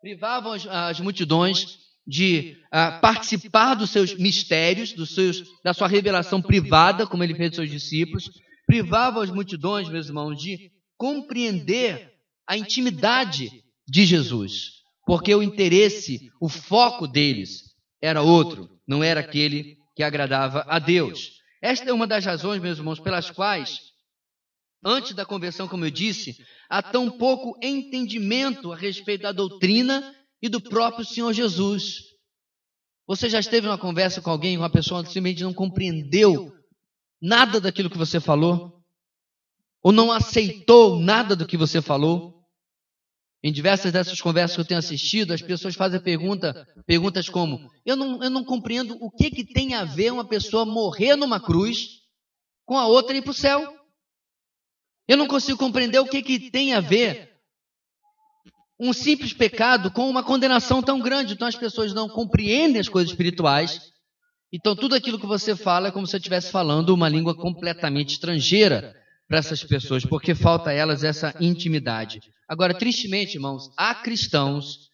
privavam 0.00 0.52
as, 0.52 0.66
as 0.66 0.98
multidões 0.98 1.83
de 2.06 2.56
uh, 2.66 3.00
participar 3.00 3.74
dos 3.74 3.90
seus 3.90 4.14
mistérios, 4.14 4.92
dos 4.92 5.14
seus, 5.14 5.42
da 5.62 5.72
sua 5.72 5.88
revelação 5.88 6.40
privada, 6.42 7.06
como 7.06 7.24
ele 7.24 7.34
fez 7.34 7.50
dos 7.50 7.56
seus 7.56 7.70
discípulos, 7.70 8.30
privavam 8.66 9.22
as 9.22 9.30
multidões, 9.30 9.88
meus 9.88 10.08
irmãos, 10.08 10.36
de 10.36 10.70
compreender 10.96 12.12
a 12.46 12.56
intimidade 12.56 13.50
de 13.88 14.04
Jesus, 14.04 14.82
porque 15.06 15.34
o 15.34 15.42
interesse, 15.42 16.30
o 16.40 16.48
foco 16.48 17.06
deles 17.06 17.74
era 18.02 18.22
outro, 18.22 18.68
não 18.86 19.02
era 19.02 19.20
aquele 19.20 19.76
que 19.96 20.02
agradava 20.02 20.64
a 20.68 20.78
Deus. 20.78 21.32
Esta 21.62 21.90
é 21.90 21.92
uma 21.92 22.06
das 22.06 22.24
razões, 22.24 22.60
meus 22.60 22.78
irmãos, 22.78 23.00
pelas 23.00 23.30
quais 23.30 23.94
Antes 24.84 25.14
da 25.14 25.24
conversão, 25.24 25.66
como 25.66 25.86
eu 25.86 25.90
disse, 25.90 26.36
há 26.68 26.82
tão 26.82 27.10
pouco 27.10 27.58
entendimento 27.62 28.70
a 28.70 28.76
respeito 28.76 29.22
da 29.22 29.32
doutrina 29.32 30.14
e 30.44 30.48
do 30.50 30.60
próprio 30.60 31.06
Senhor 31.06 31.32
Jesus. 31.32 32.02
Você 33.06 33.30
já 33.30 33.40
esteve 33.40 33.66
numa 33.66 33.78
conversa 33.78 34.20
com 34.20 34.28
alguém, 34.28 34.58
uma 34.58 34.68
pessoa 34.68 35.02
que 35.02 35.08
simplesmente 35.08 35.42
não 35.42 35.54
compreendeu 35.54 36.54
nada 37.18 37.58
daquilo 37.58 37.88
que 37.88 37.96
você 37.96 38.20
falou? 38.20 38.84
Ou 39.82 39.90
não 39.90 40.12
aceitou 40.12 41.00
nada 41.00 41.34
do 41.34 41.46
que 41.46 41.56
você 41.56 41.80
falou? 41.80 42.44
Em 43.42 43.50
diversas 43.50 43.90
dessas 43.90 44.20
conversas 44.20 44.54
que 44.54 44.60
eu 44.60 44.66
tenho 44.66 44.80
assistido, 44.80 45.32
as 45.32 45.40
pessoas 45.40 45.74
fazem 45.74 45.98
pergunta, 45.98 46.66
perguntas 46.86 47.26
como: 47.30 47.70
eu 47.86 47.96
não, 47.96 48.22
eu 48.22 48.28
não 48.28 48.44
compreendo 48.44 48.98
o 49.00 49.10
que, 49.10 49.30
que 49.30 49.46
tem 49.46 49.72
a 49.72 49.86
ver 49.86 50.12
uma 50.12 50.28
pessoa 50.28 50.66
morrer 50.66 51.16
numa 51.16 51.40
cruz 51.40 52.02
com 52.66 52.76
a 52.76 52.86
outra 52.86 53.16
ir 53.16 53.22
para 53.22 53.30
o 53.30 53.34
céu. 53.34 53.74
Eu 55.08 55.16
não 55.16 55.26
consigo 55.26 55.58
compreender 55.58 56.00
o 56.00 56.06
que, 56.06 56.20
que 56.20 56.50
tem 56.50 56.74
a 56.74 56.80
ver 56.80 57.33
um 58.78 58.92
simples 58.92 59.32
pecado 59.32 59.90
com 59.90 60.08
uma 60.08 60.22
condenação 60.22 60.82
tão 60.82 61.00
grande. 61.00 61.34
Então 61.34 61.46
as 61.46 61.56
pessoas 61.56 61.92
não 61.94 62.08
compreendem 62.08 62.80
as 62.80 62.88
coisas 62.88 63.10
espirituais. 63.10 63.92
Então 64.52 64.74
tudo 64.74 64.94
aquilo 64.94 65.18
que 65.18 65.26
você 65.26 65.54
fala 65.56 65.88
é 65.88 65.90
como 65.90 66.06
se 66.06 66.12
você 66.12 66.16
estivesse 66.18 66.50
falando 66.50 66.90
uma 66.90 67.08
língua 67.08 67.34
completamente 67.34 68.14
estrangeira 68.14 68.94
para 69.28 69.38
essas 69.38 69.64
pessoas, 69.64 70.04
porque 70.04 70.34
falta 70.34 70.70
a 70.70 70.72
elas 70.72 71.02
essa 71.02 71.34
intimidade. 71.40 72.20
Agora, 72.48 72.74
tristemente, 72.74 73.36
irmãos, 73.36 73.70
há 73.76 73.94
cristãos 73.94 74.90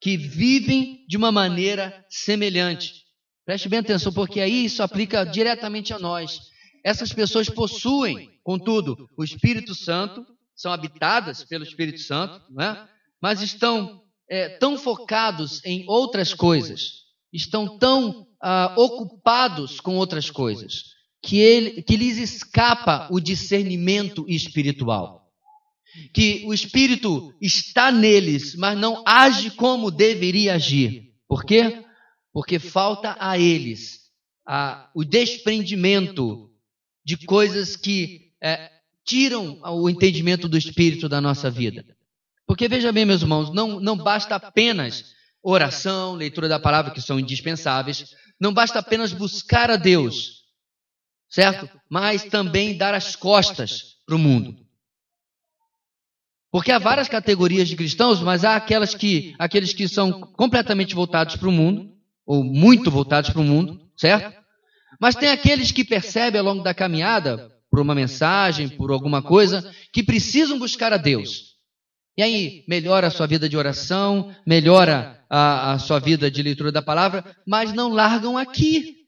que 0.00 0.16
vivem 0.16 1.04
de 1.06 1.16
uma 1.16 1.30
maneira 1.30 2.04
semelhante. 2.08 3.04
Preste 3.44 3.68
bem 3.68 3.80
atenção, 3.80 4.12
porque 4.12 4.40
aí 4.40 4.64
isso 4.64 4.82
aplica 4.82 5.24
diretamente 5.24 5.92
a 5.92 5.98
nós. 5.98 6.40
Essas 6.82 7.12
pessoas 7.12 7.48
possuem, 7.48 8.30
contudo, 8.42 9.08
o 9.16 9.24
Espírito 9.24 9.74
Santo, 9.74 10.26
são 10.56 10.72
habitadas 10.72 11.44
pelo 11.44 11.64
Espírito 11.64 12.00
Santo, 12.00 12.40
não 12.50 12.64
é? 12.64 12.88
Mas 13.24 13.40
estão 13.40 14.02
é, 14.28 14.50
tão 14.58 14.76
focados 14.76 15.64
em 15.64 15.82
outras 15.88 16.34
coisas, 16.34 17.04
estão 17.32 17.78
tão 17.78 18.26
ah, 18.38 18.74
ocupados 18.76 19.80
com 19.80 19.96
outras 19.96 20.30
coisas, 20.30 20.90
que, 21.22 21.38
ele, 21.38 21.82
que 21.82 21.96
lhes 21.96 22.18
escapa 22.18 23.08
o 23.10 23.18
discernimento 23.18 24.26
espiritual. 24.28 25.26
Que 26.12 26.44
o 26.44 26.52
espírito 26.52 27.34
está 27.40 27.90
neles, 27.90 28.54
mas 28.56 28.78
não 28.78 29.02
age 29.06 29.52
como 29.52 29.90
deveria 29.90 30.56
agir. 30.56 31.14
Por 31.26 31.46
quê? 31.46 31.82
Porque 32.30 32.58
falta 32.58 33.16
a 33.18 33.38
eles 33.38 34.00
a, 34.46 34.90
o 34.94 35.02
desprendimento 35.02 36.50
de 37.02 37.16
coisas 37.16 37.74
que 37.74 38.32
é, 38.42 38.70
tiram 39.02 39.62
o 39.62 39.88
entendimento 39.88 40.46
do 40.46 40.58
espírito 40.58 41.08
da 41.08 41.22
nossa 41.22 41.50
vida. 41.50 41.86
Porque 42.54 42.68
veja 42.68 42.92
bem, 42.92 43.04
meus 43.04 43.20
irmãos, 43.20 43.52
não, 43.52 43.80
não 43.80 43.96
basta 43.96 44.36
apenas 44.36 45.06
oração, 45.42 46.14
leitura 46.14 46.48
da 46.48 46.60
palavra, 46.60 46.92
que 46.92 47.00
são 47.00 47.18
indispensáveis, 47.18 48.14
não 48.40 48.54
basta 48.54 48.78
apenas 48.78 49.12
buscar 49.12 49.72
a 49.72 49.76
Deus, 49.76 50.44
certo? 51.28 51.68
Mas 51.90 52.22
também 52.22 52.76
dar 52.76 52.94
as 52.94 53.16
costas 53.16 53.96
para 54.06 54.14
o 54.14 54.20
mundo. 54.20 54.56
Porque 56.52 56.70
há 56.70 56.78
várias 56.78 57.08
categorias 57.08 57.68
de 57.68 57.74
cristãos, 57.74 58.20
mas 58.20 58.44
há 58.44 58.54
aquelas 58.54 58.94
que, 58.94 59.34
aqueles 59.36 59.72
que 59.72 59.88
são 59.88 60.20
completamente 60.20 60.94
voltados 60.94 61.34
para 61.34 61.48
o 61.48 61.52
mundo, 61.52 61.90
ou 62.24 62.44
muito 62.44 62.88
voltados 62.88 63.30
para 63.30 63.40
o 63.40 63.44
mundo, 63.44 63.80
certo? 63.96 64.32
Mas 65.00 65.16
tem 65.16 65.30
aqueles 65.30 65.72
que 65.72 65.84
percebem 65.84 66.38
ao 66.38 66.46
longo 66.46 66.62
da 66.62 66.72
caminhada, 66.72 67.50
por 67.68 67.80
uma 67.80 67.96
mensagem, 67.96 68.68
por 68.68 68.92
alguma 68.92 69.20
coisa, 69.20 69.74
que 69.92 70.04
precisam 70.04 70.56
buscar 70.56 70.92
a 70.92 70.96
Deus. 70.96 71.53
E 72.16 72.22
aí, 72.22 72.64
melhora 72.68 73.08
a 73.08 73.10
sua 73.10 73.26
vida 73.26 73.48
de 73.48 73.56
oração, 73.56 74.34
melhora 74.46 75.24
a, 75.28 75.72
a 75.72 75.78
sua 75.78 75.98
vida 75.98 76.30
de 76.30 76.42
leitura 76.42 76.70
da 76.70 76.80
palavra, 76.80 77.24
mas 77.46 77.72
não 77.72 77.88
largam 77.88 78.38
aqui. 78.38 79.04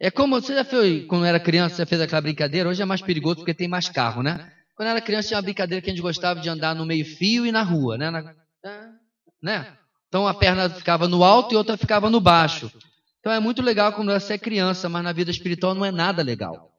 É 0.00 0.10
como 0.10 0.40
você 0.40 0.54
já 0.54 0.64
fez, 0.64 1.06
quando 1.06 1.24
era 1.24 1.40
criança, 1.40 1.76
você 1.76 1.86
fez 1.86 2.00
aquela 2.00 2.20
brincadeira, 2.20 2.68
hoje 2.68 2.82
é 2.82 2.84
mais 2.84 3.00
perigoso 3.00 3.36
porque 3.36 3.54
tem 3.54 3.68
mais 3.68 3.88
carro, 3.88 4.22
né? 4.22 4.52
Quando 4.76 4.88
era 4.88 5.00
criança 5.00 5.28
tinha 5.28 5.38
uma 5.38 5.42
brincadeira 5.42 5.80
que 5.80 5.88
a 5.88 5.92
gente 5.92 6.02
gostava 6.02 6.38
de 6.40 6.48
andar 6.48 6.74
no 6.74 6.84
meio-fio 6.84 7.46
e 7.46 7.52
na 7.52 7.62
rua, 7.62 7.96
né? 7.96 8.10
Na, 8.10 8.34
né? 9.42 9.76
Então 10.08 10.26
a 10.26 10.34
perna 10.34 10.68
ficava 10.68 11.08
no 11.08 11.24
alto 11.24 11.54
e 11.54 11.56
outra 11.56 11.76
ficava 11.76 12.10
no 12.10 12.20
baixo. 12.20 12.70
Então 13.20 13.32
é 13.32 13.40
muito 13.40 13.62
legal 13.62 13.92
quando 13.92 14.12
você 14.12 14.34
é 14.34 14.38
criança, 14.38 14.88
mas 14.88 15.02
na 15.02 15.12
vida 15.12 15.30
espiritual 15.30 15.74
não 15.74 15.84
é 15.84 15.90
nada 15.90 16.22
legal. 16.22 16.75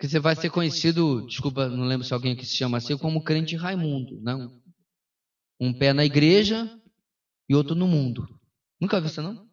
Porque 0.00 0.08
você 0.08 0.18
vai 0.18 0.34
ser 0.34 0.48
conhecido, 0.48 1.26
desculpa, 1.26 1.68
não 1.68 1.84
lembro 1.84 2.06
se 2.06 2.14
alguém 2.14 2.32
aqui 2.32 2.46
se 2.46 2.56
chama 2.56 2.78
assim, 2.78 2.96
como 2.96 3.22
crente 3.22 3.54
Raimundo. 3.54 4.18
Não. 4.22 4.58
Um 5.60 5.74
pé 5.74 5.92
na 5.92 6.06
igreja 6.06 6.80
e 7.46 7.54
outro 7.54 7.74
no 7.74 7.86
mundo. 7.86 8.26
Nunca 8.80 8.98
viu 8.98 9.10
isso, 9.10 9.20
não? 9.20 9.46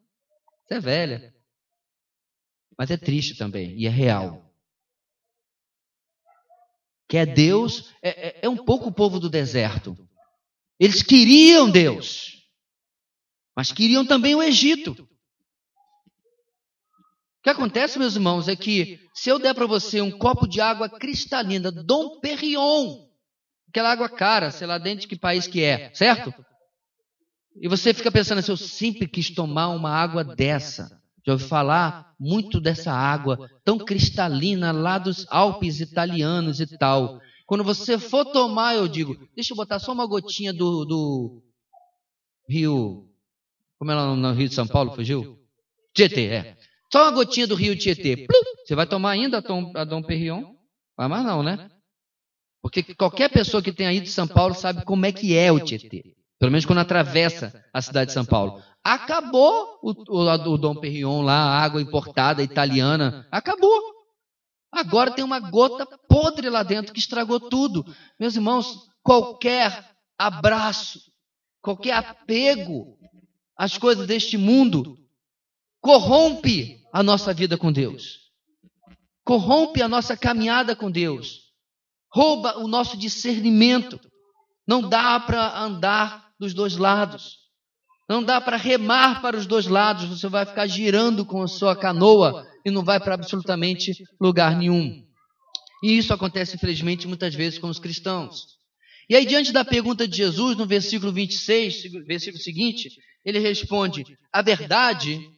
Você 0.64 0.76
é 0.76 0.80
velha. 0.80 1.36
Mas 2.78 2.90
é 2.90 2.96
triste 2.96 3.36
também, 3.36 3.78
e 3.78 3.88
é 3.88 3.90
real. 3.90 4.50
Que 7.10 7.18
é 7.18 7.26
Deus, 7.26 7.94
é, 8.02 8.30
é, 8.30 8.40
é 8.44 8.48
um 8.48 8.64
pouco 8.64 8.88
o 8.88 8.94
povo 8.94 9.20
do 9.20 9.30
deserto. 9.30 9.98
Eles 10.80 11.04
queriam 11.04 11.70
Deus, 11.70 12.50
mas 13.54 13.74
queriam 13.74 14.06
também 14.06 14.34
o 14.34 14.42
Egito 14.42 15.07
que 17.48 17.52
acontece, 17.52 17.98
meus 17.98 18.16
irmãos, 18.16 18.50
é 18.50 18.58
que 18.58 19.00
se 19.14 19.30
eu 19.30 19.40
der 19.40 19.56
para 19.56 19.66
você 19.66 20.02
um 20.02 20.12
copo 20.12 20.46
de 20.46 20.60
água 20.60 20.90
cristalina, 20.90 21.72
Dom 21.72 22.20
Perignon, 22.20 23.08
aquela 23.70 23.90
água 23.90 24.10
cara, 24.10 24.52
sei 24.52 24.68
lá 24.68 24.78
dentro 24.78 25.02
de 25.02 25.08
que 25.08 25.16
país 25.16 25.48
que 25.48 25.64
é, 25.64 25.90
certo? 25.94 26.34
E 27.56 27.70
você 27.70 27.94
fica 27.94 28.12
pensando 28.12 28.40
assim, 28.40 28.52
eu 28.52 28.58
sempre 28.58 29.08
quis 29.08 29.30
tomar 29.30 29.70
uma 29.70 29.90
água 29.90 30.26
dessa. 30.26 31.02
Já 31.26 31.32
ouvi 31.32 31.46
falar 31.46 32.14
muito 32.20 32.60
dessa 32.60 32.92
água 32.92 33.50
tão 33.64 33.78
cristalina 33.78 34.74
lá 34.74 34.98
dos 34.98 35.26
Alpes 35.30 35.80
italianos 35.80 36.60
e 36.60 36.78
tal. 36.78 37.22
Quando 37.46 37.64
você 37.64 37.98
for 37.98 38.26
tomar, 38.26 38.76
eu 38.76 38.90
digo, 38.90 39.16
deixa 39.34 39.54
eu 39.54 39.58
botar 39.58 39.80
só 39.80 39.94
uma 39.94 40.06
gotinha 40.06 40.52
do, 40.52 40.84
do 40.84 41.44
Rio. 42.50 43.08
Como 43.80 43.90
é 43.90 43.96
lá 43.96 44.14
no 44.14 44.34
Rio 44.34 44.50
de 44.50 44.56
São 44.56 44.68
Paulo? 44.68 44.94
Fugiu? 44.94 45.40
Tietê, 45.94 46.26
é. 46.26 46.57
Só 46.92 47.04
uma 47.04 47.12
gotinha 47.12 47.48
do 47.48 47.56
rio 47.56 47.78
Tietê. 47.78 48.26
Você 48.66 48.76
vai 48.76 48.88
tomar 48.88 49.12
ainda 49.12 49.38
a 49.38 49.42
Dom, 49.42 49.72
a 49.76 49.84
Dom? 49.84 50.02
Vai 50.98 51.08
mais 51.08 51.26
não, 51.26 51.44
né? 51.44 51.70
Porque 52.62 52.84
qualquer 52.96 53.30
pessoa 53.30 53.62
que 53.62 53.72
tenha 53.72 53.94
ido 53.94 54.06
de 54.06 54.12
São 54.12 54.28
Paulo 54.28 54.54
sabe 54.54 54.84
como 54.86 55.06
é 55.06 55.12
que 55.12 55.36
é 55.36 55.52
o 55.52 55.60
Tietê. 55.60 56.16
Pelo 56.40 56.52
menos 56.52 56.66
quando 56.66 56.80
atravessa 56.80 57.64
a 57.74 57.82
cidade 57.82 58.08
de 58.08 58.14
São 58.14 58.26
Paulo. 58.26 58.62
Acabou 58.84 59.80
o, 59.82 59.92
o, 59.92 60.54
o 60.54 60.58
Dom 60.58 60.76
Perignon 60.76 61.22
lá, 61.22 61.34
a 61.34 61.62
água 61.62 61.82
importada 61.82 62.44
italiana. 62.44 63.28
Acabou. 63.32 63.82
Agora 64.72 65.12
tem 65.12 65.26
uma 65.26 65.40
gota 65.40 65.86
podre 66.08 66.50
lá 66.50 66.64
dentro 66.64 66.94
que 66.94 67.00
estragou 67.00 67.40
tudo. 67.40 67.86
Meus 68.20 68.36
irmãos, 68.36 68.88
qualquer 69.02 69.92
abraço, 70.18 71.00
qualquer 71.62 71.94
apego 71.94 72.98
às 73.58 73.78
coisas 73.78 74.06
deste 74.08 74.38
mundo 74.38 74.98
corrompe 75.88 76.82
a 76.92 77.02
nossa 77.02 77.34
vida 77.34 77.58
com 77.58 77.72
Deus, 77.72 78.20
corrompe 79.24 79.82
a 79.82 79.88
nossa 79.88 80.18
caminhada 80.18 80.76
com 80.76 80.92
Deus, 80.92 81.44
rouba 82.14 82.58
o 82.58 82.68
nosso 82.68 82.98
discernimento. 82.98 83.98
Não 84.68 84.82
dá 84.82 85.18
para 85.18 85.58
andar 85.58 86.28
dos 86.38 86.54
dois 86.54 86.76
lados, 86.76 87.38
não 88.10 88.22
dá 88.22 88.42
para 88.42 88.58
remar 88.58 89.22
para 89.22 89.38
os 89.38 89.46
dois 89.46 89.66
lados, 89.66 90.10
você 90.10 90.28
vai 90.28 90.46
ficar 90.46 90.68
girando 90.68 91.26
com 91.26 91.42
a 91.42 91.48
sua 91.48 91.74
canoa 91.74 92.46
e 92.66 92.70
não 92.70 92.84
vai 92.84 93.00
para 93.00 93.14
absolutamente 93.14 93.94
lugar 94.20 94.58
nenhum. 94.58 95.06
E 95.82 95.98
isso 95.98 96.14
acontece, 96.14 96.58
infelizmente, 96.58 97.08
muitas 97.08 97.34
vezes 97.34 97.60
com 97.60 97.70
os 97.70 97.80
cristãos. 97.80 98.58
E 99.10 99.16
aí, 99.16 99.26
diante 99.26 99.54
da 99.54 99.64
pergunta 99.64 100.06
de 100.06 100.18
Jesus, 100.18 100.58
no 100.58 100.66
versículo 100.66 101.14
26, 101.14 101.84
versículo 102.06 102.44
seguinte, 102.44 102.90
ele 103.24 103.40
responde: 103.40 104.04
A 104.34 104.42
verdade 104.42 105.37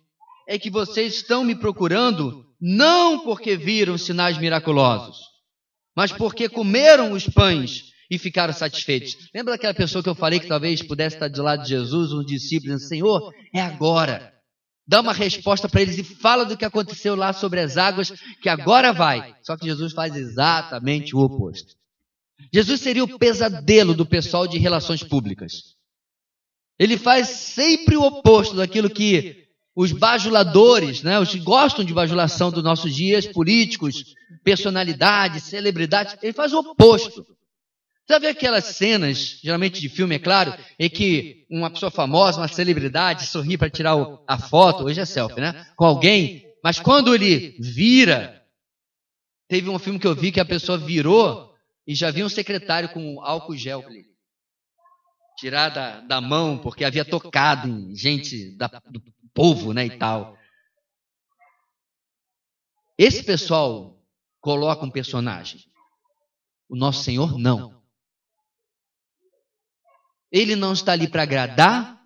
é 0.50 0.58
que 0.58 0.72
vocês 0.72 1.14
estão 1.14 1.44
me 1.44 1.54
procurando 1.54 2.44
não 2.60 3.20
porque 3.20 3.56
viram 3.56 4.00
sinais 4.00 4.36
miraculosos, 4.40 5.20
mas 5.96 6.12
porque 6.12 6.50
comeram 6.50 7.12
os 7.12 7.28
pães 7.28 7.92
e 8.10 8.18
ficaram 8.18 8.52
satisfeitos. 8.52 9.16
Lembra 9.34 9.54
daquela 9.54 9.76
pessoa 9.76 10.02
que 10.02 10.10
eu 10.10 10.16
falei 10.16 10.40
que 10.40 10.48
talvez 10.48 10.82
pudesse 10.82 11.18
estar 11.18 11.28
de 11.28 11.40
lado 11.40 11.62
de 11.62 11.70
Jesus, 11.70 12.12
um 12.12 12.26
discípulo, 12.26 12.74
dizendo, 12.74 12.90
Senhor, 12.90 13.32
é 13.54 13.62
agora. 13.62 14.34
Dá 14.88 15.02
uma 15.02 15.14
resposta 15.14 15.70
para 15.70 15.84
eles 15.84 16.00
e 16.00 16.04
fala 16.04 16.44
do 16.44 16.58
que 16.58 16.66
aconteceu 16.66 17.16
lá 17.16 17.32
sobre 17.32 17.60
as 17.60 17.78
águas, 17.78 18.12
que 18.42 18.50
agora 18.50 18.92
vai. 18.92 19.36
Só 19.44 19.56
que 19.56 19.68
Jesus 19.68 19.94
faz 19.94 20.16
exatamente 20.16 21.16
o 21.16 21.20
oposto. 21.20 21.76
Jesus 22.52 22.82
seria 22.82 23.04
o 23.04 23.20
pesadelo 23.20 23.94
do 23.94 24.04
pessoal 24.04 24.48
de 24.48 24.58
relações 24.58 25.04
públicas. 25.04 25.76
Ele 26.80 26.98
faz 26.98 27.28
sempre 27.28 27.96
o 27.96 28.02
oposto 28.02 28.56
daquilo 28.56 28.90
que 28.90 29.48
os 29.80 29.94
bajuladores, 29.94 31.04
né, 31.04 31.18
os 31.22 31.30
que 31.30 31.40
gostam 31.40 31.86
de 31.86 31.94
bajulação 31.94 32.52
dos 32.52 32.62
nossos 32.62 32.94
dias, 32.94 33.26
políticos, 33.26 34.14
personalidades, 34.44 35.44
celebridades, 35.44 36.18
ele 36.22 36.34
faz 36.34 36.52
o 36.52 36.60
oposto. 36.60 37.26
Já 38.10 38.20
vê 38.20 38.28
aquelas 38.28 38.66
cenas, 38.66 39.40
geralmente 39.42 39.80
de 39.80 39.88
filme, 39.88 40.16
é 40.16 40.20
claro, 40.20 40.54
em 40.78 40.90
que 40.90 41.46
uma 41.50 41.70
pessoa 41.70 41.90
famosa, 41.90 42.42
uma 42.42 42.50
celebridade, 42.50 43.28
sorri 43.28 43.58
para 43.58 43.70
tirar 43.70 43.96
a 44.28 44.38
foto, 44.38 44.84
hoje 44.84 45.00
é 45.00 45.06
selfie, 45.06 45.40
né? 45.40 45.66
Com 45.78 45.86
alguém, 45.86 46.44
mas 46.62 46.78
quando 46.78 47.16
ele 47.16 47.56
vira, 47.62 48.44
teve 49.48 49.70
um 49.70 49.80
filme 49.80 49.98
que 49.98 50.08
eu 50.08 50.16
vi 50.16 50.30
que 50.30 50.42
a 50.42 50.46
pessoa 50.46 50.78
virou 50.78 51.54
e 51.88 51.96
já 51.96 52.12
vi 52.12 52.22
um 52.22 52.28
secretário 52.28 52.90
com 52.90 53.22
álcool 53.22 53.56
gel. 53.56 53.86
Tirar 55.38 55.70
da, 55.70 56.02
da 56.02 56.20
mão, 56.20 56.58
porque 56.58 56.84
havia 56.84 57.06
tocado 57.06 57.70
em 57.70 57.96
gente 57.96 58.58
da, 58.58 58.68
do 58.68 59.02
povo, 59.40 59.72
né, 59.72 59.86
e 59.86 59.98
tal. 59.98 60.38
Esse 62.98 63.24
pessoal 63.24 63.98
coloca 64.42 64.86
um 64.86 64.92
personagem. 64.92 65.62
O 66.68 66.76
nosso 66.76 67.06
Senhor 67.06 67.40
não. 67.40 67.82
Ele 70.30 70.58
não 70.58 70.74
está 70.74 70.92
ali 70.92 71.08
para 71.08 71.24
agradar 71.24 72.02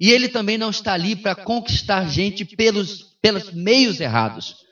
e 0.00 0.10
ele 0.10 0.26
também 0.26 0.56
não 0.56 0.70
está 0.70 0.94
ali 0.94 1.14
para 1.14 1.34
conquistar 1.34 2.08
gente 2.08 2.46
pelos, 2.46 3.14
pelos 3.20 3.52
meios 3.52 4.00
errados, 4.00 4.64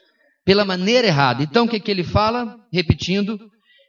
pela 0.46 0.64
maneira 0.64 1.08
errada. 1.08 1.42
Então 1.42 1.66
o 1.66 1.68
que, 1.68 1.78
que 1.78 1.90
ele 1.90 2.04
fala? 2.04 2.58
Repetindo, 2.72 3.38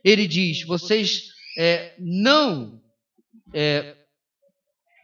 ele 0.04 0.28
diz: 0.28 0.66
vocês 0.66 1.30
é, 1.58 1.96
não 1.98 2.82
é, 3.54 3.96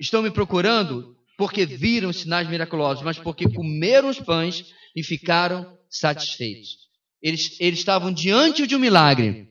estão 0.01 0.21
me 0.21 0.30
procurando 0.30 1.14
porque 1.37 1.65
viram 1.65 2.13
sinais 2.13 2.49
miraculosos, 2.49 3.03
mas 3.03 3.17
porque 3.17 3.49
comeram 3.49 4.09
os 4.09 4.19
pães 4.19 4.65
e 4.95 5.03
ficaram 5.03 5.77
satisfeitos. 5.89 6.85
Eles, 7.21 7.57
eles 7.59 7.79
estavam 7.79 8.11
diante 8.11 8.67
de 8.67 8.75
um 8.75 8.79
milagre, 8.79 9.49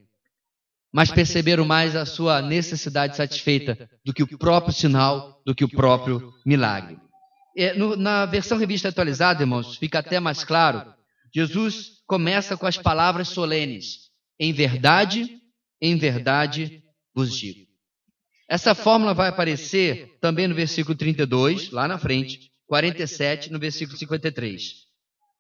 mas 0.92 1.10
perceberam 1.10 1.64
mais 1.64 1.96
a 1.96 2.06
sua 2.06 2.40
necessidade 2.40 3.16
satisfeita 3.16 3.90
do 4.04 4.14
que 4.14 4.22
o 4.22 4.38
próprio 4.38 4.72
sinal, 4.72 5.42
do 5.44 5.54
que 5.54 5.64
o 5.64 5.68
próprio 5.68 6.32
milagre. 6.46 6.96
É, 7.56 7.74
no, 7.74 7.96
na 7.96 8.26
versão 8.26 8.58
revista 8.58 8.88
atualizada, 8.88 9.42
irmãos, 9.42 9.76
fica 9.76 9.98
até 9.98 10.18
mais 10.20 10.44
claro. 10.44 10.92
Jesus 11.34 12.02
começa 12.06 12.56
com 12.56 12.66
as 12.66 12.78
palavras 12.78 13.28
solenes: 13.28 14.10
Em 14.38 14.52
verdade, 14.52 15.40
em 15.80 15.96
verdade 15.96 16.82
vos 17.14 17.36
digo. 17.36 17.63
Essa 18.48 18.74
fórmula 18.74 19.14
vai 19.14 19.28
aparecer 19.28 20.18
também 20.20 20.46
no 20.46 20.54
versículo 20.54 20.96
32, 20.96 21.70
lá 21.70 21.88
na 21.88 21.98
frente, 21.98 22.50
47, 22.66 23.50
no 23.50 23.58
versículo 23.58 23.96
53. 23.96 24.84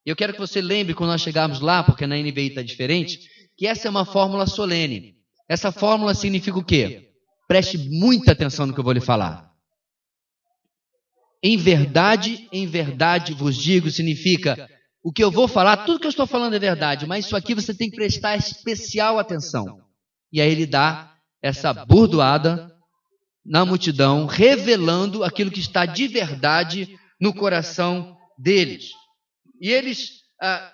E 0.06 0.10
eu 0.10 0.16
quero 0.16 0.32
que 0.32 0.38
você 0.38 0.60
lembre, 0.60 0.94
quando 0.94 1.10
nós 1.10 1.20
chegarmos 1.20 1.60
lá, 1.60 1.82
porque 1.82 2.06
na 2.06 2.16
NBI 2.16 2.48
está 2.48 2.62
diferente, 2.62 3.20
que 3.56 3.66
essa 3.66 3.88
é 3.88 3.90
uma 3.90 4.04
fórmula 4.04 4.46
solene. 4.46 5.16
Essa 5.48 5.70
fórmula 5.70 6.14
significa 6.14 6.58
o 6.58 6.64
quê? 6.64 7.10
Preste 7.46 7.78
muita 7.78 8.32
atenção 8.32 8.66
no 8.66 8.72
que 8.72 8.80
eu 8.80 8.84
vou 8.84 8.92
lhe 8.92 9.00
falar. 9.00 9.50
Em 11.42 11.58
verdade, 11.58 12.48
em 12.50 12.66
verdade 12.66 13.34
vos 13.34 13.54
digo, 13.56 13.90
significa 13.90 14.68
o 15.02 15.12
que 15.12 15.22
eu 15.22 15.30
vou 15.30 15.46
falar, 15.46 15.84
tudo 15.84 16.00
que 16.00 16.06
eu 16.06 16.10
estou 16.10 16.26
falando 16.26 16.54
é 16.54 16.58
verdade, 16.58 17.06
mas 17.06 17.26
isso 17.26 17.36
aqui 17.36 17.54
você 17.54 17.74
tem 17.74 17.90
que 17.90 17.96
prestar 17.96 18.36
especial 18.36 19.18
atenção. 19.18 19.82
E 20.32 20.40
aí 20.40 20.50
ele 20.50 20.64
dá 20.64 21.14
essa 21.42 21.74
burdoada 21.74 22.73
na 23.44 23.64
multidão, 23.64 24.26
revelando 24.26 25.22
aquilo 25.22 25.50
que 25.50 25.60
está 25.60 25.84
de 25.84 26.08
verdade 26.08 26.98
no 27.20 27.34
coração 27.34 28.16
deles. 28.38 28.90
E 29.60 29.70
eles 29.70 30.22
ah, 30.40 30.72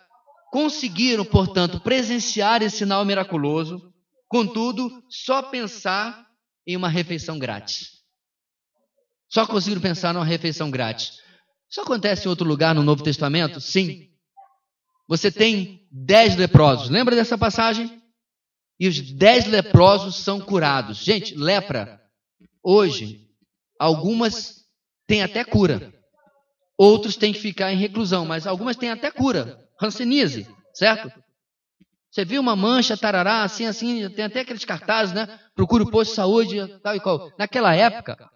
conseguiram, 0.52 1.24
portanto, 1.24 1.80
presenciar 1.80 2.62
esse 2.62 2.78
sinal 2.78 3.04
miraculoso, 3.04 3.92
contudo, 4.28 4.90
só 5.09 5.42
pensar 5.42 6.26
em 6.66 6.76
uma 6.76 6.88
refeição 6.88 7.38
grátis. 7.38 8.00
Só 9.28 9.46
conseguiram 9.46 9.80
pensar 9.80 10.12
numa 10.12 10.24
refeição 10.24 10.70
grátis. 10.70 11.18
Isso 11.70 11.80
acontece 11.80 12.26
em 12.26 12.28
outro 12.28 12.46
lugar 12.46 12.74
no 12.74 12.83
Novo 12.83 13.02
Testamento? 13.02 13.61
Sim. 13.61 14.09
Você 15.09 15.30
tem 15.30 15.88
dez 15.90 16.37
leprosos. 16.37 16.88
Lembra 16.88 17.14
dessa 17.14 17.38
passagem? 17.38 18.00
E 18.78 18.88
os 18.88 19.00
dez 19.12 19.46
leprosos 19.46 20.16
são 20.16 20.40
curados. 20.40 20.98
Gente, 20.98 21.35
lepra, 21.37 22.00
hoje, 22.62 23.27
algumas 23.79 24.64
têm 25.07 25.23
até 25.23 25.44
cura. 25.44 25.92
Outros 26.79 27.16
têm 27.16 27.33
que 27.33 27.40
ficar 27.40 27.73
em 27.73 27.77
reclusão, 27.77 28.25
mas 28.25 28.46
algumas 28.46 28.77
têm 28.77 28.90
até 28.90 29.11
cura. 29.11 29.59
Hanseníase, 29.81 30.46
certo? 30.75 31.12
Você 32.11 32.25
viu 32.25 32.40
uma 32.40 32.57
mancha, 32.57 32.96
tarará, 32.96 33.44
assim, 33.44 33.66
assim, 33.66 34.09
tem 34.11 34.25
até 34.25 34.40
aqueles 34.40 34.64
cartazes, 34.64 35.14
né? 35.14 35.29
Procura 35.55 35.85
o 35.85 35.90
posto 35.90 36.11
de 36.11 36.16
saúde, 36.16 36.79
tal 36.83 36.96
e 36.96 37.01
qual. 37.01 37.31
Naquela 37.38 37.75
época, 37.75 38.29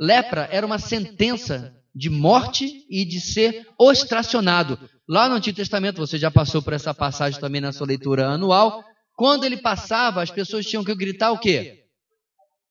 lepra 0.00 0.48
era 0.50 0.64
uma 0.64 0.78
sentença 0.78 1.74
de 1.94 2.08
morte 2.08 2.86
e 2.88 3.04
de 3.04 3.20
ser 3.20 3.66
ostracionado. 3.78 4.78
Lá 5.08 5.28
no 5.28 5.34
Antigo 5.34 5.56
Testamento, 5.56 5.98
você 5.98 6.16
já 6.16 6.30
passou 6.30 6.62
por 6.62 6.72
essa 6.72 6.94
passagem 6.94 7.40
também 7.40 7.60
na 7.60 7.72
sua 7.72 7.86
leitura 7.86 8.28
anual. 8.28 8.84
Quando 9.16 9.44
ele 9.44 9.56
passava, 9.56 10.22
as 10.22 10.30
pessoas 10.30 10.64
tinham 10.64 10.84
que 10.84 10.94
gritar 10.94 11.32
o 11.32 11.38
quê? 11.38 11.84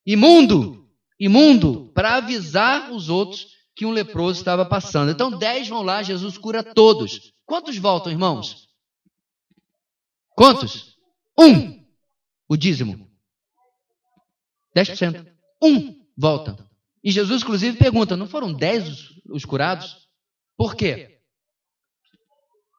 Imundo! 0.06 0.87
Imundo! 1.19 1.91
Para 1.93 2.15
avisar 2.15 2.91
os 2.91 3.10
outros 3.10 3.47
que 3.75 3.86
um 3.86 3.91
leproso 3.91 4.39
estava 4.39 4.65
passando. 4.65 5.12
Então, 5.12 5.38
dez 5.38 5.67
vão 5.67 5.84
lá, 5.84 6.01
Jesus 6.01 6.38
cura 6.38 6.63
todos. 6.63 7.34
Quantos 7.45 7.77
voltam, 7.77 8.12
irmãos? 8.12 8.67
Quantos? 10.36 10.97
Um! 11.38 11.86
O 12.47 12.56
dízimo. 12.56 13.08
10%. 14.75 15.27
Um 15.62 16.06
volta. 16.17 16.58
E 17.03 17.12
Jesus, 17.12 17.41
inclusive, 17.41 17.77
pergunta: 17.77 18.17
não 18.17 18.27
foram 18.27 18.53
dez 18.53 18.88
os, 18.88 19.21
os 19.30 19.45
curados? 19.45 20.08
Por 20.56 20.75
quê? 20.75 21.19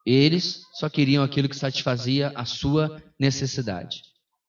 Eles 0.05 0.63
só 0.73 0.89
queriam 0.89 1.23
aquilo 1.23 1.49
que 1.49 1.55
satisfazia 1.55 2.31
a 2.35 2.45
sua 2.45 3.01
necessidade. 3.17 4.01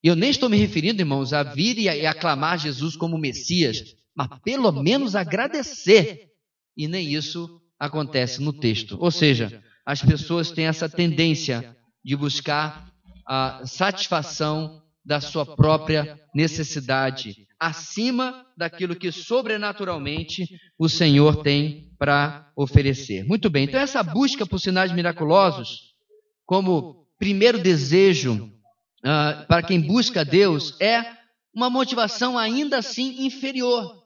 E 0.02 0.08
eu 0.08 0.16
nem 0.16 0.30
estou 0.30 0.48
me 0.48 0.56
referindo, 0.56 1.02
irmãos, 1.02 1.32
a 1.32 1.42
vir 1.42 1.78
e, 1.78 2.06
aclamar 2.06 2.58
Jesus 2.58 2.96
como 2.96 3.18
Messias, 3.18 3.94
mas 4.14 4.28
pelo 4.42 4.72
menos 4.72 5.14
agradecer. 5.14 6.28
E 6.76 6.88
nem 6.88 7.12
isso 7.12 7.60
acontece 7.78 8.40
no 8.40 8.52
texto. 8.52 8.96
Ou 8.98 9.10
seja, 9.10 9.62
as 9.84 10.00
pessoas 10.02 10.50
têm 10.50 10.66
essa 10.66 10.88
tendência 10.88 11.76
de 12.04 12.16
buscar 12.16 12.90
a 13.26 13.62
satisfação 13.66 14.82
da 15.04 15.20
sua 15.20 15.44
própria 15.44 16.18
necessidade, 16.34 17.46
acima 17.58 18.46
daquilo 18.56 18.96
que 18.96 19.10
sobrenaturalmente 19.10 20.46
o 20.78 20.88
Senhor 20.88 21.42
tem 21.42 21.90
para 21.98 22.50
oferecer. 22.56 23.24
Muito 23.24 23.50
bem, 23.50 23.64
então 23.64 23.80
essa 23.80 24.02
busca 24.02 24.46
por 24.46 24.58
sinais 24.58 24.92
miraculosos, 24.92 25.94
como 26.46 27.06
primeiro 27.18 27.58
desejo 27.58 28.50
uh, 29.04 29.46
para 29.46 29.62
quem 29.62 29.80
busca 29.80 30.24
Deus, 30.24 30.74
é 30.80 31.04
uma 31.54 31.68
motivação 31.70 32.38
ainda 32.38 32.78
assim 32.78 33.24
inferior. 33.24 34.04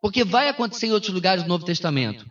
Porque 0.00 0.24
vai 0.24 0.48
acontecer 0.48 0.86
em 0.86 0.92
outros 0.92 1.12
lugares 1.12 1.42
do 1.42 1.48
Novo 1.48 1.64
Testamento. 1.64 2.26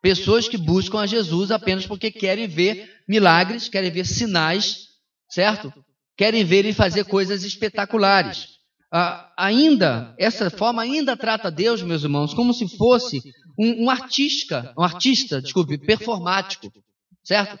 Pessoas 0.00 0.48
que 0.48 0.56
buscam 0.56 1.00
a 1.00 1.06
Jesus 1.06 1.50
apenas 1.50 1.86
porque 1.86 2.10
querem 2.10 2.46
ver 2.46 3.02
milagres, 3.08 3.68
querem 3.68 3.90
ver 3.90 4.06
sinais, 4.06 4.88
certo? 5.28 5.72
querem 6.20 6.44
ver 6.44 6.58
ele 6.58 6.74
fazer 6.74 7.04
coisas 7.04 7.44
espetaculares. 7.44 8.58
Ah, 8.92 9.32
ainda, 9.38 10.14
essa 10.18 10.50
forma 10.50 10.82
ainda 10.82 11.16
trata 11.16 11.50
Deus, 11.50 11.80
meus 11.80 12.02
irmãos, 12.02 12.34
como 12.34 12.52
se 12.52 12.68
fosse 12.76 13.22
um, 13.58 13.84
um 13.84 13.90
artista, 13.90 14.74
um 14.76 14.82
artista, 14.82 15.40
desculpe, 15.40 15.78
performático, 15.78 16.70
certo? 17.24 17.58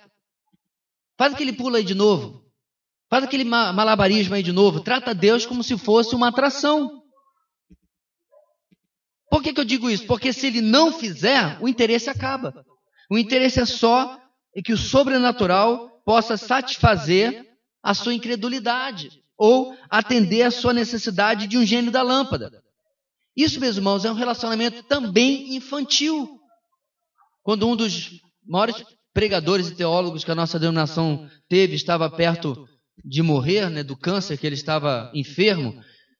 Faz 1.16 1.32
aquele 1.32 1.54
pulo 1.54 1.76
aí 1.76 1.84
de 1.84 1.94
novo. 1.94 2.44
Faz 3.10 3.24
aquele 3.24 3.42
malabarismo 3.42 4.36
aí 4.36 4.42
de 4.42 4.52
novo. 4.52 4.80
Trata 4.80 5.12
Deus 5.12 5.44
como 5.44 5.64
se 5.64 5.76
fosse 5.76 6.14
uma 6.14 6.28
atração. 6.28 7.02
Por 9.28 9.42
que, 9.42 9.52
que 9.52 9.60
eu 9.60 9.64
digo 9.64 9.90
isso? 9.90 10.06
Porque 10.06 10.32
se 10.32 10.46
ele 10.46 10.60
não 10.60 10.92
fizer, 10.92 11.58
o 11.60 11.68
interesse 11.68 12.08
acaba. 12.08 12.64
O 13.10 13.18
interesse 13.18 13.60
é 13.60 13.66
só 13.66 14.16
que 14.64 14.72
o 14.72 14.78
sobrenatural 14.78 15.90
possa 16.04 16.36
satisfazer 16.36 17.44
a 17.82 17.94
sua 17.94 18.14
incredulidade 18.14 19.10
ou 19.36 19.76
atender 19.88 20.42
a 20.42 20.50
sua 20.50 20.72
necessidade 20.72 21.48
de 21.48 21.58
um 21.58 21.66
gênio 21.66 21.90
da 21.90 22.02
lâmpada. 22.02 22.62
Isso, 23.36 23.58
meus 23.58 23.76
irmãos, 23.76 24.04
é 24.04 24.10
um 24.10 24.14
relacionamento 24.14 24.84
também 24.84 25.56
infantil. 25.56 26.38
Quando 27.42 27.66
um 27.66 27.74
dos 27.74 28.20
maiores 28.46 28.84
pregadores 29.12 29.68
e 29.68 29.74
teólogos 29.74 30.22
que 30.22 30.30
a 30.30 30.34
nossa 30.34 30.58
denominação 30.58 31.28
teve 31.48 31.74
estava 31.74 32.08
perto 32.08 32.68
de 33.04 33.22
morrer, 33.22 33.68
né, 33.70 33.82
do 33.82 33.96
câncer, 33.96 34.36
que 34.36 34.46
ele 34.46 34.54
estava 34.54 35.10
enfermo, 35.14 35.74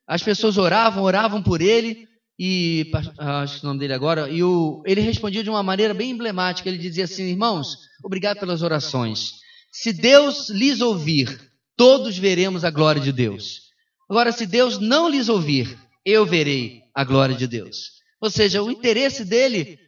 as 0.06 0.22
pessoas 0.22 0.58
oravam, 0.58 1.02
oravam 1.02 1.42
por 1.42 1.60
ele, 1.60 2.08
e 2.38 2.90
acho 3.18 3.62
o 3.62 3.66
nome 3.66 3.80
dele 3.80 3.92
agora, 3.92 4.28
e 4.28 4.42
o, 4.42 4.82
ele 4.86 5.00
respondia 5.00 5.42
de 5.42 5.50
uma 5.50 5.62
maneira 5.62 5.92
bem 5.92 6.10
emblemática. 6.10 6.68
Ele 6.68 6.78
dizia 6.78 7.04
assim: 7.04 7.24
Irmãos, 7.24 7.76
obrigado 8.02 8.38
pelas 8.38 8.62
orações. 8.62 9.34
Se 9.70 9.92
Deus 9.92 10.48
lhes 10.48 10.80
ouvir 10.80 11.50
todos 11.80 12.18
veremos 12.18 12.62
a 12.62 12.70
glória 12.70 13.00
de 13.00 13.10
Deus. 13.10 13.62
Agora, 14.06 14.32
se 14.32 14.44
Deus 14.44 14.78
não 14.78 15.08
lhes 15.08 15.30
ouvir, 15.30 15.78
eu 16.04 16.26
verei 16.26 16.82
a 16.94 17.02
glória 17.04 17.34
de 17.34 17.46
Deus. 17.46 17.92
Ou 18.20 18.28
seja, 18.28 18.62
o 18.62 18.70
interesse 18.70 19.24
dele 19.24 19.78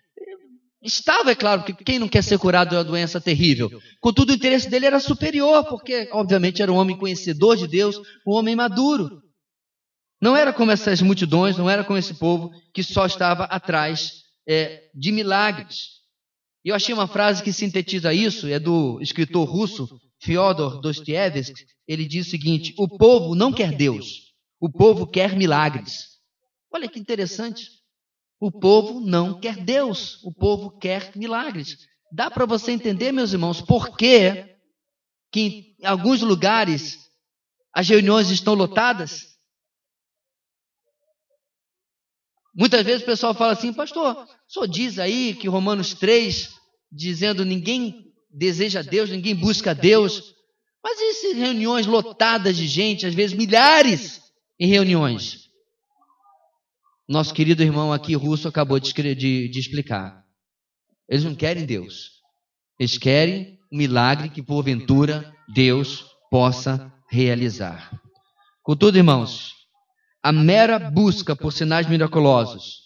estava, 0.82 1.30
é 1.30 1.34
claro, 1.34 1.62
que 1.62 1.72
quem 1.72 1.98
não 1.98 2.08
quer 2.08 2.22
ser 2.22 2.38
curado 2.38 2.70
de 2.70 2.76
uma 2.76 2.84
doença 2.84 3.20
terrível. 3.20 3.70
Contudo, 4.00 4.30
o 4.30 4.34
interesse 4.34 4.68
dele 4.68 4.86
era 4.86 4.98
superior, 5.00 5.64
porque, 5.64 6.08
obviamente, 6.12 6.62
era 6.62 6.72
um 6.72 6.76
homem 6.76 6.96
conhecedor 6.96 7.56
de 7.56 7.68
Deus, 7.68 7.96
um 8.26 8.32
homem 8.32 8.56
maduro. 8.56 9.22
Não 10.20 10.36
era 10.36 10.52
como 10.52 10.70
essas 10.70 11.00
multidões, 11.00 11.56
não 11.56 11.68
era 11.68 11.84
como 11.84 11.98
esse 11.98 12.14
povo 12.14 12.50
que 12.72 12.82
só 12.82 13.06
estava 13.06 13.44
atrás 13.44 14.22
é, 14.46 14.90
de 14.94 15.12
milagres. 15.12 16.02
Eu 16.64 16.74
achei 16.74 16.94
uma 16.94 17.08
frase 17.08 17.42
que 17.42 17.52
sintetiza 17.52 18.14
isso, 18.14 18.46
é 18.46 18.58
do 18.58 19.00
escritor 19.00 19.48
russo 19.48 19.88
Fyodor 20.20 20.80
Dostoevsky, 20.80 21.66
ele 21.86 22.06
diz 22.06 22.28
o 22.28 22.30
seguinte: 22.30 22.72
o 22.78 22.88
povo 22.88 23.34
não 23.34 23.52
quer 23.52 23.76
Deus, 23.76 24.32
o 24.60 24.70
povo 24.70 25.06
quer 25.06 25.36
milagres. 25.36 26.12
Olha 26.72 26.88
que 26.88 27.00
interessante. 27.00 27.81
O 28.44 28.50
povo 28.50 28.98
não 28.98 29.38
quer 29.38 29.55
Deus, 29.55 30.20
o 30.24 30.35
povo 30.35 30.76
quer 30.76 31.16
milagres. 31.16 31.87
Dá 32.11 32.28
para 32.28 32.44
você 32.44 32.72
entender, 32.72 33.12
meus 33.12 33.33
irmãos, 33.33 33.61
por 33.61 33.96
que, 33.96 34.57
em 35.33 35.76
alguns 35.85 36.22
lugares 36.22 37.09
as 37.72 37.88
reuniões 37.88 38.31
estão 38.31 38.55
lotadas? 38.55 39.38
Muitas 42.52 42.85
vezes 42.85 43.02
o 43.02 43.07
pessoal 43.07 43.33
fala 43.33 43.52
assim, 43.52 43.72
pastor, 43.72 44.26
só 44.48 44.66
diz 44.66 44.98
aí 44.98 45.37
que 45.37 45.46
Romanos 45.46 45.94
3, 45.94 46.52
dizendo 46.90 47.44
ninguém 47.44 48.12
deseja 48.28 48.83
Deus, 48.83 49.09
ninguém 49.09 49.37
busca 49.37 49.72
Deus. 49.72 50.35
Mas 50.83 51.00
essas 51.00 51.37
reuniões 51.37 51.87
lotadas 51.87 52.57
de 52.57 52.66
gente, 52.66 53.07
às 53.07 53.14
vezes 53.14 53.37
milhares, 53.37 54.20
em 54.59 54.66
reuniões. 54.66 55.42
Nosso 57.12 57.35
querido 57.35 57.62
irmão 57.62 57.92
aqui 57.92 58.14
russo 58.14 58.48
acabou 58.48 58.81
de, 58.81 58.90
de, 59.14 59.46
de 59.46 59.61
explicar. 59.61 60.25
Eles 61.07 61.22
não 61.22 61.35
querem 61.35 61.66
Deus. 61.66 62.12
Eles 62.81 62.96
querem 62.96 63.59
um 63.70 63.77
milagre 63.77 64.31
que, 64.31 64.42
porventura, 64.42 65.31
Deus 65.53 66.07
possa 66.31 66.90
realizar. 67.11 67.92
Contudo, 68.62 68.96
irmãos, 68.96 69.53
a 70.22 70.33
mera 70.33 70.79
busca 70.79 71.37
por 71.37 71.53
sinais 71.53 71.87
miraculosos 71.87 72.79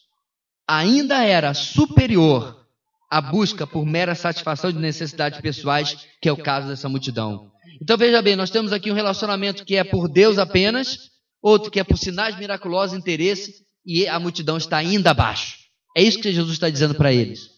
ainda 0.67 1.23
era 1.23 1.55
superior 1.55 2.67
à 3.09 3.21
busca 3.21 3.65
por 3.65 3.87
mera 3.87 4.17
satisfação 4.17 4.73
de 4.73 4.81
necessidades 4.81 5.41
pessoais, 5.41 6.05
que 6.21 6.29
é 6.29 6.33
o 6.33 6.37
caso 6.37 6.67
dessa 6.67 6.89
multidão. 6.89 7.53
Então 7.81 7.97
veja 7.97 8.21
bem, 8.21 8.35
nós 8.35 8.51
temos 8.51 8.73
aqui 8.73 8.91
um 8.91 8.95
relacionamento 8.95 9.65
que 9.65 9.77
é 9.77 9.85
por 9.85 10.09
Deus 10.09 10.37
apenas, 10.37 10.99
outro 11.41 11.71
que 11.71 11.79
é 11.79 11.85
por 11.85 11.97
sinais 11.97 12.37
miraculosos, 12.37 12.99
interesse, 12.99 13.65
e 13.87 14.09
a 14.09 14.19
multidão 14.19 14.57
está 14.57 14.79
ainda 14.79 15.13
abaixo. 15.13 15.57
É 15.97 16.03
isso 16.03 16.21
que 16.21 16.33
Jesus 16.33 16.55
está 16.55 16.69
dizendo 16.69 16.95
para 16.95 17.13
eles. 17.13 17.49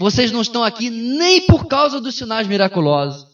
Vocês 0.00 0.32
não 0.32 0.40
estão 0.40 0.64
aqui 0.64 0.88
nem 0.88 1.46
por 1.46 1.66
causa 1.66 2.00
dos 2.00 2.16
sinais 2.16 2.46
miraculosos. 2.46 3.24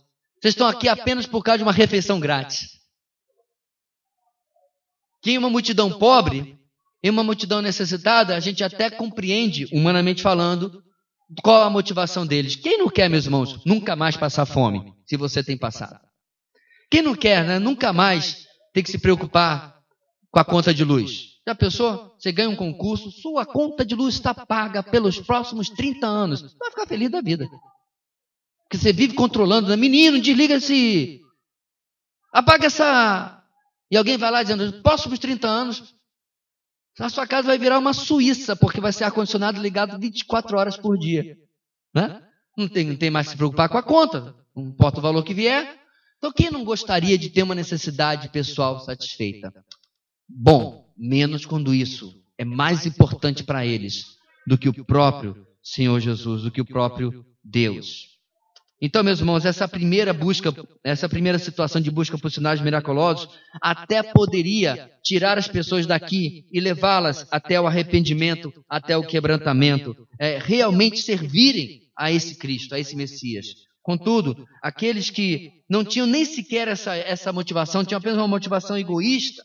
Vocês 0.41 0.53
estão 0.53 0.67
aqui 0.67 0.89
apenas 0.89 1.27
por 1.27 1.43
causa 1.43 1.59
de 1.59 1.65
uma 1.65 1.73
refeição 1.73 2.19
grátis. 2.19 2.69
Que 5.23 5.33
em 5.33 5.39
uma 5.39 5.49
multidão 5.49 5.91
pobre, 5.91 6.59
em 7.03 7.11
uma 7.11 7.23
multidão 7.23 7.63
necessitada, 7.63 8.35
a 8.35 8.41
gente 8.41 8.65
até 8.65 8.91
compreende, 8.91 9.67
humanamente 9.73 10.21
falando, 10.21 10.83
qual 11.43 11.63
a 11.63 11.71
motivação 11.71 12.27
deles. 12.27 12.57
Quem 12.57 12.79
não 12.79 12.89
quer, 12.89 13.09
meus 13.09 13.25
irmãos, 13.25 13.65
nunca 13.65 13.95
mais 13.97 14.17
passar 14.17 14.45
fome, 14.45 14.93
se 15.07 15.17
você 15.17 15.43
tem 15.43 15.57
passado? 15.57 16.01
Quem 16.91 17.03
não 17.03 17.15
quer, 17.15 17.45
né, 17.45 17.59
nunca 17.59 17.93
mais 17.93 18.47
ter 18.73 18.83
que 18.83 18.91
se 18.91 18.99
preocupar 18.99 19.79
com 20.31 20.39
a 20.39 20.45
conta 20.45 20.75
de 20.75 20.85
luz? 20.85 21.34
Já 21.47 21.55
pensou? 21.55 22.15
Você 22.19 22.33
ganha 22.33 22.49
um 22.49 22.57
concurso, 22.57 23.11
sua 23.11 23.45
conta 23.45 23.85
de 23.85 23.95
luz 23.95 24.15
está 24.15 24.35
paga 24.35 24.83
pelos 24.83 25.21
próximos 25.21 25.69
30 25.69 26.07
anos. 26.07 26.41
Você 26.41 26.57
vai 26.59 26.71
ficar 26.71 26.87
feliz 26.87 27.11
da 27.11 27.21
vida. 27.21 27.47
Porque 28.65 28.79
você 28.79 28.93
vive 28.93 29.15
controlando. 29.15 29.69
Né? 29.69 29.77
Menino, 29.77 30.21
desliga-se. 30.21 31.21
Apaga 32.33 32.67
essa. 32.67 33.43
E 33.91 33.97
alguém 33.97 34.17
vai 34.17 34.31
lá 34.31 34.43
dizendo: 34.43 34.83
próximos 34.83 35.19
30 35.19 35.47
anos, 35.47 35.95
a 36.99 37.11
sua 37.11 37.27
casa 37.27 37.49
vai 37.49 37.59
virar 37.59 37.79
uma 37.79 37.93
Suíça, 37.93 38.57
porque 38.57 38.81
vai 38.81 38.93
ser 38.93 39.05
ar-condicionado 39.05 39.61
ligado 39.61 39.99
24 39.99 40.57
horas 40.57 40.77
por 40.77 40.97
dia. 40.97 41.37
Né? 41.95 42.23
Não, 42.57 42.69
tem, 42.69 42.87
não 42.87 42.97
tem 42.97 43.11
mais 43.11 43.27
que 43.27 43.33
se 43.33 43.37
preocupar 43.37 43.69
com 43.69 43.79
a 43.79 43.83
conta. 43.83 44.35
Não 44.57 44.69
importa 44.69 44.99
o 44.99 45.03
valor 45.03 45.23
que 45.23 45.35
vier. 45.35 45.79
Então, 46.17 46.33
quem 46.33 46.51
não 46.51 46.65
gostaria 46.65 47.19
de 47.19 47.29
ter 47.29 47.43
uma 47.43 47.55
necessidade 47.55 48.31
pessoal 48.31 48.81
satisfeita? 48.81 49.53
Bom, 50.29 50.85
menos 50.97 51.45
quando 51.45 51.75
isso 51.75 52.15
é 52.39 52.45
mais 52.45 52.87
importante 52.87 53.45
para 53.45 53.67
eles 53.67 54.05
do 54.47 54.59
que 54.59 54.69
o 54.69 54.85
próprio 54.85 55.37
Senhor 55.63 55.99
Jesus, 56.01 56.43
do 56.43 56.51
que 56.51 56.61
o 56.61 56.67
próprio 56.67 57.25
Deus. 57.43 58.15
Então, 58.81 59.03
meus 59.03 59.21
irmãos, 59.21 59.47
essa 59.47 59.67
primeira 59.67 60.13
busca, 60.13 60.53
essa 60.83 61.09
primeira 61.09 61.39
situação 61.39 61.81
de 61.81 61.91
busca 61.91 62.19
por 62.19 62.31
sinais 62.31 62.61
miraculosos, 62.61 63.29
até 63.63 64.03
poderia 64.03 64.91
tirar 65.03 65.39
as 65.39 65.49
pessoas 65.49 65.87
daqui 65.87 66.45
e 66.53 66.61
levá-las 66.61 67.27
até 67.31 67.59
o 67.59 67.67
arrependimento, 67.67 68.53
até 68.69 68.97
o 68.97 69.07
quebrantamento, 69.07 69.97
é, 70.21 70.39
realmente 70.39 71.01
servirem 71.01 71.83
a 71.97 72.13
esse 72.13 72.37
Cristo, 72.37 72.75
a 72.75 72.79
esse 72.79 72.95
Messias. 72.95 73.47
Contudo, 73.83 74.45
aqueles 74.63 75.09
que 75.09 75.53
não 75.69 75.85
tinham 75.85 76.07
nem 76.07 76.25
sequer 76.25 76.69
essa, 76.69 76.95
essa 76.97 77.33
motivação, 77.33 77.85
tinham 77.85 77.99
apenas 77.99 78.19
uma 78.19 78.29
motivação 78.29 78.77
egoísta, 78.77 79.43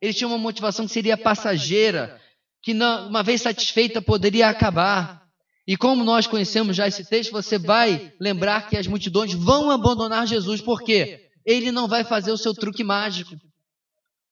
eles 0.00 0.16
tinham 0.16 0.30
uma 0.30 0.38
motivação 0.38 0.86
que 0.86 0.92
seria 0.92 1.16
passageira, 1.16 2.20
que 2.62 2.72
não, 2.72 3.08
uma 3.08 3.22
vez 3.22 3.42
satisfeita 3.42 4.00
poderia 4.00 4.48
acabar. 4.48 5.22
E 5.66 5.76
como 5.76 6.04
nós 6.04 6.26
conhecemos 6.26 6.76
já 6.76 6.86
esse 6.86 7.04
texto, 7.04 7.32
você 7.32 7.58
vai 7.58 8.12
lembrar 8.20 8.68
que 8.68 8.76
as 8.76 8.86
multidões 8.86 9.34
vão 9.34 9.70
abandonar 9.70 10.26
Jesus, 10.26 10.60
por 10.60 10.82
quê? 10.82 11.28
Ele 11.44 11.72
não 11.72 11.88
vai 11.88 12.04
fazer 12.04 12.30
o 12.30 12.38
seu 12.38 12.54
truque 12.54 12.84
mágico. 12.84 13.36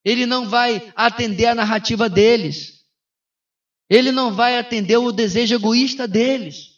Ele 0.05 0.25
não 0.25 0.49
vai 0.49 0.93
atender 0.95 1.47
a 1.47 1.55
narrativa 1.55 2.09
deles. 2.09 2.85
Ele 3.91 4.13
não 4.13 4.33
vai 4.33 4.59
atender 4.59 4.97
o 4.97 5.13
desejo 5.13 5.55
egoísta 5.55 6.07
deles. 6.07 6.77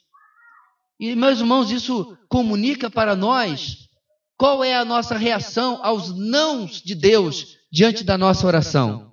E, 0.99 1.15
meus 1.15 1.39
irmãos, 1.39 1.71
isso 1.71 2.17
comunica 2.29 2.91
para 2.91 3.15
nós 3.15 3.89
qual 4.37 4.65
é 4.65 4.75
a 4.75 4.85
nossa 4.85 5.17
reação 5.17 5.85
aos 5.85 6.17
nãos 6.17 6.83
de 6.83 6.95
Deus 6.95 7.58
diante 7.71 8.05
da 8.05 8.17
nossa 8.17 8.47
oração. 8.47 9.13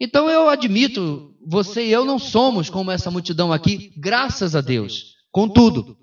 Então 0.00 0.28
eu 0.28 0.48
admito, 0.48 1.34
você 1.46 1.86
e 1.86 1.92
eu 1.92 2.04
não 2.04 2.18
somos 2.18 2.68
como 2.68 2.90
essa 2.90 3.10
multidão 3.10 3.52
aqui, 3.52 3.92
graças 3.96 4.54
a 4.54 4.60
Deus. 4.60 5.16
Contudo, 5.30 5.98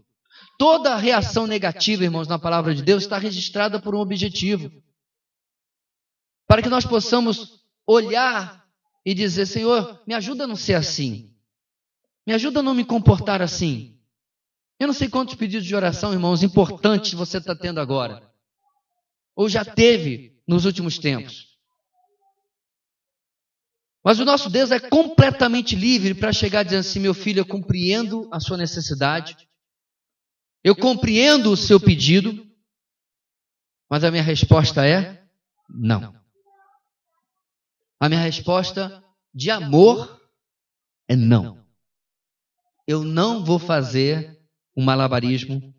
toda 0.58 0.96
reação 0.96 1.46
negativa, 1.46 2.04
irmãos, 2.04 2.28
na 2.28 2.40
palavra 2.40 2.74
de 2.74 2.82
Deus 2.82 3.04
está 3.04 3.18
registrada 3.18 3.80
por 3.80 3.94
um 3.94 4.00
objetivo. 4.00 4.72
Para 6.48 6.62
que 6.62 6.70
nós 6.70 6.86
possamos 6.86 7.64
olhar 7.86 8.64
e 9.06 9.14
dizer: 9.14 9.46
Senhor, 9.46 10.02
me 10.08 10.14
ajuda 10.14 10.44
a 10.44 10.48
não 10.48 10.56
ser 10.56 10.76
assim. 10.76 11.34
Me 12.26 12.34
ajuda 12.34 12.62
a 12.62 12.64
não 12.64 12.74
me 12.74 12.86
comportar 12.86 13.42
assim. 13.42 14.00
Eu 14.80 14.88
não 14.88 14.94
sei 14.94 15.08
quantos 15.08 15.36
pedidos 15.36 15.66
de 15.66 15.76
oração, 15.76 16.14
irmãos, 16.14 16.44
importantes 16.44 17.14
você 17.14 17.38
está 17.38 17.56
tendo 17.56 17.80
agora. 17.80 18.22
Ou 19.36 19.48
já 19.48 19.64
teve 19.64 20.42
nos 20.48 20.66
últimos 20.66 20.98
tempos. 20.98 21.53
Mas 24.04 24.20
o 24.20 24.26
nosso 24.26 24.50
Deus 24.50 24.70
é 24.70 24.80
completamente 24.80 25.76
livre 25.76 26.14
para 26.14 26.34
chegar 26.34 26.64
dizendo 26.64 26.82
assim: 26.82 27.00
meu 27.00 27.14
filho, 27.14 27.40
eu 27.40 27.46
compreendo 27.46 28.28
a 28.32 28.40
sua 28.40 28.58
necessidade, 28.58 29.38
eu 30.64 30.76
compreendo 30.76 31.52
o 31.52 31.58
seu 31.58 31.80
pedido, 31.80 32.46
mas 33.90 34.04
a 34.04 34.12
minha 34.12 34.24
resposta 34.24 34.86
é 34.86 35.24
não. 35.70 36.14
A 38.00 38.10
minha 38.10 38.22
resposta 38.22 39.02
de 39.34 39.50
amor 39.50 40.22
é 41.08 41.16
não. 41.16 41.64
Eu 42.86 43.04
não 43.04 43.46
vou 43.46 43.58
fazer 43.58 44.38
um 44.76 44.84
malabarismo 44.84 45.74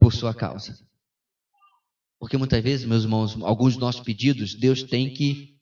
por 0.00 0.14
sua 0.14 0.32
causa. 0.32 0.78
Porque 2.18 2.38
muitas 2.38 2.62
vezes, 2.62 2.86
meus 2.86 3.02
irmãos, 3.02 3.36
alguns 3.42 3.74
dos 3.74 3.80
nossos 3.80 4.00
pedidos, 4.00 4.54
Deus 4.54 4.82
tem 4.82 5.12
que 5.12 5.57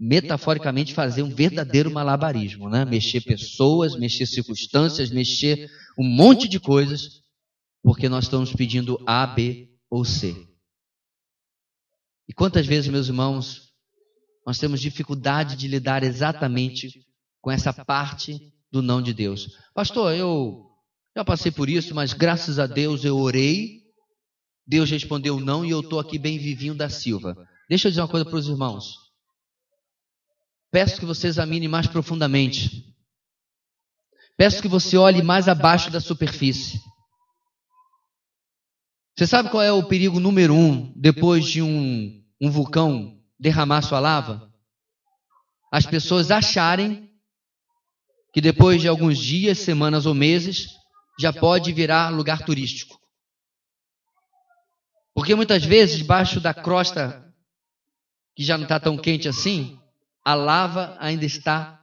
metaforicamente 0.00 0.94
fazer 0.94 1.22
um 1.22 1.28
verdadeiro 1.28 1.90
malabarismo, 1.90 2.70
né? 2.70 2.86
Mexer 2.86 3.20
pessoas, 3.20 3.94
mexer 3.98 4.24
circunstâncias, 4.24 5.10
mexer 5.10 5.70
um 5.98 6.08
monte 6.08 6.48
de 6.48 6.58
coisas, 6.58 7.20
porque 7.82 8.08
nós 8.08 8.24
estamos 8.24 8.50
pedindo 8.50 8.98
A, 9.06 9.26
B 9.26 9.68
ou 9.90 10.02
C. 10.02 10.34
E 12.26 12.32
quantas 12.32 12.66
vezes, 12.66 12.88
meus 12.88 13.08
irmãos, 13.08 13.74
nós 14.46 14.58
temos 14.58 14.80
dificuldade 14.80 15.54
de 15.54 15.68
lidar 15.68 16.02
exatamente 16.02 17.04
com 17.42 17.50
essa 17.50 17.72
parte 17.72 18.40
do 18.72 18.80
não 18.80 19.02
de 19.02 19.12
Deus. 19.12 19.58
Pastor, 19.74 20.14
eu 20.14 20.64
já 21.14 21.22
passei 21.24 21.52
por 21.52 21.68
isso, 21.68 21.94
mas 21.94 22.14
graças 22.14 22.58
a 22.58 22.66
Deus 22.66 23.04
eu 23.04 23.18
orei, 23.18 23.80
Deus 24.66 24.88
respondeu 24.88 25.38
não 25.38 25.62
e 25.62 25.70
eu 25.70 25.80
estou 25.80 26.00
aqui 26.00 26.18
bem 26.18 26.38
vivinho 26.38 26.74
da 26.74 26.88
Silva. 26.88 27.36
Deixa 27.68 27.88
eu 27.88 27.90
dizer 27.90 28.00
uma 28.00 28.08
coisa 28.08 28.24
para 28.24 28.38
os 28.38 28.48
irmãos. 28.48 29.09
Peço 30.70 31.00
que 31.00 31.06
você 31.06 31.26
examine 31.26 31.66
mais 31.66 31.86
profundamente. 31.86 32.94
Peço 34.36 34.62
que 34.62 34.68
você 34.68 34.96
olhe 34.96 35.22
mais 35.22 35.48
abaixo 35.48 35.90
da 35.90 36.00
superfície. 36.00 36.80
Você 39.16 39.26
sabe 39.26 39.50
qual 39.50 39.62
é 39.62 39.72
o 39.72 39.82
perigo 39.82 40.20
número 40.20 40.54
um 40.54 40.92
depois 40.96 41.44
de 41.44 41.60
um, 41.60 42.24
um 42.40 42.50
vulcão 42.50 43.20
derramar 43.38 43.82
sua 43.82 44.00
lava? 44.00 44.50
As 45.70 45.84
pessoas 45.84 46.30
acharem 46.30 47.10
que 48.32 48.40
depois 48.40 48.80
de 48.80 48.88
alguns 48.88 49.18
dias, 49.18 49.58
semanas 49.58 50.06
ou 50.06 50.14
meses, 50.14 50.68
já 51.18 51.32
pode 51.32 51.72
virar 51.72 52.10
lugar 52.10 52.44
turístico. 52.44 52.98
Porque 55.14 55.34
muitas 55.34 55.64
vezes, 55.64 55.98
debaixo 55.98 56.40
da 56.40 56.54
crosta, 56.54 57.34
que 58.36 58.44
já 58.44 58.56
não 58.56 58.64
está 58.64 58.78
tão 58.78 58.96
quente 58.96 59.28
assim, 59.28 59.79
a 60.24 60.34
lava 60.34 60.96
ainda 61.00 61.24
está 61.24 61.80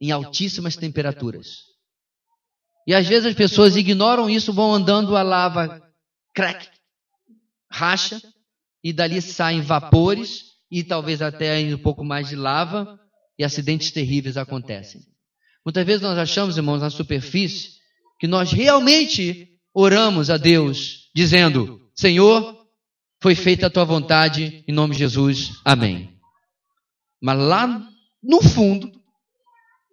em 0.00 0.10
altíssimas 0.10 0.76
temperaturas. 0.76 1.66
E 2.86 2.94
às 2.94 3.06
vezes 3.06 3.26
as 3.26 3.34
pessoas 3.34 3.76
ignoram 3.76 4.30
isso, 4.30 4.52
vão 4.52 4.72
andando, 4.72 5.16
a 5.16 5.22
lava 5.22 5.82
crack, 6.34 6.68
racha, 7.70 8.20
e 8.84 8.92
dali 8.92 9.20
saem 9.20 9.60
vapores, 9.60 10.44
e 10.70 10.84
talvez 10.84 11.20
até 11.20 11.58
um 11.74 11.78
pouco 11.78 12.04
mais 12.04 12.28
de 12.28 12.36
lava, 12.36 12.98
e 13.38 13.44
acidentes 13.44 13.90
terríveis 13.90 14.36
acontecem. 14.36 15.00
Muitas 15.64 15.84
vezes 15.84 16.02
nós 16.02 16.16
achamos, 16.16 16.56
irmãos, 16.56 16.80
na 16.80 16.90
superfície, 16.90 17.70
que 18.20 18.26
nós 18.26 18.52
realmente 18.52 19.48
oramos 19.74 20.30
a 20.30 20.36
Deus, 20.36 21.10
dizendo: 21.14 21.80
Senhor, 21.94 22.56
foi 23.20 23.34
feita 23.34 23.66
a 23.66 23.70
tua 23.70 23.84
vontade, 23.84 24.64
em 24.68 24.72
nome 24.72 24.92
de 24.92 25.00
Jesus, 25.00 25.52
amém. 25.64 26.15
Mas 27.20 27.38
lá 27.38 27.88
no 28.22 28.42
fundo, 28.42 28.90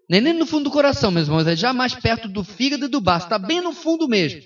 nem, 0.09 0.21
nem 0.21 0.34
no 0.34 0.45
fundo 0.45 0.65
do 0.65 0.71
coração, 0.71 1.11
meus 1.11 1.28
irmãos, 1.28 1.47
é 1.47 1.55
já 1.55 1.74
mais 1.74 1.95
perto 1.95 2.28
do 2.28 2.43
fígado 2.43 2.86
e 2.86 2.89
do 2.89 3.01
baço, 3.01 3.26
está 3.26 3.39
bem 3.39 3.61
no 3.61 3.74
fundo 3.74 4.07
mesmo. 4.07 4.41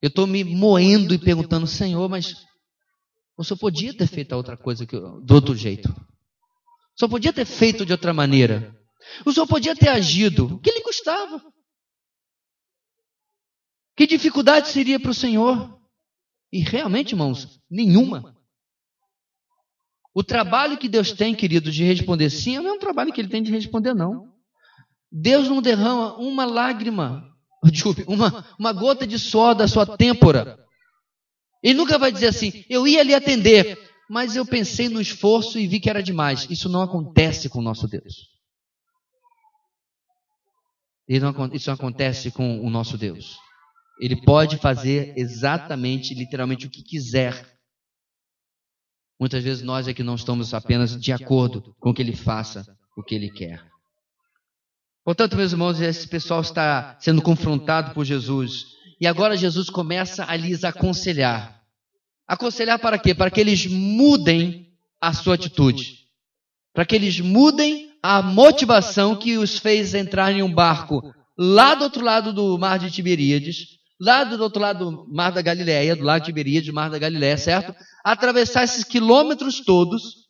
Eu 0.00 0.08
estou 0.08 0.26
me 0.26 0.42
moendo 0.42 1.14
e 1.14 1.18
perguntando, 1.18 1.66
Senhor, 1.66 2.08
mas 2.08 2.34
o 3.36 3.44
senhor 3.44 3.58
podia 3.58 3.96
ter 3.96 4.06
feito 4.06 4.32
a 4.32 4.36
outra 4.36 4.56
coisa 4.56 4.86
que 4.86 4.98
do 4.98 5.34
outro 5.34 5.54
jeito. 5.54 5.88
O 5.88 6.98
senhor 6.98 7.08
podia 7.08 7.32
ter 7.32 7.44
feito 7.44 7.86
de 7.86 7.92
outra 7.92 8.12
maneira. 8.12 8.76
O 9.24 9.32
senhor 9.32 9.46
podia 9.46 9.74
ter 9.74 9.88
agido. 9.88 10.54
O 10.54 10.60
que 10.60 10.70
lhe 10.70 10.82
custava? 10.82 11.42
Que 13.96 14.06
dificuldade 14.06 14.68
seria 14.68 14.98
para 14.98 15.10
o 15.10 15.14
Senhor? 15.14 15.78
E 16.52 16.60
realmente, 16.60 17.12
irmãos, 17.12 17.60
nenhuma. 17.70 18.36
O 20.14 20.22
trabalho 20.22 20.76
que 20.76 20.88
Deus 20.88 21.12
tem, 21.12 21.34
queridos, 21.34 21.74
de 21.74 21.84
responder 21.84 22.30
sim, 22.30 22.58
não 22.58 22.70
é 22.70 22.72
um 22.72 22.78
trabalho 22.78 23.12
que 23.12 23.20
Ele 23.20 23.28
tem 23.28 23.42
de 23.42 23.50
responder 23.50 23.94
não. 23.94 24.32
Deus 25.10 25.48
não 25.48 25.60
derrama 25.60 26.16
uma 26.16 26.44
lágrima, 26.44 27.24
uma, 28.06 28.46
uma 28.58 28.72
gota 28.72 29.06
de 29.06 29.18
suor 29.18 29.54
da 29.54 29.68
sua 29.68 29.96
têmpora. 29.96 30.58
Ele 31.62 31.74
nunca 31.74 31.98
vai 31.98 32.10
dizer 32.10 32.28
assim, 32.28 32.64
eu 32.68 32.86
ia 32.88 33.02
lhe 33.02 33.14
atender, 33.14 33.78
mas 34.10 34.34
eu 34.36 34.44
pensei 34.44 34.88
no 34.88 35.00
esforço 35.00 35.58
e 35.58 35.66
vi 35.66 35.78
que 35.78 35.88
era 35.88 36.02
demais. 36.02 36.46
Isso 36.50 36.68
não 36.68 36.82
acontece 36.82 37.48
com 37.48 37.60
o 37.60 37.62
nosso 37.62 37.86
Deus. 37.86 38.32
Isso 41.08 41.66
não 41.66 41.74
acontece 41.74 42.30
com 42.30 42.60
o 42.60 42.70
nosso 42.70 42.96
Deus. 42.96 43.36
Ele 44.00 44.20
pode 44.22 44.56
fazer 44.56 45.12
exatamente, 45.16 46.14
literalmente, 46.14 46.66
o 46.66 46.70
que 46.70 46.82
quiser. 46.82 47.51
Muitas 49.22 49.44
vezes 49.44 49.62
nós 49.62 49.86
é 49.86 49.94
que 49.94 50.02
não 50.02 50.16
estamos 50.16 50.52
apenas 50.52 51.00
de 51.00 51.12
acordo 51.12 51.76
com 51.78 51.94
que 51.94 52.02
ele 52.02 52.12
faça 52.12 52.66
o 52.96 53.04
que 53.04 53.14
ele 53.14 53.30
quer. 53.30 53.64
Portanto, 55.04 55.36
meus 55.36 55.52
irmãos, 55.52 55.80
esse 55.80 56.08
pessoal 56.08 56.40
está 56.40 56.96
sendo 56.98 57.22
confrontado 57.22 57.94
por 57.94 58.04
Jesus. 58.04 58.64
E 59.00 59.06
agora 59.06 59.36
Jesus 59.36 59.70
começa 59.70 60.24
a 60.26 60.34
lhes 60.34 60.64
aconselhar. 60.64 61.62
Aconselhar 62.26 62.80
para 62.80 62.98
quê? 62.98 63.14
Para 63.14 63.30
que 63.30 63.40
eles 63.40 63.64
mudem 63.64 64.66
a 65.00 65.12
sua 65.12 65.36
atitude. 65.36 66.00
Para 66.74 66.84
que 66.84 66.96
eles 66.96 67.20
mudem 67.20 67.92
a 68.02 68.20
motivação 68.22 69.14
que 69.14 69.38
os 69.38 69.56
fez 69.56 69.94
entrar 69.94 70.32
em 70.32 70.42
um 70.42 70.52
barco 70.52 71.00
lá 71.38 71.76
do 71.76 71.84
outro 71.84 72.04
lado 72.04 72.32
do 72.32 72.58
mar 72.58 72.76
de 72.76 72.90
Tiberíades, 72.90 73.78
lá 74.02 74.24
do 74.24 74.42
outro 74.42 74.60
lado 74.60 74.90
do 74.90 75.14
Mar 75.14 75.30
da 75.30 75.40
Galileia, 75.40 75.94
do 75.94 76.02
lago 76.02 76.24
Tiberíades, 76.24 76.66
do 76.66 76.74
Mar 76.74 76.90
da 76.90 76.98
Galileia, 76.98 77.38
certo? 77.38 77.72
Atravessar 78.02 78.64
esses 78.64 78.82
quilômetros 78.82 79.60
todos. 79.60 80.28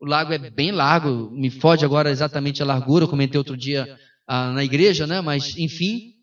O 0.00 0.06
lago 0.06 0.32
é 0.32 0.38
bem 0.38 0.72
largo, 0.72 1.30
me 1.30 1.50
foge 1.50 1.84
agora 1.84 2.10
exatamente 2.10 2.62
a 2.62 2.66
largura, 2.66 3.04
eu 3.04 3.08
comentei 3.08 3.36
outro 3.36 3.58
dia 3.58 3.98
ah, 4.26 4.50
na 4.52 4.64
igreja, 4.64 5.06
né? 5.06 5.20
Mas, 5.20 5.54
enfim, 5.58 6.14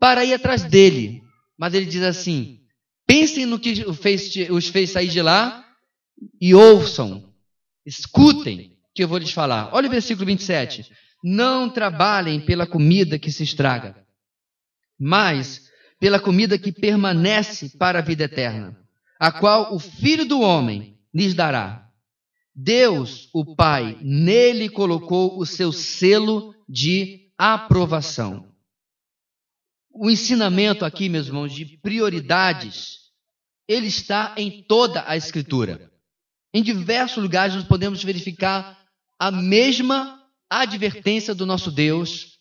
para 0.00 0.24
ir 0.24 0.32
atrás 0.32 0.62
dele. 0.64 1.20
Mas 1.58 1.74
ele 1.74 1.84
diz 1.84 2.02
assim: 2.02 2.60
pensem 3.06 3.44
no 3.44 3.58
que 3.58 3.84
os 4.50 4.68
fez 4.68 4.90
sair 4.90 5.08
de 5.08 5.20
lá 5.20 5.62
e 6.40 6.54
ouçam, 6.54 7.30
escutem 7.84 8.78
o 8.90 8.94
que 8.94 9.04
eu 9.04 9.08
vou 9.08 9.18
lhes 9.18 9.32
falar. 9.32 9.68
Olha 9.74 9.86
o 9.86 9.90
versículo 9.90 10.24
27. 10.24 10.90
Não 11.22 11.68
trabalhem 11.68 12.40
pela 12.40 12.66
comida 12.66 13.18
que 13.18 13.30
se 13.30 13.42
estraga, 13.42 13.94
mas 14.98 15.70
pela 16.02 16.18
comida 16.18 16.58
que 16.58 16.72
permanece 16.72 17.68
para 17.78 18.00
a 18.00 18.02
vida 18.02 18.24
eterna, 18.24 18.76
a 19.20 19.30
qual 19.30 19.72
o 19.72 19.78
Filho 19.78 20.24
do 20.24 20.40
Homem 20.40 20.98
lhes 21.14 21.32
dará. 21.32 21.88
Deus, 22.52 23.28
o 23.32 23.54
Pai, 23.54 23.96
nele 24.02 24.68
colocou 24.68 25.38
o 25.38 25.46
seu 25.46 25.70
selo 25.70 26.56
de 26.68 27.30
aprovação. 27.38 28.52
O 29.94 30.10
ensinamento 30.10 30.84
aqui, 30.84 31.08
meus 31.08 31.28
irmãos, 31.28 31.54
de 31.54 31.64
prioridades, 31.64 33.12
ele 33.68 33.86
está 33.86 34.34
em 34.36 34.60
toda 34.60 35.04
a 35.06 35.16
Escritura. 35.16 35.88
Em 36.52 36.64
diversos 36.64 37.22
lugares 37.22 37.54
nós 37.54 37.62
podemos 37.62 38.02
verificar 38.02 38.76
a 39.20 39.30
mesma 39.30 40.20
advertência 40.50 41.32
do 41.32 41.46
nosso 41.46 41.70
Deus 41.70 42.40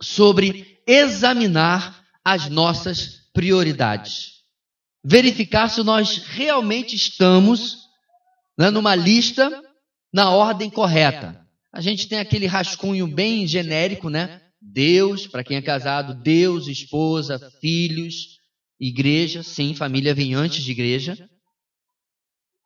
sobre 0.00 0.78
examinar 0.86 1.95
as 2.26 2.50
nossas 2.50 3.20
prioridades. 3.32 4.42
Verificar 5.04 5.68
se 5.68 5.80
nós 5.84 6.18
realmente 6.26 6.96
estamos 6.96 7.86
né, 8.58 8.68
numa 8.68 8.96
lista 8.96 9.62
na 10.12 10.30
ordem 10.30 10.68
correta. 10.68 11.40
A 11.72 11.80
gente 11.80 12.08
tem 12.08 12.18
aquele 12.18 12.46
rascunho 12.46 13.06
bem 13.06 13.46
genérico, 13.46 14.10
né? 14.10 14.42
Deus, 14.60 15.28
para 15.28 15.44
quem 15.44 15.56
é 15.56 15.62
casado, 15.62 16.20
Deus, 16.20 16.66
esposa, 16.66 17.38
filhos, 17.60 18.40
igreja, 18.80 19.44
sim, 19.44 19.72
família 19.72 20.12
vem 20.12 20.34
antes 20.34 20.64
de 20.64 20.72
igreja. 20.72 21.30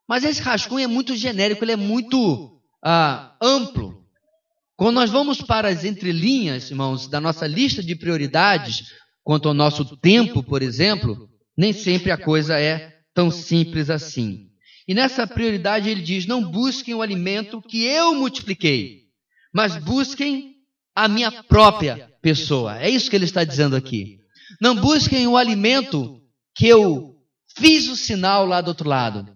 Mas 0.09 0.25
esse 0.25 0.41
rascunho 0.41 0.85
é 0.85 0.87
muito 0.87 1.15
genérico, 1.15 1.63
ele 1.63 1.73
é 1.73 1.77
muito 1.77 2.63
ah, 2.83 3.37
amplo. 3.43 4.07
Quando 4.75 4.95
nós 4.95 5.11
vamos 5.11 5.43
para 5.43 5.69
as 5.69 5.85
entrelinhas, 5.85 6.71
irmãos, 6.71 7.07
da 7.07 7.21
nossa 7.21 7.47
lista 7.47 7.83
de 7.83 7.95
prioridades, 7.95 8.99
Quanto 9.31 9.47
ao 9.47 9.55
nosso 9.55 9.97
tempo, 9.97 10.43
por 10.43 10.61
exemplo, 10.61 11.31
nem 11.57 11.73
sempre 11.73 12.11
a 12.11 12.19
coisa 12.19 12.59
é 12.59 12.97
tão 13.15 13.31
simples 13.31 13.89
assim. 13.89 14.49
E 14.89 14.93
nessa 14.93 15.25
prioridade 15.25 15.89
ele 15.89 16.03
diz: 16.03 16.27
não 16.27 16.43
busquem 16.43 16.95
o 16.95 17.01
alimento 17.01 17.63
que 17.63 17.85
eu 17.85 18.13
multipliquei, 18.13 19.03
mas 19.55 19.77
busquem 19.77 20.57
a 20.97 21.07
minha 21.07 21.31
própria 21.31 22.11
pessoa. 22.21 22.81
É 22.81 22.91
isso 22.91 23.09
que 23.09 23.15
ele 23.15 23.25
está 23.25 23.45
dizendo 23.45 23.77
aqui. 23.77 24.19
Não 24.61 24.75
busquem 24.75 25.29
o 25.29 25.37
alimento 25.37 26.21
que 26.53 26.67
eu 26.67 27.15
fiz 27.57 27.87
o 27.87 27.95
sinal 27.95 28.45
lá 28.45 28.61
do 28.61 28.71
outro 28.71 28.89
lado, 28.89 29.33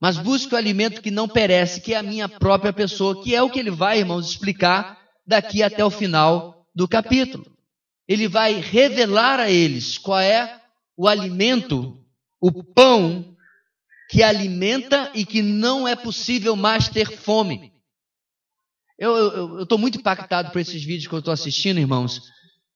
mas 0.00 0.16
busquem 0.16 0.54
o 0.54 0.58
alimento 0.58 1.02
que 1.02 1.10
não 1.10 1.28
perece, 1.28 1.82
que 1.82 1.92
é 1.92 1.98
a 1.98 2.02
minha 2.02 2.30
própria 2.30 2.72
pessoa, 2.72 3.22
que 3.22 3.34
é 3.34 3.42
o 3.42 3.50
que 3.50 3.58
ele 3.58 3.70
vai, 3.70 3.98
irmãos, 3.98 4.30
explicar 4.30 4.98
daqui 5.26 5.62
até 5.62 5.84
o 5.84 5.90
final 5.90 6.66
do 6.74 6.88
capítulo 6.88 7.51
ele 8.12 8.28
vai 8.28 8.60
revelar 8.60 9.40
a 9.40 9.50
eles 9.50 9.96
qual 9.96 10.20
é 10.20 10.60
o 10.96 11.08
alimento, 11.08 11.98
o 12.40 12.62
pão 12.62 13.34
que 14.10 14.22
alimenta 14.22 15.10
e 15.14 15.24
que 15.24 15.40
não 15.40 15.88
é 15.88 15.96
possível 15.96 16.54
mais 16.54 16.88
ter 16.88 17.10
fome. 17.10 17.72
Eu 18.98 19.62
estou 19.62 19.78
muito 19.78 19.98
impactado 19.98 20.50
por 20.50 20.60
esses 20.60 20.84
vídeos 20.84 21.06
que 21.06 21.14
eu 21.14 21.20
estou 21.20 21.32
assistindo, 21.32 21.80
irmãos, 21.80 22.20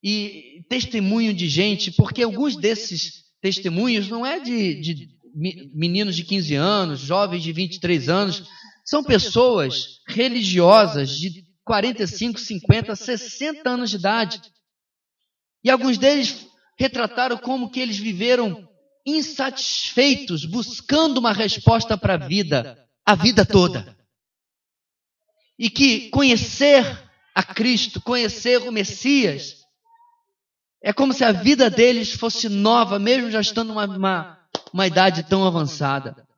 e 0.03 0.65
testemunho 0.71 1.35
de 1.35 1.49
gente, 1.49 1.93
porque 1.93 2.23
alguns 2.23 2.57
desses 2.57 3.27
testemunhos 3.43 4.09
não 4.09 4.25
é 4.25 4.41
de, 4.41 4.81
de 4.81 5.09
meninos 5.75 6.17
de 6.17 6.25
15 6.25 6.55
anos, 6.55 7.01
jovens 7.01 7.43
de 7.43 7.53
23 7.53 8.09
anos, 8.09 8.43
são 8.85 9.05
pessoas 9.05 10.01
religiosas 10.09 11.11
de 11.19 11.45
45, 11.65 12.41
50, 12.41 12.97
60 12.97 13.69
anos 13.69 13.91
de 13.91 13.97
idade 13.97 14.41
e 15.67 15.71
alguns 15.71 15.99
deles 15.99 16.47
retrataram 16.79 17.37
como 17.37 17.69
que 17.69 17.81
eles 17.81 17.99
viveram 17.99 18.69
insatisfeitos, 19.05 20.45
buscando 20.45 21.19
uma 21.19 21.33
resposta 21.33 21.99
para 21.99 22.15
a 22.15 22.29
vida, 22.29 22.89
a 23.05 23.17
vida 23.17 23.45
toda. 23.45 23.97
E 25.59 25.69
que 25.69 26.09
conhecer 26.11 26.87
a 27.35 27.43
Cristo, 27.43 28.01
conhecer 28.01 28.59
o 28.59 28.71
Messias, 28.71 29.57
é 30.81 30.93
como 30.93 31.13
se 31.13 31.25
a 31.25 31.33
vida 31.33 31.69
deles 31.69 32.13
fosse 32.13 32.49
nova, 32.49 32.97
mesmo 32.97 33.29
já 33.29 33.41
estando 33.41 33.71
numa 33.71 33.87
uma, 33.87 34.39
uma 34.73 34.87
idade 34.87 35.25
tão 35.25 35.45
avançada. 35.45 36.29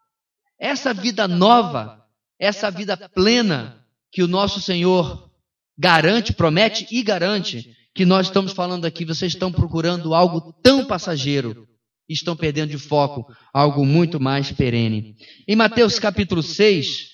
Essa 0.59 0.95
vida 0.95 1.29
nova, 1.29 2.03
essa 2.39 2.70
vida 2.70 2.97
plena 2.97 3.87
que 4.11 4.22
o 4.22 4.29
nosso 4.29 4.59
Senhor 4.59 5.31
garante, 5.76 6.33
promete 6.33 6.87
e 6.91 7.03
garante, 7.03 7.76
que 7.99 8.07
nós 8.07 8.28
estamos 8.28 8.53
falando 8.53 8.84
aqui, 8.84 9.05
vocês 9.05 9.32
estão 9.32 9.51
procurando 9.51 10.14
algo 10.14 10.53
tão 10.62 10.86
passageiro, 10.86 11.66
estão 12.09 12.36
perdendo 12.36 12.70
de 12.70 12.78
foco 12.78 13.26
algo 13.53 13.84
muito 13.84 14.20
mais 14.20 14.53
perene. 14.53 15.16
Em 15.49 15.57
Mateus 15.57 15.99
capítulo 15.99 16.40
6, 16.40 17.09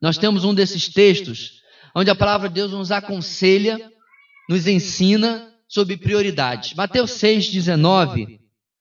nós 0.00 0.16
temos 0.16 0.44
um 0.44 0.54
desses 0.54 0.88
textos 0.88 1.54
onde 1.92 2.08
a 2.08 2.14
palavra 2.14 2.48
de 2.48 2.54
Deus 2.54 2.70
nos 2.70 2.92
aconselha, 2.92 3.90
nos 4.48 4.68
ensina 4.68 5.52
sobre 5.66 5.96
prioridades. 5.96 6.72
Mateus 6.74 7.10
6, 7.10 7.48
19, 7.50 8.38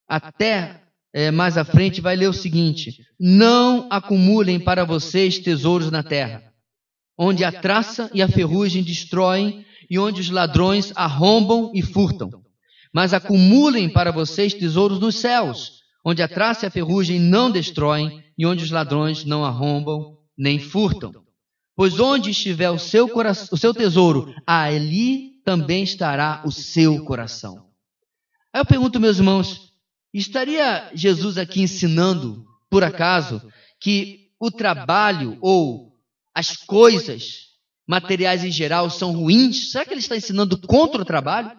até 0.08 0.84
é, 1.12 1.32
mais 1.32 1.58
à 1.58 1.66
frente, 1.66 2.02
vai 2.02 2.16
ler 2.16 2.30
o 2.30 2.34
seguinte: 2.34 3.04
Não 3.20 3.88
acumulem 3.90 4.60
para 4.60 4.86
vocês 4.86 5.40
tesouros 5.40 5.90
na 5.90 6.04
terra, 6.04 6.44
onde 7.18 7.44
a 7.44 7.52
traça 7.52 8.12
e 8.14 8.22
a 8.22 8.28
ferrugem 8.28 8.84
destroem 8.84 9.66
e 9.90 9.98
onde 9.98 10.22
os 10.22 10.30
ladrões 10.30 10.92
arrombam 10.96 11.72
e 11.74 11.82
furtam. 11.82 12.30
Mas 12.94 13.14
acumulem 13.14 13.90
para 13.90 14.12
vocês 14.12 14.54
tesouros 14.54 15.00
nos 15.00 15.16
céus, 15.16 15.82
onde 16.06 16.22
a 16.22 16.28
traça 16.28 16.66
e 16.66 16.68
a 16.68 16.72
ferrugem 16.72 17.20
não 17.20 17.52
destroem 17.52 18.24
e 18.38 18.46
onde 18.46 18.64
os 18.64 18.72
ladrões 18.72 19.26
não 19.26 19.44
arrombam 19.44 20.18
nem 20.38 20.60
furtam. 20.60 21.12
Pois 21.76 22.00
onde 22.00 22.32
estiver 22.32 22.70
o 22.70 22.80
seu, 22.80 23.08
coração, 23.08 23.48
o 23.52 23.58
seu 23.58 23.74
tesouro, 23.74 24.34
ali 24.46 25.42
também 25.44 25.84
estará 25.84 26.42
o 26.46 26.52
seu 26.52 27.04
coração. 27.04 27.70
Aí 28.54 28.62
eu 28.62 28.66
pergunto, 28.66 29.00
meus 29.00 29.18
irmãos, 29.18 29.74
estaria 30.14 30.92
Jesus 30.94 31.38
aqui 31.38 31.62
ensinando, 31.62 32.46
por 32.70 32.84
acaso, 32.84 33.42
que 33.80 34.30
o 34.40 34.52
trabalho 34.52 35.38
ou 35.42 35.94
as 36.34 36.56
coisas 36.56 37.49
materiais 37.90 38.44
em 38.44 38.52
geral 38.52 38.88
são 38.92 39.14
ruins? 39.14 39.72
Será 39.72 39.84
que 39.84 39.92
ele 39.92 40.00
está 40.00 40.16
ensinando 40.16 40.56
contra 40.62 41.02
o 41.02 41.06
trabalho? 41.06 41.52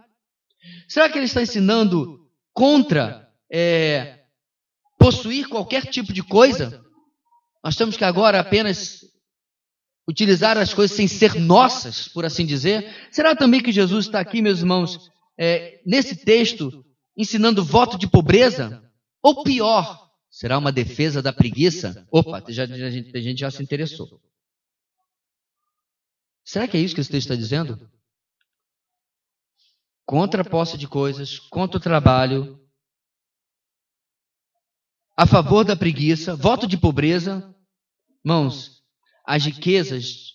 Será 0.88 1.10
que 1.10 1.18
ele 1.18 1.26
está 1.26 1.42
ensinando 1.42 2.20
contra 2.52 3.28
é, 3.52 4.20
possuir 4.96 5.48
qualquer 5.48 5.86
tipo 5.86 6.12
de 6.12 6.22
coisa? 6.22 6.80
Nós 7.64 7.74
temos 7.74 7.96
que 7.96 8.04
agora 8.04 8.38
apenas 8.38 9.00
utilizar 10.08 10.56
as 10.56 10.72
coisas 10.72 10.96
sem 10.96 11.08
ser 11.08 11.34
nossas, 11.34 12.06
por 12.06 12.24
assim 12.24 12.46
dizer. 12.46 12.88
Será 13.10 13.34
também 13.34 13.60
que 13.60 13.72
Jesus 13.72 14.06
está 14.06 14.20
aqui, 14.20 14.40
meus 14.40 14.60
irmãos, 14.60 15.10
é, 15.36 15.80
nesse 15.84 16.14
texto, 16.14 16.84
ensinando 17.16 17.64
voto 17.64 17.98
de 17.98 18.06
pobreza? 18.06 18.80
Ou 19.20 19.42
pior, 19.42 20.08
será 20.30 20.58
uma 20.58 20.70
defesa 20.70 21.20
da 21.20 21.32
preguiça? 21.32 22.06
Opa, 22.08 22.40
já, 22.50 22.66
já, 22.66 22.86
a 22.86 22.90
gente 23.20 23.40
já 23.40 23.50
se 23.50 23.64
interessou. 23.64 24.20
Será 26.44 26.66
que 26.66 26.76
é 26.76 26.80
isso 26.80 26.94
que 26.94 27.00
esse 27.00 27.10
texto 27.10 27.30
está 27.30 27.36
dizendo? 27.36 27.90
Contra 30.04 30.42
a 30.42 30.44
posse 30.44 30.76
de 30.76 30.88
coisas, 30.88 31.38
contra 31.38 31.78
o 31.78 31.80
trabalho, 31.80 32.60
a 35.16 35.26
favor 35.26 35.64
da 35.64 35.76
preguiça, 35.76 36.34
voto 36.34 36.66
de 36.66 36.78
pobreza. 36.78 37.54
Mãos, 38.24 38.82
as 39.24 39.44
riquezas, 39.44 40.34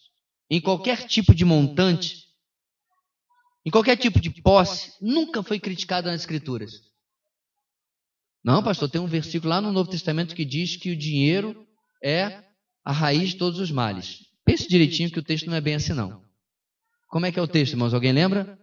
em 0.49 0.61
qualquer 0.61 1.07
tipo 1.07 1.33
de 1.33 1.43
montante, 1.43 2.25
em 3.65 3.71
qualquer 3.71 3.97
tipo 3.97 4.19
de 4.19 4.29
posse, 4.41 4.93
nunca 5.01 5.41
foi 5.41 5.59
criticada 5.59 6.11
nas 6.11 6.21
Escrituras. 6.21 6.71
Não, 8.43 8.61
pastor, 8.61 8.87
tem 8.87 9.01
um 9.01 9.07
versículo 9.07 9.49
lá 9.49 9.59
no 9.59 9.71
Novo 9.71 9.89
Testamento 9.89 10.35
que 10.35 10.45
diz 10.45 10.77
que 10.77 10.91
o 10.91 10.97
dinheiro 10.97 11.67
é 12.03 12.43
a 12.83 12.91
raiz 12.91 13.31
de 13.31 13.37
todos 13.37 13.59
os 13.59 13.71
males. 13.71 14.24
Pense 14.55 14.69
direitinho 14.69 15.11
que 15.11 15.19
o 15.19 15.23
texto 15.23 15.47
não 15.47 15.57
é 15.57 15.59
bem 15.59 15.75
assim, 15.75 15.91
não. 15.91 16.23
Como 17.09 17.25
é 17.25 17.31
que 17.31 17.37
é 17.37 17.41
o 17.41 17.47
texto, 17.47 17.73
irmãos? 17.73 17.93
Alguém 17.93 18.13
lembra? 18.13 18.57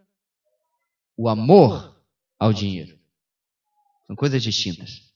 O 1.15 1.29
amor 1.29 2.03
ao 2.39 2.51
dinheiro. 2.51 2.99
São 4.07 4.17
coisas 4.17 4.43
distintas. 4.43 5.13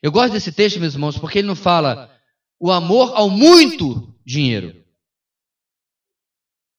Eu 0.00 0.12
gosto 0.12 0.34
desse 0.34 0.52
texto, 0.52 0.78
meus 0.78 0.94
irmãos, 0.94 1.18
porque 1.18 1.40
ele 1.40 1.48
não 1.48 1.56
fala 1.56 2.16
o 2.60 2.70
amor 2.70 3.12
ao 3.16 3.28
muito 3.28 4.16
dinheiro. 4.24 4.68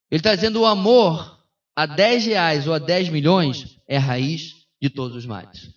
Ele 0.09 0.19
está 0.19 0.33
dizendo 0.33 0.61
o 0.61 0.65
amor 0.65 1.45
a 1.75 1.85
10 1.85 2.25
reais 2.25 2.67
ou 2.67 2.73
a 2.73 2.79
10 2.79 3.09
milhões 3.09 3.81
é 3.85 3.97
a 3.97 4.01
raiz 4.01 4.65
de 4.81 4.89
todos 4.89 5.17
os 5.17 5.25
males. 5.25 5.73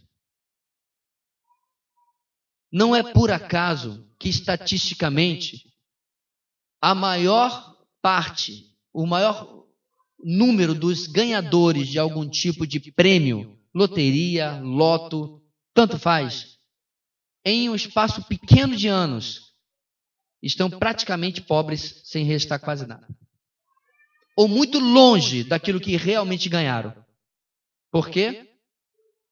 Não 2.70 2.94
é 2.94 3.02
por 3.02 3.32
acaso 3.32 4.08
que 4.16 4.28
estatisticamente 4.28 5.71
a 6.82 6.96
maior 6.96 7.76
parte, 8.02 8.74
o 8.92 9.06
maior 9.06 9.64
número 10.18 10.74
dos 10.74 11.06
ganhadores 11.06 11.86
de 11.86 11.98
algum 11.98 12.28
tipo 12.28 12.66
de 12.66 12.92
prêmio, 12.92 13.56
loteria, 13.72 14.60
loto, 14.60 15.40
tanto 15.72 15.96
faz, 15.96 16.58
em 17.44 17.70
um 17.70 17.74
espaço 17.76 18.24
pequeno 18.24 18.76
de 18.76 18.88
anos, 18.88 19.52
estão 20.42 20.68
praticamente 20.68 21.40
pobres 21.40 22.02
sem 22.04 22.24
restar 22.24 22.60
quase 22.60 22.84
nada. 22.84 23.06
Ou 24.36 24.48
muito 24.48 24.80
longe 24.80 25.44
daquilo 25.44 25.80
que 25.80 25.96
realmente 25.96 26.48
ganharam. 26.48 26.94
Por 27.92 28.08
quê? 28.08 28.48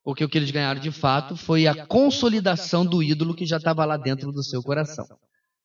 Porque 0.04 0.24
o 0.24 0.28
que 0.28 0.38
eles 0.38 0.50
ganharam 0.50 0.80
de 0.80 0.92
fato 0.92 1.36
foi 1.36 1.66
a 1.66 1.86
consolidação 1.86 2.86
do 2.86 3.02
ídolo 3.02 3.34
que 3.34 3.46
já 3.46 3.56
estava 3.56 3.84
lá 3.84 3.96
dentro 3.96 4.30
do 4.30 4.42
seu 4.42 4.62
coração. 4.62 5.06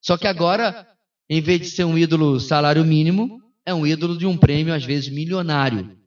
Só 0.01 0.17
que 0.17 0.27
agora, 0.27 0.87
em 1.29 1.41
vez 1.41 1.61
de 1.61 1.67
ser 1.67 1.83
um 1.83 1.97
ídolo 1.97 2.39
salário 2.39 2.85
mínimo, 2.85 3.41
é 3.65 3.73
um 3.73 3.85
ídolo 3.85 4.17
de 4.17 4.25
um 4.25 4.37
prêmio, 4.37 4.73
às 4.73 4.83
vezes 4.83 5.09
milionário. 5.09 5.97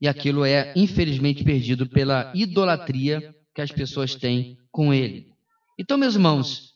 E 0.00 0.08
aquilo 0.08 0.44
é, 0.44 0.72
infelizmente, 0.74 1.44
perdido 1.44 1.88
pela 1.88 2.32
idolatria 2.34 3.34
que 3.54 3.60
as 3.60 3.70
pessoas 3.70 4.14
têm 4.14 4.58
com 4.70 4.92
ele. 4.92 5.26
Então, 5.78 5.96
meus 5.96 6.14
irmãos, 6.14 6.74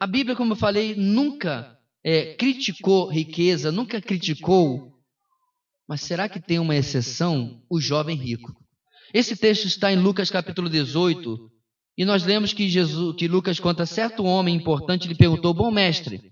a 0.00 0.06
Bíblia, 0.06 0.34
como 0.34 0.52
eu 0.52 0.56
falei, 0.56 0.94
nunca 0.94 1.78
é, 2.04 2.34
criticou 2.34 3.08
riqueza, 3.08 3.70
nunca 3.70 4.00
criticou, 4.00 4.92
mas 5.86 6.00
será 6.00 6.28
que 6.28 6.40
tem 6.40 6.58
uma 6.58 6.74
exceção? 6.74 7.62
O 7.68 7.80
jovem 7.80 8.16
rico. 8.16 8.54
Esse 9.12 9.36
texto 9.36 9.66
está 9.66 9.92
em 9.92 9.96
Lucas 9.96 10.30
capítulo 10.30 10.70
18, 10.70 11.50
e 11.98 12.04
nós 12.04 12.24
lemos 12.24 12.52
que, 12.52 12.68
Jesus, 12.68 13.14
que 13.16 13.28
Lucas 13.28 13.60
conta 13.60 13.84
certo 13.84 14.24
homem 14.24 14.56
importante 14.56 15.06
lhe 15.06 15.14
perguntou: 15.14 15.52
Bom 15.52 15.70
mestre, 15.70 16.31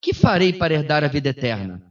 que 0.00 0.14
farei 0.14 0.52
para 0.52 0.74
herdar 0.74 1.04
a 1.04 1.08
vida 1.08 1.28
eterna? 1.28 1.82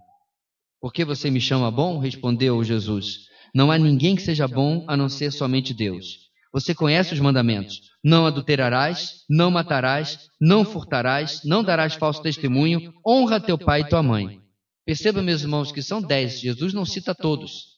Por 0.82 0.94
que 0.94 1.04
você 1.04 1.30
me 1.30 1.42
chama 1.42 1.70
bom? 1.70 2.00
Respondeu 2.00 2.64
Jesus. 2.64 3.28
Não 3.54 3.72
há 3.72 3.78
ninguém 3.78 4.16
que 4.16 4.22
seja 4.22 4.48
bom 4.48 4.86
a 4.88 4.96
não 4.96 5.10
ser 5.10 5.32
somente 5.32 5.74
Deus. 5.74 6.30
Você 6.52 6.74
conhece 6.74 7.14
os 7.14 7.20
mandamentos: 7.20 7.82
não 8.04 8.26
adulterarás, 8.26 9.24
não 9.30 9.52
matarás, 9.52 10.30
não 10.40 10.66
furtarás, 10.66 11.42
não 11.44 11.64
darás 11.64 11.94
falso 11.94 12.22
testemunho, 12.22 12.94
honra 13.06 13.40
teu 13.40 13.58
pai 13.58 13.82
e 13.82 13.90
tua 13.90 14.02
mãe. 14.02 14.40
Perceba, 14.86 15.22
meus 15.22 15.42
irmãos, 15.42 15.72
que 15.72 15.84
são 15.84 16.02
dez. 16.02 16.40
Jesus 16.40 16.74
não 16.74 16.86
cita 16.86 17.14
todos. 17.14 17.78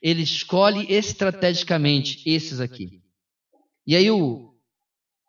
Ele 0.00 0.22
escolhe 0.22 0.90
estrategicamente 0.90 2.22
esses 2.24 2.60
aqui. 2.60 3.02
E 3.86 3.94
aí 3.94 4.10
o, 4.10 4.54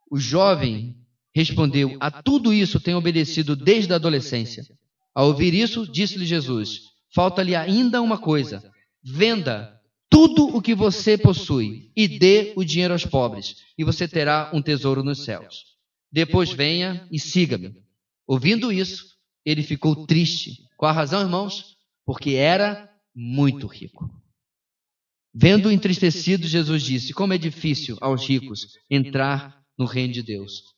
o 0.10 0.18
jovem 0.18 0.96
respondeu: 1.36 1.98
A 2.00 2.10
tudo 2.10 2.54
isso 2.54 2.80
tem 2.80 2.96
obedecido 2.96 3.56
desde 3.56 3.92
a 3.92 3.98
adolescência. 3.98 4.66
Ao 5.14 5.28
ouvir 5.28 5.54
isso, 5.54 5.86
disse-lhe 5.92 6.26
Jesus: 6.26 6.82
Falta-lhe 7.14 7.56
ainda 7.56 8.02
uma 8.02 8.18
coisa. 8.18 8.64
Venda 9.04 9.80
tudo 10.10 10.56
o 10.56 10.62
que 10.62 10.74
você 10.74 11.18
possui 11.18 11.92
e 11.96 12.08
dê 12.08 12.54
o 12.56 12.64
dinheiro 12.64 12.94
aos 12.94 13.06
pobres, 13.06 13.58
e 13.78 13.84
você 13.84 14.08
terá 14.08 14.50
um 14.54 14.62
tesouro 14.62 15.04
nos 15.04 15.26
céus. 15.26 15.66
Depois 16.12 16.52
venha 16.52 17.06
e 17.12 17.20
siga-me. 17.20 17.76
Ouvindo 18.26 18.72
isso, 18.72 19.06
ele 19.46 19.62
ficou 19.62 20.08
triste. 20.08 20.64
Qual 20.78 20.90
a 20.90 20.94
razão, 20.94 21.22
irmãos? 21.22 21.76
Porque 22.06 22.32
era 22.32 22.90
muito 23.14 23.68
rico. 23.68 24.10
Vendo 25.34 25.70
entristecido, 25.70 26.48
Jesus 26.48 26.84
disse: 26.84 27.14
Como 27.14 27.34
é 27.34 27.38
difícil 27.38 27.98
aos 28.00 28.26
ricos 28.26 28.68
entrar 28.90 29.62
no 29.78 29.86
reino 29.86 30.14
de 30.14 30.24
Deus. 30.24 30.75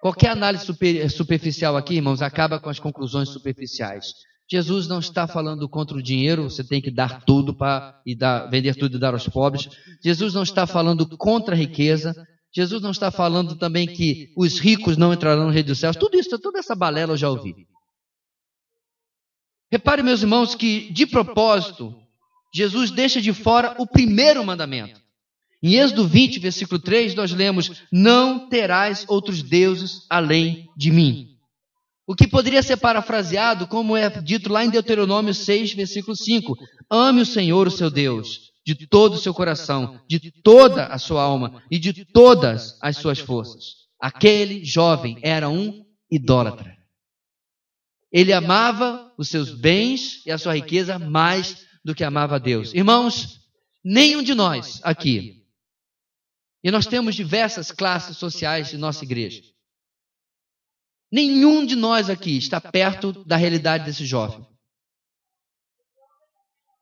Qualquer 0.00 0.30
análise 0.30 0.64
super, 0.64 1.10
superficial 1.10 1.76
aqui, 1.76 1.96
irmãos, 1.96 2.22
acaba 2.22 2.58
com 2.58 2.70
as 2.70 2.78
conclusões 2.78 3.28
superficiais. 3.28 4.14
Jesus 4.50 4.88
não 4.88 4.98
está 4.98 5.28
falando 5.28 5.68
contra 5.68 5.96
o 5.96 6.02
dinheiro, 6.02 6.44
você 6.44 6.64
tem 6.64 6.80
que 6.80 6.90
dar 6.90 7.22
tudo 7.24 7.54
para 7.54 8.00
e 8.04 8.16
dar, 8.16 8.46
vender 8.46 8.74
tudo 8.74 8.96
e 8.96 9.00
dar 9.00 9.14
aos 9.14 9.28
pobres. 9.28 9.68
Jesus 10.02 10.34
não 10.34 10.42
está 10.42 10.66
falando 10.66 11.06
contra 11.16 11.54
a 11.54 11.58
riqueza. 11.58 12.14
Jesus 12.52 12.82
não 12.82 12.90
está 12.90 13.12
falando 13.12 13.56
também 13.56 13.86
que 13.86 14.32
os 14.36 14.58
ricos 14.58 14.96
não 14.96 15.12
entrarão 15.12 15.44
no 15.44 15.52
reino 15.52 15.68
dos 15.68 15.78
céus. 15.78 15.94
Tudo 15.94 16.18
isso, 16.18 16.36
toda 16.40 16.58
essa 16.58 16.74
balela 16.74 17.12
eu 17.12 17.16
já 17.16 17.30
ouvi. 17.30 17.54
Repare, 19.70 20.02
meus 20.02 20.22
irmãos, 20.22 20.56
que 20.56 20.92
de 20.92 21.06
propósito, 21.06 21.94
Jesus 22.52 22.90
deixa 22.90 23.20
de 23.20 23.32
fora 23.32 23.76
o 23.78 23.86
primeiro 23.86 24.44
mandamento. 24.44 25.00
Em 25.62 25.74
Êxodo 25.74 26.06
20, 26.08 26.38
versículo 26.38 26.80
3, 26.80 27.14
nós 27.14 27.32
lemos: 27.32 27.82
Não 27.92 28.48
terás 28.48 29.04
outros 29.08 29.42
deuses 29.42 30.06
além 30.08 30.68
de 30.76 30.90
mim. 30.90 31.36
O 32.06 32.14
que 32.14 32.26
poderia 32.26 32.62
ser 32.62 32.76
parafraseado 32.76 33.66
como 33.66 33.96
é 33.96 34.08
dito 34.20 34.50
lá 34.50 34.64
em 34.64 34.70
Deuteronômio 34.70 35.34
6, 35.34 35.74
versículo 35.74 36.16
5: 36.16 36.56
Ame 36.90 37.20
o 37.20 37.26
Senhor, 37.26 37.68
o 37.68 37.70
seu 37.70 37.90
Deus, 37.90 38.50
de 38.66 38.74
todo 38.86 39.14
o 39.14 39.18
seu 39.18 39.34
coração, 39.34 40.00
de 40.08 40.32
toda 40.42 40.86
a 40.86 40.98
sua 40.98 41.22
alma 41.22 41.62
e 41.70 41.78
de 41.78 42.04
todas 42.04 42.76
as 42.80 42.96
suas 42.96 43.18
forças. 43.18 43.80
Aquele 44.00 44.64
jovem 44.64 45.18
era 45.22 45.48
um 45.48 45.84
idólatra. 46.10 46.76
Ele 48.10 48.32
amava 48.32 49.12
os 49.16 49.28
seus 49.28 49.50
bens 49.50 50.24
e 50.26 50.32
a 50.32 50.38
sua 50.38 50.54
riqueza 50.54 50.98
mais 50.98 51.64
do 51.84 51.94
que 51.94 52.02
amava 52.02 52.36
a 52.36 52.38
Deus. 52.38 52.74
Irmãos, 52.74 53.40
nenhum 53.84 54.22
de 54.22 54.34
nós 54.34 54.80
aqui, 54.82 55.39
e 56.62 56.70
nós 56.70 56.86
temos 56.86 57.14
diversas 57.14 57.70
classes 57.70 58.16
sociais 58.16 58.68
de 58.68 58.76
nossa 58.76 59.04
igreja, 59.04 59.42
Nenhum 61.12 61.66
de 61.66 61.74
nós 61.74 62.08
aqui 62.08 62.36
está 62.36 62.60
perto 62.60 63.24
da 63.24 63.36
realidade 63.36 63.84
desse 63.84 64.06
jovem. 64.06 64.46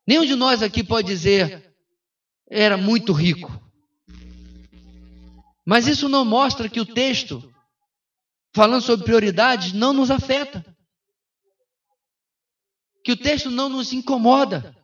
Nenhum 0.06 0.26
de 0.26 0.34
nós 0.34 0.62
aqui 0.62 0.84
pode 0.84 1.08
dizer 1.08 1.74
era 2.50 2.76
muito 2.76 3.12
rico. 3.12 3.50
Mas 5.66 5.86
isso 5.86 6.08
não 6.08 6.24
mostra 6.24 6.68
que 6.68 6.80
o 6.80 6.86
texto, 6.86 7.42
falando 8.54 8.82
sobre 8.82 9.06
prioridades, 9.06 9.72
não 9.72 9.92
nos 9.92 10.10
afeta. 10.10 10.64
que 13.04 13.12
o 13.12 13.16
texto 13.16 13.50
não 13.50 13.70
nos 13.70 13.94
incomoda. 13.94 14.76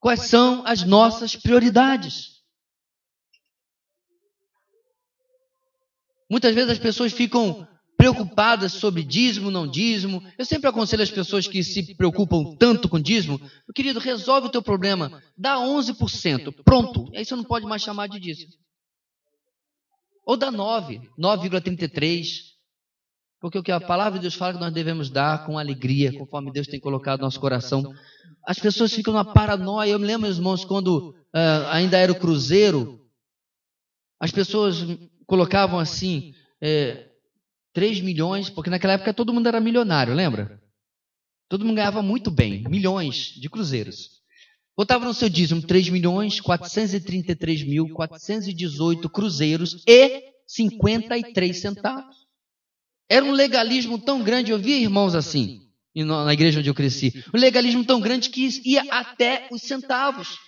Quais 0.00 0.22
são 0.22 0.66
as 0.66 0.82
nossas 0.82 1.36
prioridades? 1.36 2.31
Muitas 6.32 6.54
vezes 6.54 6.70
as 6.70 6.78
pessoas 6.78 7.12
ficam 7.12 7.68
preocupadas 7.94 8.72
sobre 8.72 9.04
dízimo, 9.04 9.50
não 9.50 9.66
dízimo. 9.66 10.22
Eu 10.38 10.46
sempre 10.46 10.66
aconselho 10.66 11.02
as 11.02 11.10
pessoas 11.10 11.46
que 11.46 11.62
se 11.62 11.94
preocupam 11.94 12.56
tanto 12.58 12.88
com 12.88 12.98
dízimo, 12.98 13.38
meu 13.38 13.74
querido, 13.74 14.00
resolve 14.00 14.46
o 14.46 14.50
teu 14.50 14.62
problema, 14.62 15.22
dá 15.36 15.56
11%, 15.56 16.54
pronto. 16.64 17.12
Aí 17.14 17.22
você 17.22 17.36
não 17.36 17.44
pode 17.44 17.66
mais 17.66 17.82
chamar 17.82 18.06
de 18.06 18.18
dízimo. 18.18 18.50
Ou 20.24 20.34
dá 20.34 20.50
9, 20.50 21.02
9,33. 21.20 22.24
Porque 23.38 23.58
o 23.58 23.62
que 23.62 23.70
a 23.70 23.78
palavra 23.78 24.18
de 24.18 24.22
Deus 24.22 24.34
fala 24.34 24.54
que 24.54 24.60
nós 24.60 24.72
devemos 24.72 25.10
dar 25.10 25.44
com 25.44 25.58
alegria, 25.58 26.18
conforme 26.18 26.50
Deus 26.50 26.66
tem 26.66 26.80
colocado 26.80 27.18
no 27.18 27.26
nosso 27.26 27.40
coração. 27.40 27.84
As 28.46 28.58
pessoas 28.58 28.90
ficam 28.90 29.12
numa 29.12 29.34
paranoia. 29.34 29.90
Eu 29.90 29.98
me 29.98 30.06
lembro, 30.06 30.22
meus 30.22 30.38
irmãos, 30.38 30.64
quando 30.64 31.10
uh, 31.10 31.68
ainda 31.70 31.98
era 31.98 32.10
o 32.10 32.18
cruzeiro, 32.18 32.98
as 34.18 34.30
pessoas 34.30 34.86
colocavam 35.26 35.78
assim, 35.78 36.34
é, 36.60 37.08
3 37.72 38.00
milhões, 38.00 38.50
porque 38.50 38.70
naquela 38.70 38.94
época 38.94 39.14
todo 39.14 39.32
mundo 39.32 39.48
era 39.48 39.60
milionário, 39.60 40.14
lembra? 40.14 40.60
Todo 41.48 41.64
mundo 41.64 41.76
ganhava 41.76 42.02
muito 42.02 42.30
bem, 42.30 42.64
milhões 42.68 43.34
de 43.38 43.48
cruzeiros. 43.48 44.22
Botava 44.76 45.04
no 45.04 45.12
seu 45.12 45.28
dízimo 45.28 45.60
3 45.62 45.90
milhões 45.90 46.40
433 46.40 47.62
mil 47.64 47.88
418 47.90 49.08
cruzeiros 49.10 49.82
e 49.86 50.22
53 50.46 51.60
centavos. 51.60 52.16
Era 53.08 53.24
um 53.24 53.32
legalismo 53.32 53.98
tão 53.98 54.22
grande, 54.22 54.50
eu 54.50 54.58
via 54.58 54.78
irmãos 54.78 55.14
assim, 55.14 55.60
na 55.94 56.32
igreja 56.32 56.60
onde 56.60 56.70
eu 56.70 56.74
cresci. 56.74 57.22
Um 57.34 57.38
legalismo 57.38 57.84
tão 57.84 58.00
grande 58.00 58.30
que 58.30 58.48
ia 58.64 58.82
até 58.90 59.48
os 59.50 59.60
centavos. 59.62 60.38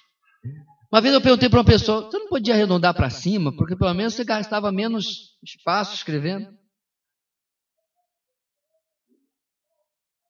Uma 0.95 1.01
vez 1.01 1.13
eu 1.13 1.21
perguntei 1.21 1.49
para 1.49 1.59
uma 1.59 1.65
pessoa: 1.65 2.03
você 2.03 2.17
não 2.21 2.29
podia 2.29 2.55
arredondar 2.55 2.95
para 2.95 3.11
cima, 3.11 3.53
porque 3.57 3.75
pelo 3.75 3.93
menos 3.95 4.15
você 4.15 4.23
gastava 4.23 4.71
menos 4.71 5.33
espaço 5.43 5.93
escrevendo? 5.93 6.47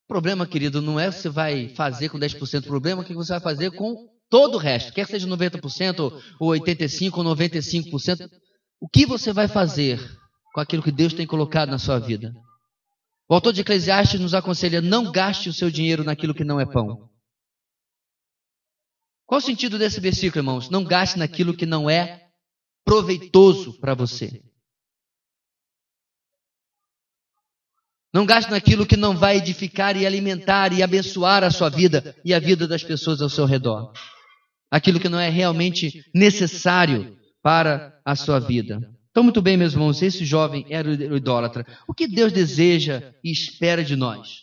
O 0.05 0.09
problema, 0.09 0.47
querido, 0.47 0.81
não 0.81 0.99
é 0.99 1.11
que 1.11 1.17
você 1.17 1.29
vai 1.29 1.69
fazer 1.75 2.09
com 2.09 2.19
10%, 2.19 2.61
o 2.61 2.67
problema 2.67 3.03
é 3.03 3.05
o 3.05 3.07
que 3.07 3.13
você 3.13 3.35
vai 3.35 3.43
fazer 3.43 3.73
com 3.73 4.09
todo 4.31 4.55
o 4.55 4.59
resto, 4.59 4.91
quer 4.95 5.05
que 5.05 5.11
seja 5.11 5.29
90%, 5.29 6.23
ou 6.41 6.49
85%, 6.53 7.13
ou 7.19 7.25
95%. 7.25 8.27
O 8.81 8.89
que 8.89 9.05
você 9.05 9.35
vai 9.35 9.47
fazer 9.47 10.01
com 10.55 10.63
aquilo 10.63 10.83
que 10.83 10.91
Deus 10.91 11.13
tem 11.13 11.27
colocado 11.27 11.69
na 11.69 11.79
sua 11.79 11.99
vida? 11.99 12.33
O 13.29 13.35
autor 13.35 13.53
de 13.53 13.61
Eclesiastes 13.61 14.19
nos 14.19 14.33
aconselha: 14.33 14.81
não 14.81 15.13
gaste 15.13 15.51
o 15.51 15.53
seu 15.53 15.71
dinheiro 15.71 16.05
naquilo 16.05 16.33
que 16.33 16.43
não 16.43 16.59
é 16.59 16.65
pão. 16.65 17.11
Qual 19.27 19.39
o 19.39 19.43
sentido 19.43 19.79
desse 19.79 20.01
versículo, 20.01 20.41
irmãos? 20.41 20.69
Não 20.69 20.85
gaste 20.85 21.19
naquilo 21.19 21.57
que 21.57 21.67
não 21.67 21.89
é 21.89 22.29
proveitoso 22.85 23.79
para 23.81 23.95
você. 23.95 24.43
Não 28.13 28.25
gaste 28.25 28.51
naquilo 28.51 28.87
que 28.87 28.97
não 28.97 29.17
vai 29.17 29.39
edificar 29.39 29.97
e 29.97 30.07
alimentar 30.07 30.73
e 30.73 30.83
abençoar 30.83 31.43
a 31.43 31.51
sua 31.51 31.69
vida 31.69 32.15
e 32.25 32.33
a 32.33 32.39
vida 32.39 32.69
das 32.69 32.85
pessoas 32.85 33.21
ao 33.21 33.29
seu 33.29 33.45
redor. 33.45 33.93
Aquilo 34.71 35.01
que 35.01 35.09
não 35.09 35.19
é 35.19 35.29
realmente 35.29 36.05
necessário 36.15 37.19
para 37.43 38.01
a 38.05 38.15
sua 38.15 38.39
vida. 38.39 38.79
Então, 39.11 39.23
muito 39.23 39.43
bem, 39.43 39.57
meus 39.57 39.73
irmãos, 39.73 40.01
esse 40.03 40.25
jovem 40.25 40.67
era 40.69 40.89
o 40.89 41.17
idólatra. 41.17 41.67
O 41.89 41.95
que 41.95 42.07
Deus 42.07 42.33
deseja 42.33 43.15
e 43.23 43.33
espera 43.33 43.83
de 43.83 43.97
nós? 43.97 44.43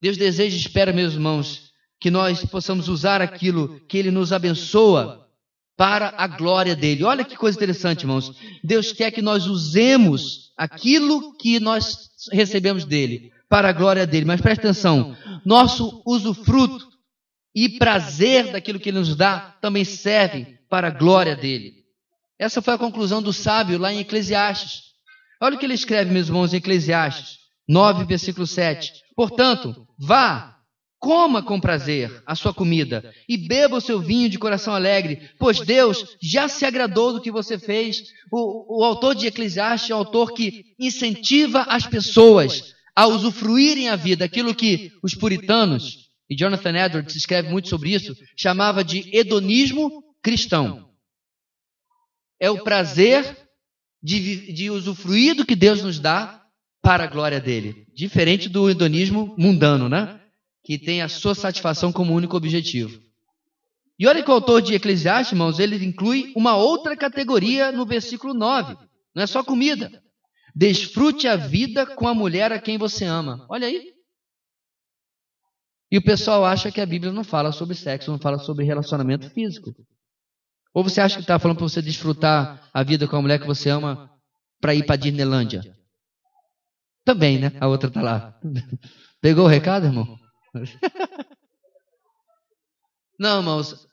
Deus 0.00 0.16
deseja 0.16 0.56
e 0.56 0.60
espera, 0.60 0.92
meus 0.92 1.14
irmãos, 1.14 1.69
que 2.00 2.10
nós 2.10 2.44
possamos 2.46 2.88
usar 2.88 3.20
aquilo 3.20 3.78
que 3.80 3.98
Ele 3.98 4.10
nos 4.10 4.32
abençoa 4.32 5.28
para 5.76 6.14
a 6.16 6.26
glória 6.26 6.74
dele. 6.74 7.04
Olha 7.04 7.24
que 7.24 7.36
coisa 7.36 7.56
interessante, 7.56 8.02
irmãos. 8.02 8.32
Deus 8.64 8.92
quer 8.92 9.10
que 9.10 9.22
nós 9.22 9.46
usemos 9.46 10.52
aquilo 10.56 11.36
que 11.36 11.60
nós 11.60 12.10
recebemos 12.32 12.84
dele, 12.84 13.30
para 13.48 13.68
a 13.68 13.72
glória 13.72 14.06
dele. 14.06 14.24
Mas 14.24 14.40
preste 14.40 14.60
atenção: 14.60 15.16
nosso 15.44 16.02
usufruto 16.06 16.88
e 17.54 17.78
prazer 17.78 18.52
daquilo 18.52 18.78
que 18.78 18.90
ele 18.90 18.98
nos 18.98 19.16
dá 19.16 19.56
também 19.60 19.84
servem 19.84 20.58
para 20.68 20.88
a 20.88 20.90
glória 20.90 21.34
dele. 21.34 21.74
Essa 22.38 22.62
foi 22.62 22.74
a 22.74 22.78
conclusão 22.78 23.20
do 23.20 23.32
sábio 23.32 23.78
lá 23.78 23.92
em 23.92 23.98
Eclesiastes. 23.98 24.82
Olha 25.42 25.56
o 25.56 25.58
que 25.58 25.66
ele 25.66 25.74
escreve, 25.74 26.10
meus 26.10 26.28
irmãos, 26.28 26.54
em 26.54 26.58
Eclesiastes 26.58 27.38
9, 27.68 28.04
versículo 28.04 28.46
7. 28.46 28.92
Portanto, 29.16 29.86
vá, 29.98 30.59
coma 31.00 31.42
com 31.42 31.58
prazer 31.58 32.22
a 32.26 32.36
sua 32.36 32.52
comida 32.52 33.12
e 33.26 33.38
beba 33.38 33.78
o 33.78 33.80
seu 33.80 33.98
vinho 34.00 34.28
de 34.28 34.38
coração 34.38 34.74
alegre, 34.74 35.30
pois 35.38 35.58
Deus 35.58 36.16
já 36.22 36.46
se 36.46 36.66
agradou 36.66 37.14
do 37.14 37.22
que 37.22 37.30
você 37.30 37.58
fez. 37.58 38.12
O, 38.30 38.80
o 38.80 38.84
autor 38.84 39.14
de 39.14 39.26
Eclesiastes 39.26 39.90
é 39.90 39.94
o 39.94 39.98
autor 39.98 40.34
que 40.34 40.66
incentiva 40.78 41.62
as 41.62 41.86
pessoas 41.86 42.74
a 42.94 43.06
usufruírem 43.06 43.88
a 43.88 43.96
vida, 43.96 44.26
aquilo 44.26 44.54
que 44.54 44.92
os 45.02 45.14
puritanos, 45.14 46.10
e 46.28 46.36
Jonathan 46.36 46.76
Edwards 46.76 47.16
escreve 47.16 47.48
muito 47.48 47.68
sobre 47.68 47.94
isso, 47.94 48.14
chamava 48.36 48.84
de 48.84 49.08
hedonismo 49.16 50.04
cristão. 50.22 50.90
É 52.38 52.50
o 52.50 52.62
prazer 52.62 53.48
de, 54.02 54.52
de 54.52 54.70
usufruir 54.70 55.34
do 55.34 55.46
que 55.46 55.56
Deus 55.56 55.82
nos 55.82 55.98
dá 55.98 56.42
para 56.82 57.04
a 57.04 57.06
glória 57.06 57.40
dele. 57.40 57.86
Diferente 57.94 58.48
do 58.48 58.68
hedonismo 58.68 59.34
mundano, 59.38 59.88
né? 59.88 60.19
Que 60.62 60.78
tem 60.78 61.02
a 61.02 61.08
sua 61.08 61.34
satisfação 61.34 61.92
como 61.92 62.14
único 62.14 62.36
objetivo. 62.36 63.00
E 63.98 64.06
olha 64.06 64.22
que 64.22 64.30
o 64.30 64.34
autor 64.34 64.62
de 64.62 64.74
Eclesiastes, 64.74 65.32
irmãos, 65.32 65.58
ele 65.58 65.84
inclui 65.84 66.32
uma 66.34 66.56
outra 66.56 66.96
categoria 66.96 67.70
no 67.70 67.84
versículo 67.84 68.32
9. 68.32 68.76
Não 69.14 69.22
é 69.22 69.26
só 69.26 69.44
comida. 69.44 69.90
Desfrute 70.54 71.28
a 71.28 71.36
vida 71.36 71.84
com 71.84 72.08
a 72.08 72.14
mulher 72.14 72.52
a 72.52 72.58
quem 72.58 72.78
você 72.78 73.04
ama. 73.04 73.46
Olha 73.48 73.66
aí. 73.66 73.92
E 75.90 75.98
o 75.98 76.02
pessoal 76.02 76.44
acha 76.44 76.70
que 76.70 76.80
a 76.80 76.86
Bíblia 76.86 77.12
não 77.12 77.24
fala 77.24 77.52
sobre 77.52 77.74
sexo, 77.74 78.10
não 78.10 78.18
fala 78.18 78.38
sobre 78.38 78.64
relacionamento 78.64 79.28
físico. 79.30 79.74
Ou 80.72 80.84
você 80.84 81.00
acha 81.00 81.16
que 81.16 81.22
está 81.22 81.38
falando 81.38 81.58
para 81.58 81.68
você 81.68 81.82
desfrutar 81.82 82.70
a 82.72 82.82
vida 82.82 83.08
com 83.08 83.16
a 83.16 83.22
mulher 83.22 83.40
que 83.40 83.46
você 83.46 83.70
ama 83.70 84.08
para 84.60 84.74
ir 84.74 84.86
para 84.86 84.94
a 84.94 84.98
Disneylândia? 84.98 85.62
Também, 87.04 87.38
né? 87.38 87.52
A 87.60 87.66
outra 87.66 87.88
está 87.88 88.00
lá. 88.00 88.40
Pegou 89.20 89.46
o 89.46 89.48
recado, 89.48 89.86
irmão? 89.86 90.19
Não, 93.18 93.40
irmãos, 93.40 93.86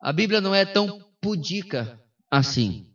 a 0.00 0.12
Bíblia 0.12 0.42
não 0.42 0.54
é 0.54 0.66
tão 0.66 1.00
pudica 1.20 1.98
assim. 2.30 2.86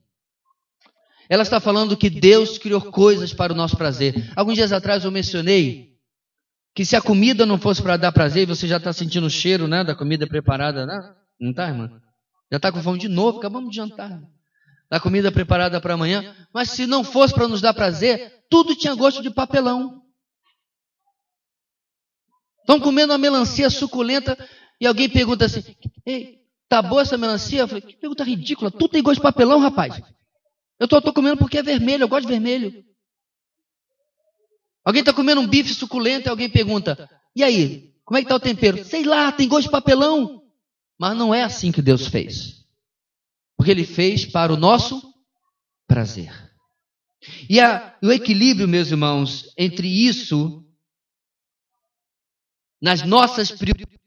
Ela 1.27 1.41
está 1.41 1.59
falando 1.59 1.97
que 1.97 2.09
Deus 2.09 2.59
criou 2.59 2.79
coisas 2.91 3.33
para 3.33 3.53
o 3.53 3.55
nosso 3.55 3.75
prazer. 3.75 4.31
Alguns 4.35 4.53
dias 4.53 4.71
atrás 4.71 5.03
eu 5.03 5.11
mencionei 5.11 5.95
que 6.75 6.85
se 6.85 6.95
a 6.95 7.01
comida 7.01 7.45
não 7.45 7.57
fosse 7.57 7.81
para 7.81 7.97
dar 7.97 8.11
prazer, 8.11 8.45
você 8.45 8.67
já 8.67 8.77
está 8.77 8.93
sentindo 8.93 9.25
o 9.25 9.31
cheiro 9.31 9.67
né, 9.67 9.83
da 9.83 9.95
comida 9.95 10.27
preparada, 10.27 10.85
né? 10.85 10.97
Não 11.39 11.49
está, 11.49 11.67
irmã? 11.67 11.89
Já 12.51 12.57
está 12.57 12.71
com 12.71 12.81
fome 12.81 12.99
de 12.99 13.07
novo, 13.07 13.39
acabamos 13.39 13.71
de 13.71 13.75
jantar. 13.75 14.21
Da 14.89 14.99
comida 14.99 15.31
preparada 15.31 15.81
para 15.81 15.93
amanhã. 15.95 16.35
Mas 16.53 16.69
se 16.71 16.85
não 16.85 17.03
fosse 17.03 17.33
para 17.33 17.47
nos 17.47 17.61
dar 17.61 17.73
prazer, 17.73 18.43
tudo 18.49 18.75
tinha 18.75 18.95
gosto 18.95 19.21
de 19.21 19.29
papelão. 19.29 20.01
Estão 22.69 22.79
comendo 22.79 23.11
uma 23.11 23.17
melancia 23.17 23.67
suculenta 23.67 24.37
e 24.79 24.85
alguém 24.85 25.09
pergunta 25.09 25.45
assim: 25.45 25.63
Ei, 26.05 26.37
tá 26.67 26.83
boa 26.83 27.01
essa 27.01 27.17
melancia? 27.17 27.61
Eu 27.61 27.67
falei: 27.67 27.81
Que 27.81 27.95
pergunta 27.95 28.23
ridícula. 28.23 28.69
Tu 28.69 28.87
tem 28.87 29.01
gosto 29.01 29.15
de 29.15 29.23
papelão, 29.23 29.59
rapaz? 29.59 29.99
Eu 30.79 30.87
tô, 30.87 31.01
tô 31.01 31.11
comendo 31.11 31.35
porque 31.35 31.57
é 31.57 31.63
vermelho, 31.63 32.03
eu 32.03 32.07
gosto 32.07 32.27
de 32.27 32.31
vermelho. 32.31 32.85
Alguém 34.85 34.99
está 34.99 35.11
comendo 35.11 35.41
um 35.41 35.47
bife 35.47 35.73
suculento 35.73 36.27
e 36.27 36.29
alguém 36.29 36.47
pergunta: 36.47 37.09
E 37.35 37.43
aí, 37.43 37.91
como 38.05 38.19
é 38.19 38.21
que 38.21 38.25
está 38.25 38.35
o 38.35 38.39
tempero? 38.39 38.85
Sei 38.85 39.03
lá, 39.03 39.31
tem 39.31 39.47
gosto 39.47 39.63
de 39.63 39.71
papelão. 39.71 40.43
Mas 40.95 41.17
não 41.17 41.33
é 41.33 41.41
assim 41.41 41.71
que 41.71 41.81
Deus 41.81 42.05
fez. 42.05 42.65
Porque 43.57 43.71
Ele 43.71 43.83
fez 43.83 44.27
para 44.27 44.53
o 44.53 44.57
nosso 44.57 45.01
prazer. 45.87 46.31
E 47.49 47.59
a, 47.59 47.97
o 48.03 48.11
equilíbrio, 48.11 48.67
meus 48.67 48.91
irmãos, 48.91 49.51
entre 49.57 49.87
isso 49.87 50.68
nas 52.81 53.03
nossas 53.03 53.51
prioridades. 53.51 53.99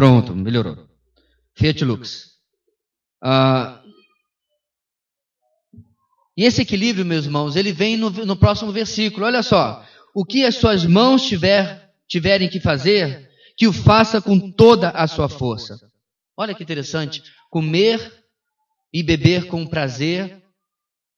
Pronto, 0.00 0.34
melhorou. 0.34 0.88
Fiat 1.54 1.84
Lux. 1.84 2.40
Uh, 3.22 3.79
E 6.40 6.44
esse 6.44 6.62
equilíbrio, 6.62 7.04
meus 7.04 7.26
irmãos, 7.26 7.54
ele 7.54 7.70
vem 7.70 7.98
no, 7.98 8.08
no 8.08 8.34
próximo 8.34 8.72
versículo. 8.72 9.26
Olha 9.26 9.42
só. 9.42 9.84
O 10.14 10.24
que 10.24 10.46
as 10.46 10.54
suas 10.54 10.86
mãos 10.86 11.26
tiver, 11.26 11.92
tiverem 12.08 12.48
que 12.48 12.58
fazer, 12.58 13.28
que 13.58 13.68
o 13.68 13.74
faça 13.74 14.22
com 14.22 14.50
toda 14.50 14.88
a 14.88 15.06
sua 15.06 15.28
força. 15.28 15.78
Olha 16.34 16.54
que 16.54 16.62
interessante. 16.62 17.22
Comer 17.50 18.24
e 18.90 19.02
beber 19.02 19.48
com 19.48 19.66
prazer, 19.66 20.42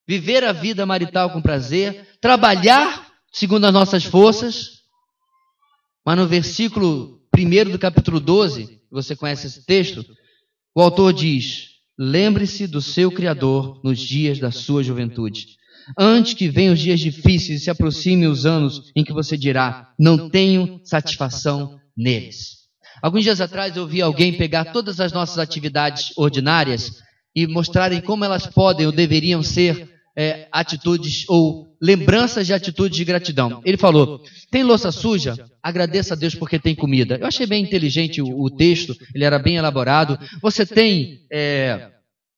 viver 0.08 0.42
a 0.42 0.50
vida 0.50 0.84
marital 0.84 1.30
com 1.30 1.40
prazer, 1.40 2.04
trabalhar 2.20 3.06
segundo 3.32 3.64
as 3.64 3.72
nossas 3.72 4.02
forças. 4.02 4.82
Mas 6.04 6.18
no 6.18 6.26
versículo 6.26 7.20
1 7.32 7.70
do 7.70 7.78
capítulo 7.78 8.18
12, 8.18 8.82
você 8.90 9.14
conhece 9.14 9.46
esse 9.46 9.64
texto, 9.64 10.04
o 10.74 10.82
autor 10.82 11.12
diz: 11.12 11.71
Lembre-se 11.98 12.66
do 12.66 12.80
seu 12.80 13.10
Criador 13.10 13.80
nos 13.84 14.00
dias 14.00 14.38
da 14.38 14.50
sua 14.50 14.82
juventude. 14.82 15.46
Antes 15.98 16.34
que 16.34 16.48
venham 16.48 16.74
os 16.74 16.80
dias 16.80 17.00
difíceis 17.00 17.60
e 17.60 17.64
se 17.64 17.70
aproximem 17.70 18.28
os 18.28 18.46
anos 18.46 18.90
em 18.94 19.04
que 19.04 19.12
você 19.12 19.36
dirá: 19.36 19.92
Não 19.98 20.30
tenho 20.30 20.80
satisfação 20.84 21.78
neles. 21.96 22.62
Alguns 23.02 23.24
dias 23.24 23.40
atrás 23.40 23.76
eu 23.76 23.86
vi 23.86 24.00
alguém 24.00 24.32
pegar 24.32 24.66
todas 24.66 25.00
as 25.00 25.12
nossas 25.12 25.38
atividades 25.38 26.12
ordinárias 26.16 27.02
e 27.34 27.46
mostrarem 27.46 28.00
como 28.00 28.24
elas 28.24 28.46
podem 28.46 28.86
ou 28.86 28.92
deveriam 28.92 29.42
ser 29.42 29.90
é, 30.16 30.46
atitudes 30.52 31.24
ou 31.28 31.71
lembranças 31.82 32.46
de 32.46 32.54
atitudes 32.54 32.96
de 32.96 33.04
gratidão. 33.04 33.60
Ele 33.64 33.76
falou: 33.76 34.22
tem 34.50 34.62
louça 34.62 34.92
suja? 34.92 35.34
Agradeça 35.60 36.14
a 36.14 36.16
Deus 36.16 36.36
porque 36.36 36.58
tem 36.58 36.76
comida. 36.76 37.18
Eu 37.20 37.26
achei 37.26 37.44
bem 37.44 37.64
inteligente 37.64 38.22
o, 38.22 38.40
o 38.40 38.48
texto, 38.48 38.96
ele 39.12 39.24
era 39.24 39.38
bem 39.38 39.56
elaborado. 39.56 40.16
Você 40.40 40.64
tem, 40.64 41.26
é, 41.30 41.90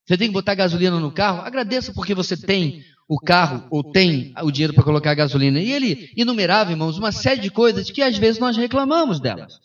você 0.06 0.16
tem 0.16 0.28
que 0.28 0.34
botar 0.34 0.54
gasolina 0.54 0.98
no 0.98 1.12
carro? 1.12 1.42
Agradeça 1.42 1.92
porque 1.92 2.14
você 2.14 2.36
tem 2.36 2.82
o 3.06 3.18
carro 3.20 3.66
ou 3.70 3.84
tem 3.84 4.32
o 4.42 4.50
dinheiro 4.50 4.72
para 4.72 4.82
colocar 4.82 5.14
gasolina. 5.14 5.60
E 5.60 5.70
ele 5.70 6.10
enumerava, 6.16 6.70
irmãos, 6.70 6.96
uma 6.96 7.12
série 7.12 7.42
de 7.42 7.50
coisas 7.50 7.90
que 7.90 8.00
às 8.00 8.16
vezes 8.16 8.40
nós 8.40 8.56
reclamamos 8.56 9.20
delas. 9.20 9.60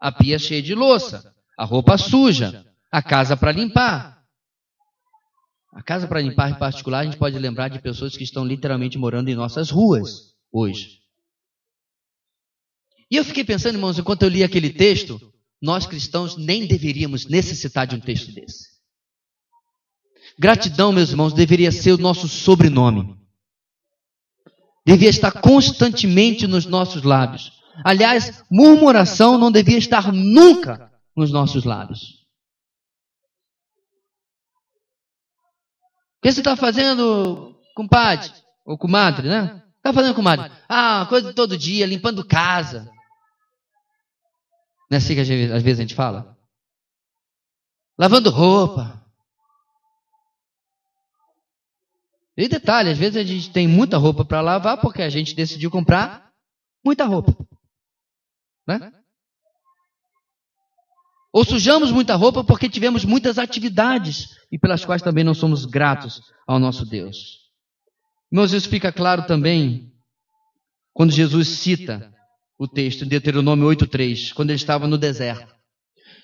A 0.00 0.12
pia 0.12 0.38
cheia 0.38 0.62
de 0.62 0.74
louça, 0.74 1.32
a 1.58 1.64
roupa 1.64 1.98
suja, 1.98 2.64
a 2.92 3.02
casa 3.02 3.36
para 3.36 3.50
limpar, 3.50 4.13
a 5.74 5.82
casa 5.82 6.06
para 6.06 6.20
limpar 6.20 6.50
em 6.50 6.54
particular, 6.54 7.00
a 7.00 7.04
gente 7.04 7.16
pode 7.16 7.36
lembrar 7.36 7.68
de 7.68 7.80
pessoas 7.80 8.16
que 8.16 8.22
estão 8.22 8.44
literalmente 8.44 8.96
morando 8.96 9.28
em 9.28 9.34
nossas 9.34 9.70
ruas 9.70 10.32
hoje. 10.52 11.00
E 13.10 13.16
eu 13.16 13.24
fiquei 13.24 13.44
pensando, 13.44 13.74
irmãos, 13.74 13.98
enquanto 13.98 14.22
eu 14.22 14.28
li 14.28 14.44
aquele 14.44 14.70
texto, 14.70 15.20
nós 15.60 15.84
cristãos 15.84 16.36
nem 16.36 16.66
deveríamos 16.66 17.26
necessitar 17.26 17.88
de 17.88 17.96
um 17.96 18.00
texto 18.00 18.32
desse. 18.32 18.68
Gratidão, 20.38 20.92
meus 20.92 21.10
irmãos, 21.10 21.32
deveria 21.32 21.72
ser 21.72 21.92
o 21.92 21.98
nosso 21.98 22.28
sobrenome. 22.28 23.16
Devia 24.86 25.08
estar 25.08 25.32
constantemente 25.32 26.46
nos 26.46 26.66
nossos 26.66 27.02
lábios. 27.02 27.52
Aliás, 27.84 28.44
murmuração 28.48 29.38
não 29.38 29.50
devia 29.50 29.78
estar 29.78 30.12
nunca 30.12 30.92
nos 31.16 31.32
nossos 31.32 31.64
lábios. 31.64 32.23
Que 36.24 36.32
você 36.32 36.40
está 36.40 36.56
fazendo, 36.56 37.54
compadre? 37.74 38.32
Ou 38.64 38.78
comadre, 38.78 39.28
né? 39.28 39.62
Está 39.76 39.92
fazendo, 39.92 40.14
comadre? 40.14 40.50
Ah, 40.66 41.04
coisa 41.06 41.34
todo 41.34 41.58
dia, 41.58 41.84
limpando 41.84 42.26
casa. 42.26 42.90
Não 44.90 44.96
é 44.96 44.96
assim 44.96 45.14
que 45.14 45.20
às 45.20 45.28
vezes 45.28 45.78
a 45.78 45.82
gente 45.82 45.94
fala? 45.94 46.34
Lavando 47.98 48.30
roupa. 48.30 49.04
E 52.34 52.48
detalhe, 52.48 52.88
às 52.88 52.96
vezes 52.96 53.18
a 53.18 53.22
gente 53.22 53.52
tem 53.52 53.68
muita 53.68 53.98
roupa 53.98 54.24
para 54.24 54.40
lavar 54.40 54.80
porque 54.80 55.02
a 55.02 55.10
gente 55.10 55.34
decidiu 55.34 55.70
comprar 55.70 56.32
muita 56.82 57.04
roupa. 57.04 57.36
Né? 58.66 58.90
Ou 61.34 61.44
sujamos 61.44 61.90
muita 61.90 62.14
roupa 62.14 62.44
porque 62.44 62.68
tivemos 62.68 63.04
muitas 63.04 63.40
atividades 63.40 64.28
e 64.52 64.56
pelas 64.56 64.84
quais 64.84 65.02
também 65.02 65.24
não 65.24 65.34
somos 65.34 65.64
gratos 65.66 66.22
ao 66.46 66.60
nosso 66.60 66.86
Deus. 66.86 67.40
Irmãos, 68.30 68.52
isso 68.52 68.68
fica 68.68 68.92
claro 68.92 69.26
também 69.26 69.90
quando 70.92 71.10
Jesus 71.10 71.48
cita 71.48 72.08
o 72.56 72.68
texto 72.68 73.04
em 73.04 73.08
Deuteronômio 73.08 73.66
8,3, 73.66 74.32
quando 74.32 74.50
ele 74.50 74.56
estava 74.56 74.86
no 74.86 74.96
deserto. 74.96 75.52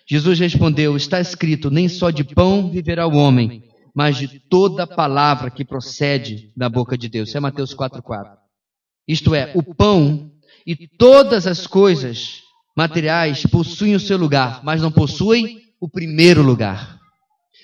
Jesus 0.08 0.38
respondeu: 0.38 0.96
Está 0.96 1.20
escrito, 1.20 1.72
nem 1.72 1.88
só 1.88 2.10
de 2.10 2.22
pão 2.22 2.70
viverá 2.70 3.04
o 3.08 3.16
homem, 3.16 3.64
mas 3.92 4.16
de 4.16 4.38
toda 4.48 4.86
palavra 4.86 5.50
que 5.50 5.64
procede 5.64 6.52
da 6.56 6.68
boca 6.68 6.96
de 6.96 7.08
Deus. 7.08 7.30
Isso 7.30 7.36
é 7.36 7.40
Mateus 7.40 7.74
4,4. 7.74 8.36
Isto 9.08 9.34
é, 9.34 9.50
o 9.56 9.74
pão 9.74 10.30
e 10.64 10.86
todas 10.86 11.48
as 11.48 11.66
coisas 11.66 12.42
materiais 12.76 13.44
possuem 13.46 13.94
o 13.94 14.00
seu 14.00 14.16
lugar, 14.16 14.60
mas 14.62 14.80
não 14.80 14.90
possuem 14.90 15.60
o 15.80 15.88
primeiro 15.88 16.42
lugar. 16.42 16.98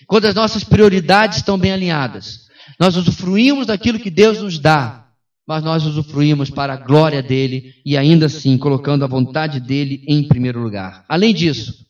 Quando 0.07 0.27
as 0.27 0.35
nossas 0.35 0.65
prioridades 0.65 1.39
estão 1.39 1.59
bem 1.59 1.73
alinhadas, 1.73 2.47
nós 2.79 2.97
usufruímos 2.97 3.67
daquilo 3.67 3.99
que 3.99 4.11
Deus 4.11 4.41
nos 4.41 4.59
dá, 4.59 5.07
mas 5.47 5.63
nós 5.63 5.85
usufruímos 5.85 6.51
para 6.51 6.75
a 6.75 6.77
glória 6.77 7.23
dele 7.23 7.75
e 7.85 7.97
ainda 7.97 8.27
assim 8.27 8.59
colocando 8.59 9.05
a 9.05 9.09
vontade 9.09 9.61
dele 9.61 10.05
em 10.09 10.27
primeiro 10.27 10.61
lugar. 10.61 11.05
Além 11.09 11.33
disso, 11.33 11.87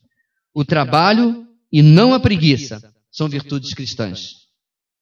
o 0.54 0.64
trabalho 0.64 1.46
e 1.72 1.82
não 1.82 2.12
a 2.12 2.20
preguiça 2.20 2.80
são 3.10 3.28
virtudes 3.28 3.72
cristãs. 3.72 4.46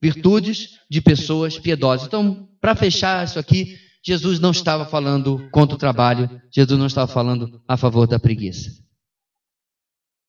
Virtudes 0.01 0.71
de 0.89 1.01
pessoas 1.01 1.59
piedosas. 1.59 2.07
Então, 2.07 2.49
para 2.61 2.75
fechar 2.75 3.25
isso 3.25 3.39
aqui, 3.39 3.77
Jesus 4.07 4.39
não 4.39 4.51
estava 4.51 4.85
falando 4.85 5.49
contra 5.51 5.77
o 5.77 5.79
trabalho, 5.79 6.29
Jesus 6.51 6.79
não 6.79 6.87
estava 6.87 7.11
falando 7.11 7.63
a 7.67 7.75
favor 7.75 8.07
da 8.07 8.19
preguiça. 8.19 8.71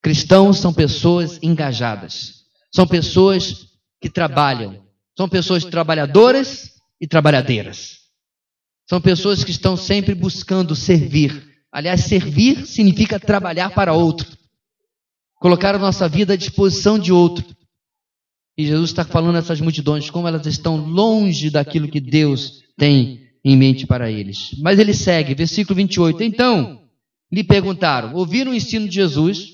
Cristãos 0.01 0.59
são 0.59 0.73
pessoas 0.73 1.37
engajadas, 1.43 2.45
são 2.73 2.87
pessoas 2.87 3.67
que 3.99 4.09
trabalham, 4.09 4.85
são 5.17 5.27
pessoas 5.27 5.65
trabalhadoras 5.65 6.71
e 7.01 7.07
trabalhadeiras. 7.07 8.05
São 8.87 9.01
pessoas 9.01 9.43
que 9.43 9.51
estão 9.51 9.75
sempre 9.75 10.13
buscando 10.15 10.75
servir. 10.75 11.65
Aliás, 11.71 12.05
servir 12.05 12.65
significa 12.65 13.19
trabalhar 13.19 13.71
para 13.71 13.93
outro, 13.93 14.27
colocar 15.35 15.75
a 15.75 15.79
nossa 15.79 16.07
vida 16.07 16.33
à 16.33 16.37
disposição 16.37 16.97
de 16.97 17.11
outro. 17.11 17.43
E 18.57 18.65
Jesus 18.65 18.91
está 18.91 19.03
falando 19.03 19.35
a 19.35 19.39
essas 19.39 19.59
multidões 19.59 20.09
como 20.09 20.27
elas 20.27 20.45
estão 20.45 20.77
longe 20.77 21.49
daquilo 21.49 21.89
que 21.89 21.99
Deus 21.99 22.63
tem 22.77 23.24
em 23.45 23.55
mente 23.55 23.85
para 23.85 24.09
eles. 24.09 24.55
Mas 24.59 24.79
ele 24.79 24.93
segue, 24.93 25.35
versículo 25.35 25.75
28. 25.75 26.23
Então, 26.23 26.81
lhe 27.31 27.43
perguntaram: 27.43 28.15
ouviram 28.15 28.51
o 28.51 28.55
ensino 28.55 28.89
de 28.89 28.95
Jesus? 28.95 29.53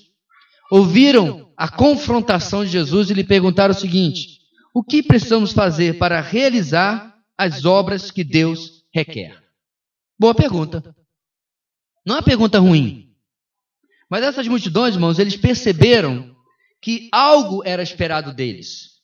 Ouviram 0.72 1.52
a 1.58 1.68
confrontação 1.68 2.64
de 2.64 2.72
Jesus 2.72 3.10
e 3.10 3.14
lhe 3.14 3.26
perguntaram 3.26 3.74
o 3.74 3.78
seguinte: 3.78 4.40
o 4.74 4.82
que 4.82 5.04
precisamos 5.04 5.52
fazer 5.52 5.98
para 5.98 6.22
realizar 6.22 7.14
as 7.38 7.66
obras 7.66 8.10
que 8.10 8.24
Deus 8.24 8.86
requer? 8.94 9.38
Boa 10.18 10.34
pergunta. 10.34 10.96
Não 12.06 12.16
é 12.16 12.20
uma 12.20 12.26
pergunta 12.26 12.60
ruim. 12.60 13.10
Mas 14.10 14.24
essas 14.24 14.48
multidões, 14.48 14.96
irmãos, 14.96 15.20
eles 15.20 15.36
perceberam 15.36 16.34
que 16.82 17.10
algo 17.12 17.62
era 17.66 17.84
esperado 17.84 18.34
deles 18.34 19.01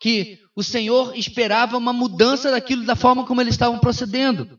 que 0.00 0.38
o 0.54 0.62
Senhor 0.62 1.16
esperava 1.16 1.76
uma 1.76 1.92
mudança 1.92 2.50
daquilo 2.50 2.84
da 2.84 2.96
forma 2.96 3.26
como 3.26 3.40
eles 3.40 3.54
estavam 3.54 3.78
procedendo. 3.78 4.58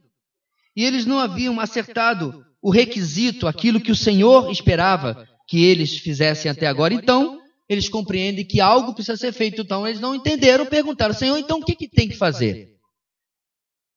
E 0.76 0.84
eles 0.84 1.06
não 1.06 1.20
haviam 1.20 1.60
acertado 1.60 2.46
o 2.62 2.70
requisito, 2.70 3.48
aquilo 3.48 3.82
que 3.82 3.92
o 3.92 3.96
Senhor 3.96 4.52
esperava 4.52 5.28
que 5.48 5.64
eles 5.64 5.98
fizessem 5.98 6.52
até 6.52 6.68
agora. 6.68 6.94
Então, 6.94 7.40
eles 7.68 7.90
compreendem 7.90 8.46
que 8.46 8.62
algo 8.62 8.94
precisa 8.94 9.18
ser 9.18 9.32
feito. 9.32 9.62
Então, 9.62 9.88
eles 9.88 10.00
não 10.00 10.16
entenderam, 10.16 10.66
perguntaram: 10.66 11.14
Senhor, 11.14 11.38
então 11.38 11.60
o 11.60 11.66
que, 11.66 11.76
que 11.76 11.88
tem 11.88 12.08
que 12.08 12.16
fazer? 12.16 12.76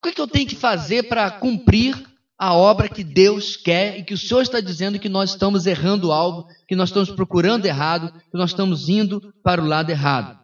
O 0.02 0.06
que, 0.06 0.14
que 0.14 0.20
eu 0.20 0.28
tenho 0.28 0.48
que 0.48 0.56
fazer 0.56 1.04
para 1.04 1.30
cumprir 1.30 1.94
a 2.38 2.54
obra 2.54 2.88
que 2.88 3.04
Deus 3.04 3.54
quer 3.54 3.98
e 3.98 4.02
que 4.02 4.14
o 4.14 4.18
Senhor 4.18 4.40
está 4.40 4.60
dizendo 4.60 4.98
que 4.98 5.10
nós 5.10 5.30
estamos 5.30 5.66
errando 5.66 6.10
algo, 6.10 6.48
que 6.66 6.74
nós 6.74 6.88
estamos 6.88 7.10
procurando 7.10 7.66
errado, 7.66 8.10
que 8.12 8.38
nós 8.38 8.50
estamos 8.50 8.88
indo 8.88 9.34
para 9.42 9.62
o 9.62 9.66
lado 9.66 9.90
errado? 9.90 10.39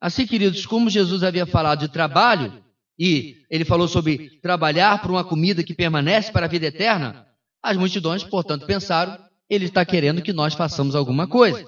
Assim, 0.00 0.26
queridos, 0.26 0.66
como 0.66 0.90
Jesus 0.90 1.22
havia 1.22 1.46
falado 1.46 1.80
de 1.80 1.88
trabalho, 1.88 2.62
e 2.98 3.36
ele 3.50 3.64
falou 3.64 3.88
sobre 3.88 4.38
trabalhar 4.40 5.00
por 5.00 5.10
uma 5.10 5.24
comida 5.24 5.62
que 5.62 5.74
permanece 5.74 6.30
para 6.30 6.46
a 6.46 6.48
vida 6.48 6.66
eterna, 6.66 7.26
as 7.62 7.76
multidões, 7.76 8.22
portanto, 8.22 8.66
pensaram, 8.66 9.18
ele 9.48 9.66
está 9.66 9.84
querendo 9.84 10.22
que 10.22 10.32
nós 10.32 10.54
façamos 10.54 10.94
alguma 10.94 11.26
coisa. 11.26 11.66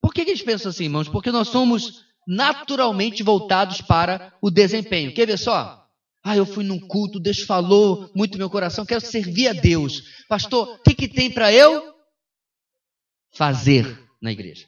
Por 0.00 0.14
que, 0.14 0.22
eles 0.22 0.42
pensam 0.42 0.70
assim, 0.70 0.84
irmãos? 0.84 1.08
Porque 1.08 1.30
nós 1.30 1.48
somos 1.48 2.04
naturalmente 2.26 3.22
voltados 3.22 3.80
para 3.80 4.32
o 4.40 4.50
desempenho. 4.50 5.14
Quer 5.14 5.26
ver 5.26 5.38
só? 5.38 5.84
Ah, 6.24 6.36
eu 6.36 6.44
fui 6.44 6.64
num 6.64 6.80
culto, 6.80 7.20
Deus 7.20 7.40
falou 7.40 8.10
muito 8.14 8.38
meu 8.38 8.50
coração, 8.50 8.84
quero 8.84 9.00
servir 9.00 9.48
a 9.48 9.52
Deus. 9.52 10.02
Pastor, 10.28 10.68
o 10.68 10.78
que, 10.82 10.94
que 10.94 11.08
tem 11.08 11.30
para 11.30 11.52
eu 11.52 11.94
fazer 13.32 13.96
na 14.20 14.32
igreja? 14.32 14.66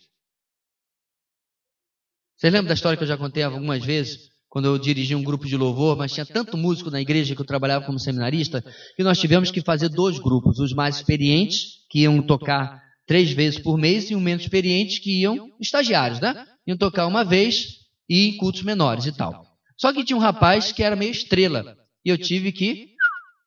Você 2.39 2.51
lembra 2.51 2.68
da 2.68 2.74
história 2.74 2.97
que 2.97 3.03
eu 3.03 3.09
já 3.09 3.16
contei 3.16 3.43
algumas 3.43 3.84
vezes 3.84 4.28
quando 4.49 4.66
eu 4.66 4.78
dirigi 4.78 5.12
um 5.12 5.24
grupo 5.24 5.45
de 5.45 5.57
louvor, 5.57 5.97
mas 5.97 6.12
tinha 6.12 6.24
tanto 6.24 6.57
músico 6.57 6.89
na 6.89 7.01
igreja 7.01 7.34
que 7.34 7.41
eu 7.41 7.45
trabalhava 7.45 7.84
como 7.84 7.99
seminarista, 7.99 8.64
que 8.97 9.03
nós 9.03 9.18
tivemos 9.18 9.51
que 9.51 9.61
fazer 9.61 9.89
dois 9.89 10.20
grupos, 10.20 10.61
os 10.61 10.72
mais 10.72 10.97
experientes, 10.97 11.84
que 11.91 12.03
iam 12.03 12.22
tocar 12.22 12.80
três 13.09 13.32
vezes 13.32 13.59
por 13.59 13.76
mês, 13.76 14.09
e 14.09 14.14
os 14.14 14.22
menos 14.22 14.45
experientes, 14.45 15.01
que 15.01 15.20
iam, 15.20 15.51
estagiários, 15.61 16.20
né? 16.20 16.47
Iam 16.64 16.78
tocar 16.78 17.09
uma 17.09 17.24
vez 17.24 17.78
e 18.09 18.28
em 18.28 18.36
cultos 18.36 18.62
menores 18.62 19.05
e 19.07 19.12
tal. 19.12 19.45
Só 19.76 19.93
que 19.93 20.05
tinha 20.05 20.16
um 20.16 20.20
rapaz 20.20 20.70
que 20.70 20.84
era 20.84 20.95
meio 20.95 21.11
estrela, 21.11 21.76
e 22.05 22.09
eu 22.09 22.16
tive 22.16 22.53
que 22.53 22.93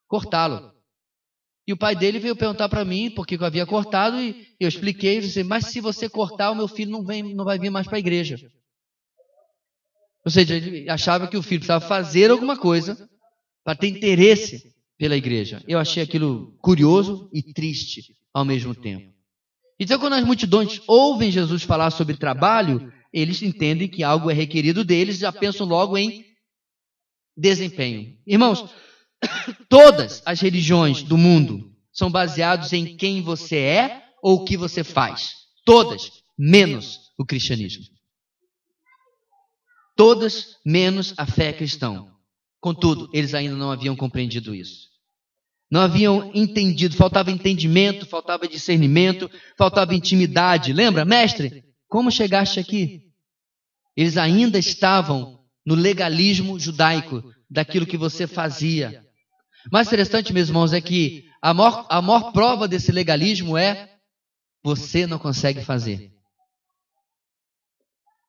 cortá-lo. 0.05 0.69
E 1.65 1.71
o 1.71 1.77
pai 1.77 1.95
dele 1.95 2.19
veio 2.19 2.35
perguntar 2.35 2.67
para 2.67 2.83
mim 2.83 3.09
por 3.09 3.25
que 3.25 3.35
eu 3.35 3.45
havia 3.45 3.65
cortado, 3.65 4.19
e 4.21 4.45
eu 4.59 4.67
expliquei, 4.67 5.19
e 5.19 5.21
disse, 5.21 5.43
mas 5.43 5.67
se 5.67 5.79
você 5.79 6.09
cortar, 6.09 6.51
o 6.51 6.55
meu 6.55 6.67
filho 6.67 6.91
não, 6.91 7.05
vem, 7.05 7.33
não 7.33 7.45
vai 7.45 7.57
vir 7.57 7.69
mais 7.69 7.87
para 7.87 7.95
a 7.95 7.99
igreja. 7.99 8.37
Ou 10.25 10.31
seja, 10.31 10.55
ele 10.55 10.89
achava 10.89 11.27
que 11.27 11.37
o 11.37 11.41
filho 11.41 11.61
precisava 11.61 11.85
fazer 11.85 12.29
alguma 12.29 12.57
coisa 12.57 13.09
para 13.63 13.75
ter 13.75 13.87
interesse 13.87 14.73
pela 14.97 15.17
igreja. 15.17 15.63
Eu 15.67 15.79
achei 15.79 16.03
aquilo 16.03 16.55
curioso 16.59 17.29
e 17.33 17.41
triste 17.41 18.15
ao 18.33 18.45
mesmo 18.45 18.75
tempo. 18.75 19.11
Então, 19.79 19.97
quando 19.97 20.13
as 20.13 20.23
multidões 20.23 20.79
ouvem 20.87 21.31
Jesus 21.31 21.63
falar 21.63 21.89
sobre 21.89 22.15
trabalho, 22.15 22.93
eles 23.11 23.41
entendem 23.41 23.87
que 23.87 24.03
algo 24.03 24.29
é 24.29 24.33
requerido 24.33 24.83
deles 24.83 25.17
e 25.17 25.21
já 25.21 25.31
pensam 25.31 25.65
logo 25.65 25.97
em 25.97 26.23
desempenho. 27.35 28.15
Irmãos, 28.27 28.63
todas 29.67 30.21
as 30.23 30.39
religiões 30.39 31.01
do 31.01 31.17
mundo 31.17 31.71
são 31.91 32.11
baseadas 32.11 32.71
em 32.73 32.95
quem 32.95 33.21
você 33.21 33.57
é 33.57 34.03
ou 34.21 34.37
o 34.37 34.45
que 34.45 34.55
você 34.55 34.83
faz. 34.83 35.31
Todas, 35.65 36.11
menos 36.37 36.99
o 37.17 37.25
cristianismo. 37.25 37.83
Todas 39.95 40.57
menos 40.65 41.13
a 41.17 41.25
fé 41.25 41.53
cristã. 41.53 42.05
Contudo, 42.59 43.09
eles 43.13 43.33
ainda 43.33 43.55
não 43.55 43.71
haviam 43.71 43.95
compreendido 43.95 44.53
isso. 44.53 44.89
Não 45.69 45.81
haviam 45.81 46.31
entendido, 46.33 46.95
faltava 46.97 47.31
entendimento, 47.31 48.05
faltava 48.05 48.47
discernimento, 48.47 49.31
faltava 49.57 49.95
intimidade. 49.95 50.73
Lembra, 50.73 51.05
mestre? 51.05 51.63
Como 51.87 52.11
chegaste 52.11 52.59
aqui? 52.59 53.03
Eles 53.95 54.17
ainda 54.17 54.59
estavam 54.59 55.39
no 55.65 55.75
legalismo 55.75 56.59
judaico 56.59 57.23
daquilo 57.49 57.85
que 57.85 57.97
você 57.97 58.27
fazia. 58.27 59.05
Mais 59.71 59.87
interessante, 59.87 60.33
meus 60.33 60.49
irmãos, 60.49 60.73
é 60.73 60.81
que 60.81 61.25
a 61.41 61.53
maior, 61.53 61.85
a 61.89 62.01
maior 62.01 62.31
prova 62.31 62.67
desse 62.67 62.91
legalismo 62.91 63.57
é 63.57 63.89
você 64.63 65.07
não 65.07 65.17
consegue 65.17 65.63
fazer. 65.63 66.11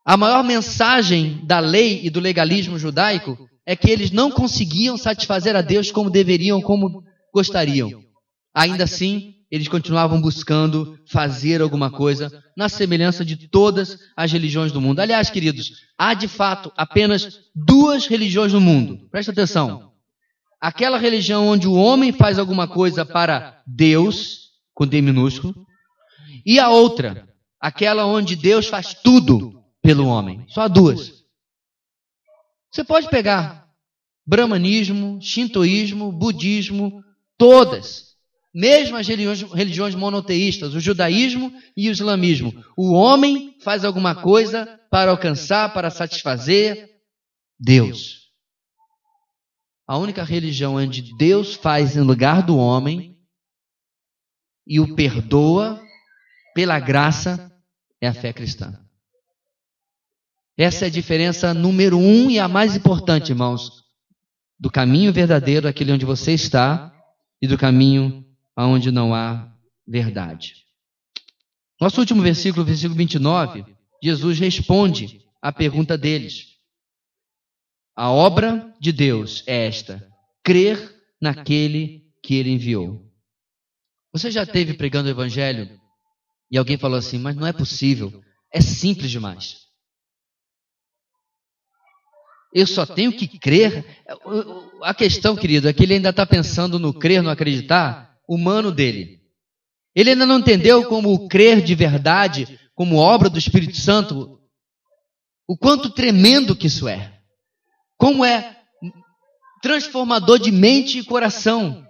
A 0.04 0.16
maior 0.16 0.42
mensagem 0.42 1.40
da 1.44 1.60
lei 1.60 2.00
e 2.02 2.10
do 2.10 2.18
legalismo 2.18 2.76
judaico 2.78 3.38
é 3.64 3.76
que 3.76 3.88
eles 3.88 4.10
não 4.10 4.30
conseguiam 4.30 4.96
satisfazer 4.96 5.54
a 5.54 5.60
Deus 5.60 5.92
como 5.92 6.10
deveriam, 6.10 6.60
como 6.60 7.04
gostariam. 7.32 8.02
Ainda 8.52 8.84
assim, 8.84 9.36
eles 9.48 9.68
continuavam 9.68 10.20
buscando 10.20 10.98
fazer 11.06 11.62
alguma 11.62 11.88
coisa 11.88 12.32
na 12.56 12.68
semelhança 12.68 13.24
de 13.24 13.48
todas 13.48 13.96
as 14.16 14.32
religiões 14.32 14.72
do 14.72 14.80
mundo. 14.80 14.98
Aliás, 14.98 15.30
queridos, 15.30 15.70
há 15.96 16.14
de 16.14 16.26
fato 16.26 16.72
apenas 16.76 17.38
duas 17.54 18.06
religiões 18.06 18.52
no 18.52 18.60
mundo. 18.60 19.08
Presta 19.08 19.30
atenção. 19.30 19.92
Aquela 20.60 20.98
religião 20.98 21.46
onde 21.46 21.68
o 21.68 21.74
homem 21.74 22.12
faz 22.12 22.38
alguma 22.38 22.66
coisa 22.66 23.06
para 23.06 23.62
Deus, 23.66 24.50
com 24.74 24.86
D 24.86 25.00
minúsculo, 25.00 25.54
e 26.44 26.58
a 26.58 26.70
outra, 26.70 27.28
aquela 27.60 28.04
onde 28.04 28.34
Deus 28.34 28.66
faz 28.66 28.94
tudo 28.94 29.61
pelo 29.82 30.06
homem. 30.06 30.44
Só 30.48 30.68
duas. 30.68 31.22
Você 32.70 32.84
pode 32.84 33.08
pegar 33.10 33.68
brahmanismo, 34.26 35.20
shintoísmo, 35.20 36.12
budismo, 36.12 37.02
todas. 37.36 38.12
Mesmo 38.54 38.96
as 38.96 39.08
religiões, 39.08 39.42
religiões 39.52 39.94
monoteístas, 39.94 40.74
o 40.74 40.80
judaísmo 40.80 41.52
e 41.76 41.88
o 41.88 41.92
islamismo. 41.92 42.52
O 42.76 42.92
homem 42.92 43.56
faz 43.60 43.84
alguma 43.84 44.14
coisa 44.14 44.78
para 44.90 45.10
alcançar, 45.10 45.72
para 45.72 45.90
satisfazer 45.90 46.88
Deus. 47.58 48.30
A 49.86 49.98
única 49.98 50.22
religião 50.22 50.76
onde 50.76 51.14
Deus 51.16 51.54
faz 51.54 51.96
em 51.96 52.00
lugar 52.00 52.42
do 52.42 52.56
homem 52.56 53.18
e 54.66 54.78
o 54.78 54.94
perdoa 54.94 55.82
pela 56.54 56.78
graça 56.78 57.50
é 58.00 58.06
a 58.06 58.14
fé 58.14 58.32
cristã. 58.32 58.81
Essa 60.56 60.84
é 60.84 60.88
a 60.88 60.90
diferença 60.90 61.54
número 61.54 61.98
um 61.98 62.30
e 62.30 62.38
a 62.38 62.46
mais 62.46 62.76
importante, 62.76 63.30
irmãos, 63.30 63.82
do 64.58 64.70
caminho 64.70 65.12
verdadeiro, 65.12 65.66
aquele 65.66 65.92
onde 65.92 66.04
você 66.04 66.32
está, 66.32 66.92
e 67.40 67.46
do 67.46 67.58
caminho 67.58 68.24
aonde 68.54 68.90
não 68.90 69.14
há 69.14 69.52
verdade. 69.86 70.54
Nosso 71.80 72.00
último 72.00 72.22
versículo, 72.22 72.64
versículo 72.64 72.94
29, 72.94 73.64
Jesus 74.02 74.38
responde 74.38 75.20
à 75.40 75.50
pergunta 75.52 75.98
deles. 75.98 76.52
A 77.96 78.10
obra 78.10 78.72
de 78.80 78.92
Deus 78.92 79.42
é 79.46 79.66
esta: 79.66 80.06
crer 80.44 80.94
naquele 81.20 82.04
que 82.22 82.34
ele 82.34 82.50
enviou. 82.50 83.10
Você 84.12 84.30
já 84.30 84.42
esteve 84.42 84.74
pregando 84.74 85.08
o 85.08 85.10
evangelho 85.10 85.80
e 86.50 86.58
alguém 86.58 86.76
falou 86.76 86.98
assim, 86.98 87.18
mas 87.18 87.34
não 87.34 87.46
é 87.46 87.52
possível, 87.52 88.22
é 88.52 88.60
simples 88.60 89.10
demais. 89.10 89.62
Eu 92.54 92.66
só 92.66 92.84
tenho 92.84 93.12
que 93.12 93.26
crer. 93.38 93.84
A 94.82 94.92
questão, 94.92 95.34
querido, 95.34 95.68
é 95.68 95.72
que 95.72 95.82
ele 95.82 95.94
ainda 95.94 96.10
está 96.10 96.26
pensando 96.26 96.78
no 96.78 96.92
crer, 96.92 97.22
no 97.22 97.30
acreditar 97.30 98.16
humano 98.28 98.70
dele. 98.70 99.20
Ele 99.94 100.10
ainda 100.10 100.26
não 100.26 100.38
entendeu 100.38 100.84
como 100.84 101.12
o 101.12 101.28
crer 101.28 101.62
de 101.62 101.74
verdade, 101.74 102.58
como 102.74 102.96
obra 102.96 103.28
do 103.28 103.38
Espírito 103.38 103.76
Santo, 103.76 104.38
o 105.46 105.56
quanto 105.56 105.90
tremendo 105.90 106.56
que 106.56 106.66
isso 106.66 106.88
é. 106.88 107.18
Como 107.98 108.24
é 108.24 108.56
transformador 109.62 110.38
de 110.38 110.50
mente 110.50 110.98
e 110.98 111.04
coração. 111.04 111.86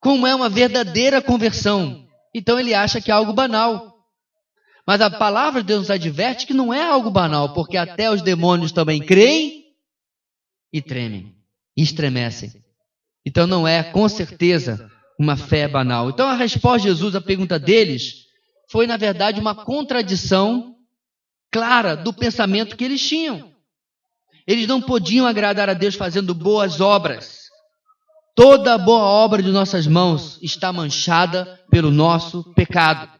Como 0.00 0.26
é 0.26 0.34
uma 0.34 0.48
verdadeira 0.48 1.20
conversão. 1.20 2.06
Então 2.34 2.58
ele 2.58 2.72
acha 2.72 3.00
que 3.00 3.10
é 3.10 3.14
algo 3.14 3.32
banal. 3.32 3.97
Mas 4.88 5.02
a 5.02 5.10
palavra 5.10 5.60
de 5.60 5.66
Deus 5.66 5.80
nos 5.80 5.90
adverte 5.90 6.46
que 6.46 6.54
não 6.54 6.72
é 6.72 6.82
algo 6.82 7.10
banal, 7.10 7.52
porque 7.52 7.76
até 7.76 8.10
os 8.10 8.22
demônios 8.22 8.72
também 8.72 8.98
creem 8.98 9.66
e 10.72 10.80
tremem, 10.80 11.36
e 11.76 11.82
estremecem. 11.82 12.50
Então 13.22 13.46
não 13.46 13.68
é, 13.68 13.82
com 13.82 14.08
certeza, 14.08 14.90
uma 15.20 15.36
fé 15.36 15.68
banal. 15.68 16.08
Então 16.08 16.26
a 16.26 16.32
resposta 16.32 16.78
de 16.78 16.84
Jesus 16.84 17.14
à 17.14 17.20
pergunta 17.20 17.58
deles 17.58 18.24
foi, 18.70 18.86
na 18.86 18.96
verdade, 18.96 19.38
uma 19.38 19.54
contradição 19.54 20.74
clara 21.52 21.94
do 21.94 22.10
pensamento 22.10 22.74
que 22.74 22.84
eles 22.84 23.06
tinham. 23.06 23.52
Eles 24.46 24.66
não 24.66 24.80
podiam 24.80 25.26
agradar 25.26 25.68
a 25.68 25.74
Deus 25.74 25.96
fazendo 25.96 26.34
boas 26.34 26.80
obras. 26.80 27.40
Toda 28.34 28.78
boa 28.78 29.02
obra 29.02 29.42
de 29.42 29.50
nossas 29.50 29.86
mãos 29.86 30.38
está 30.40 30.72
manchada 30.72 31.60
pelo 31.70 31.90
nosso 31.90 32.42
pecado. 32.54 33.17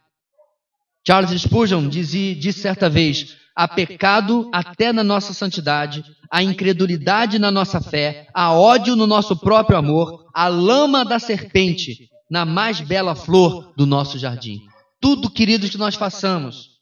Charles 1.09 1.41
Spurgeon 1.41 1.89
disse, 1.89 2.35
disse 2.35 2.61
certa 2.61 2.91
vez: 2.91 3.35
há 3.57 3.67
pecado 3.67 4.51
até 4.53 4.93
na 4.93 5.03
nossa 5.03 5.33
santidade, 5.33 6.05
há 6.31 6.43
incredulidade 6.43 7.39
na 7.39 7.51
nossa 7.51 7.81
fé, 7.81 8.29
há 8.35 8.53
ódio 8.53 8.95
no 8.95 9.07
nosso 9.07 9.35
próprio 9.35 9.79
amor, 9.79 10.27
há 10.35 10.49
lama 10.49 11.07
da 11.07 11.19
serpente 11.19 12.11
na 12.31 12.45
mais 12.45 12.83
bela 12.83 13.15
flor 13.15 13.73
do 13.75 13.87
nosso 13.87 14.19
jardim. 14.19 14.61
Tudo, 15.01 15.31
queridos, 15.31 15.71
que 15.71 15.79
nós 15.79 15.95
façamos. 15.95 16.77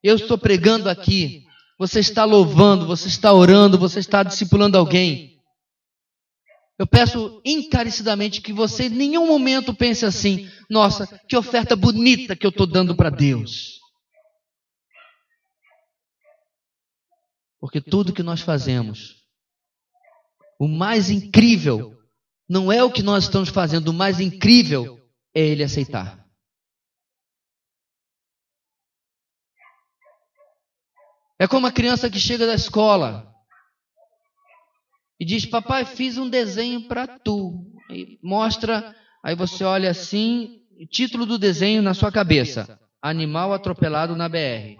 Eu 0.00 0.14
estou 0.14 0.38
pregando 0.38 0.88
aqui, 0.88 1.42
você 1.76 1.98
está 1.98 2.24
louvando, 2.24 2.86
você 2.86 3.08
está 3.08 3.32
orando, 3.32 3.76
você 3.76 3.98
está 3.98 4.22
discipulando 4.22 4.78
alguém. 4.78 5.35
Eu 6.78 6.86
peço 6.86 7.40
encarecidamente 7.44 8.42
que 8.42 8.52
você 8.52 8.84
em 8.84 8.90
nenhum 8.90 9.26
momento 9.26 9.74
pense 9.74 10.04
assim: 10.04 10.50
nossa, 10.68 11.06
que 11.26 11.36
oferta 11.36 11.74
bonita 11.74 12.36
que 12.36 12.44
eu 12.44 12.50
estou 12.50 12.66
dando 12.66 12.94
para 12.94 13.08
Deus. 13.08 13.80
Porque 17.58 17.80
tudo 17.80 18.12
que 18.12 18.22
nós 18.22 18.42
fazemos, 18.42 19.16
o 20.60 20.68
mais 20.68 21.08
incrível, 21.08 21.96
não 22.48 22.70
é 22.70 22.84
o 22.84 22.92
que 22.92 23.02
nós 23.02 23.24
estamos 23.24 23.48
fazendo, 23.48 23.88
o 23.88 23.94
mais 23.94 24.20
incrível 24.20 25.00
é 25.34 25.40
Ele 25.40 25.64
aceitar. 25.64 26.24
É 31.38 31.46
como 31.46 31.66
a 31.66 31.72
criança 31.72 32.10
que 32.10 32.18
chega 32.18 32.46
da 32.46 32.54
escola 32.54 33.35
e 35.18 35.24
diz: 35.24 35.46
Papai, 35.46 35.84
fiz 35.84 36.18
um 36.18 36.28
desenho 36.28 36.86
para 36.86 37.06
tu. 37.06 37.64
E 37.90 38.18
mostra, 38.22 38.94
aí 39.24 39.34
você 39.34 39.64
olha 39.64 39.90
assim, 39.90 40.60
título 40.90 41.24
do 41.24 41.38
desenho 41.38 41.82
na 41.82 41.94
sua 41.94 42.12
cabeça: 42.12 42.78
Animal 43.00 43.52
atropelado 43.52 44.14
na 44.14 44.28
BR. 44.28 44.76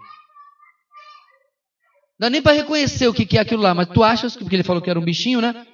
Dá 2.19 2.29
nem 2.29 2.41
para 2.41 2.53
reconhecer 2.53 3.07
o 3.07 3.13
que 3.13 3.37
é 3.37 3.41
aquilo 3.41 3.61
lá, 3.61 3.73
mas 3.73 3.87
tu 3.89 4.03
achas, 4.03 4.35
porque 4.35 4.55
ele 4.55 4.63
falou 4.63 4.81
que 4.81 4.89
era 4.89 4.99
um 4.99 5.05
bichinho, 5.05 5.39
né? 5.39 5.65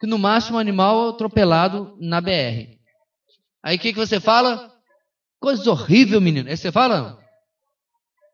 Que 0.00 0.06
no 0.06 0.18
máximo 0.18 0.56
um 0.56 0.60
animal 0.60 1.10
atropelado 1.10 1.96
na 2.00 2.20
BR. 2.20 2.78
Aí 3.62 3.76
o 3.76 3.78
que, 3.78 3.92
que 3.92 3.98
você 3.98 4.18
fala? 4.18 4.72
Coisa 5.40 5.70
horrível, 5.70 6.20
menino. 6.20 6.48
Aí 6.48 6.56
você 6.56 6.72
fala? 6.72 7.18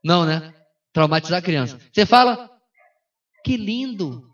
Não, 0.03 0.24
né? 0.24 0.55
Traumatizar 0.93 1.39
a 1.39 1.43
criança. 1.43 1.78
Você 1.93 2.07
fala? 2.07 2.51
Que 3.45 3.57
lindo. 3.57 4.30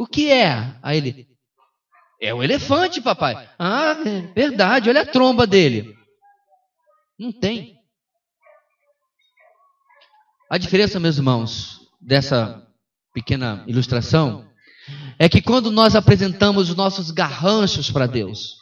O 0.00 0.06
que 0.06 0.32
é? 0.32 0.78
Aí 0.82 0.96
ele, 0.96 1.28
é 2.22 2.32
o 2.32 2.42
elefante, 2.42 3.02
papai. 3.02 3.50
Ah, 3.58 3.92
verdade, 4.34 4.88
olha 4.88 5.02
a 5.02 5.06
tromba 5.06 5.46
dele. 5.46 5.94
Não 7.18 7.30
tem. 7.30 7.76
A 10.50 10.56
diferença, 10.56 10.98
meus 10.98 11.18
irmãos, 11.18 11.86
dessa 12.00 12.66
pequena 13.12 13.62
ilustração 13.68 14.50
é 15.18 15.28
que 15.28 15.42
quando 15.42 15.70
nós 15.70 15.94
apresentamos 15.94 16.70
os 16.70 16.76
nossos 16.76 17.10
garranchos 17.10 17.90
para 17.90 18.06
Deus, 18.06 18.54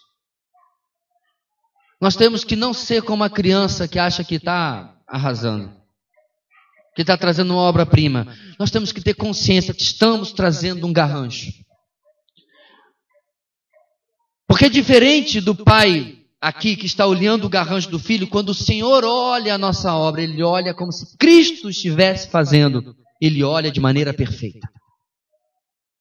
nós 2.00 2.16
temos 2.16 2.42
que 2.42 2.56
não 2.56 2.74
ser 2.74 3.02
como 3.02 3.22
a 3.22 3.30
criança 3.30 3.86
que 3.86 4.00
acha 4.00 4.24
que 4.24 4.34
está 4.34 4.92
arrasando, 5.06 5.77
que 6.98 7.02
está 7.02 7.16
trazendo 7.16 7.52
uma 7.52 7.62
obra-prima. 7.62 8.26
Nós 8.58 8.72
temos 8.72 8.90
que 8.90 9.00
ter 9.00 9.14
consciência 9.14 9.72
que 9.72 9.82
estamos 9.82 10.32
trazendo 10.32 10.84
um 10.84 10.92
garrancho. 10.92 11.52
Porque 14.48 14.64
é 14.64 14.68
diferente 14.68 15.40
do 15.40 15.54
pai 15.54 16.18
aqui 16.40 16.74
que 16.74 16.86
está 16.86 17.06
olhando 17.06 17.44
o 17.44 17.48
garrancho 17.48 17.88
do 17.88 18.00
filho, 18.00 18.26
quando 18.26 18.48
o 18.48 18.54
Senhor 18.54 19.04
olha 19.04 19.54
a 19.54 19.58
nossa 19.58 19.94
obra, 19.94 20.22
ele 20.22 20.42
olha 20.42 20.74
como 20.74 20.90
se 20.90 21.16
Cristo 21.16 21.70
estivesse 21.70 22.28
fazendo, 22.30 22.96
ele 23.22 23.44
olha 23.44 23.70
de 23.70 23.78
maneira 23.78 24.12
perfeita. 24.12 24.68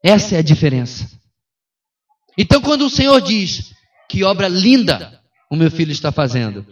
Essa 0.04 0.38
é 0.38 0.40
a 0.40 0.44
diferença. 0.44 1.08
Então, 2.36 2.60
quando 2.60 2.88
o 2.88 2.90
Senhor 2.90 3.22
diz 3.22 3.72
que 4.10 4.24
obra 4.24 4.48
linda 4.48 5.22
o 5.52 5.56
meu 5.56 5.70
filho 5.70 5.92
está 5.92 6.12
fazendo, 6.12 6.66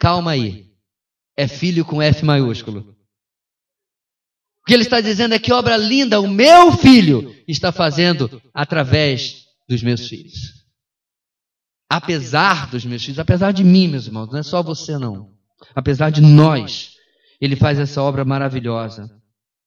calma 0.00 0.30
aí, 0.30 0.63
é 1.36 1.48
filho 1.48 1.84
com 1.84 2.00
F 2.00 2.24
maiúsculo. 2.24 2.94
O 4.62 4.66
que 4.66 4.72
ele 4.72 4.82
está 4.82 5.00
dizendo 5.00 5.34
é 5.34 5.38
que 5.38 5.52
obra 5.52 5.76
linda 5.76 6.20
o 6.20 6.28
meu 6.28 6.72
filho 6.72 7.34
está 7.46 7.70
fazendo 7.70 8.40
através 8.52 9.44
dos 9.68 9.82
meus 9.82 10.08
filhos. 10.08 10.64
Apesar 11.90 12.70
dos 12.70 12.84
meus 12.84 13.04
filhos, 13.04 13.18
apesar 13.18 13.52
de 13.52 13.62
mim, 13.62 13.88
meus 13.88 14.06
irmãos, 14.06 14.32
não 14.32 14.38
é 14.38 14.42
só 14.42 14.62
você 14.62 14.96
não. 14.96 15.34
Apesar 15.74 16.10
de 16.10 16.22
nós, 16.22 16.94
ele 17.40 17.56
faz 17.56 17.78
essa 17.78 18.02
obra 18.02 18.24
maravilhosa. 18.24 19.10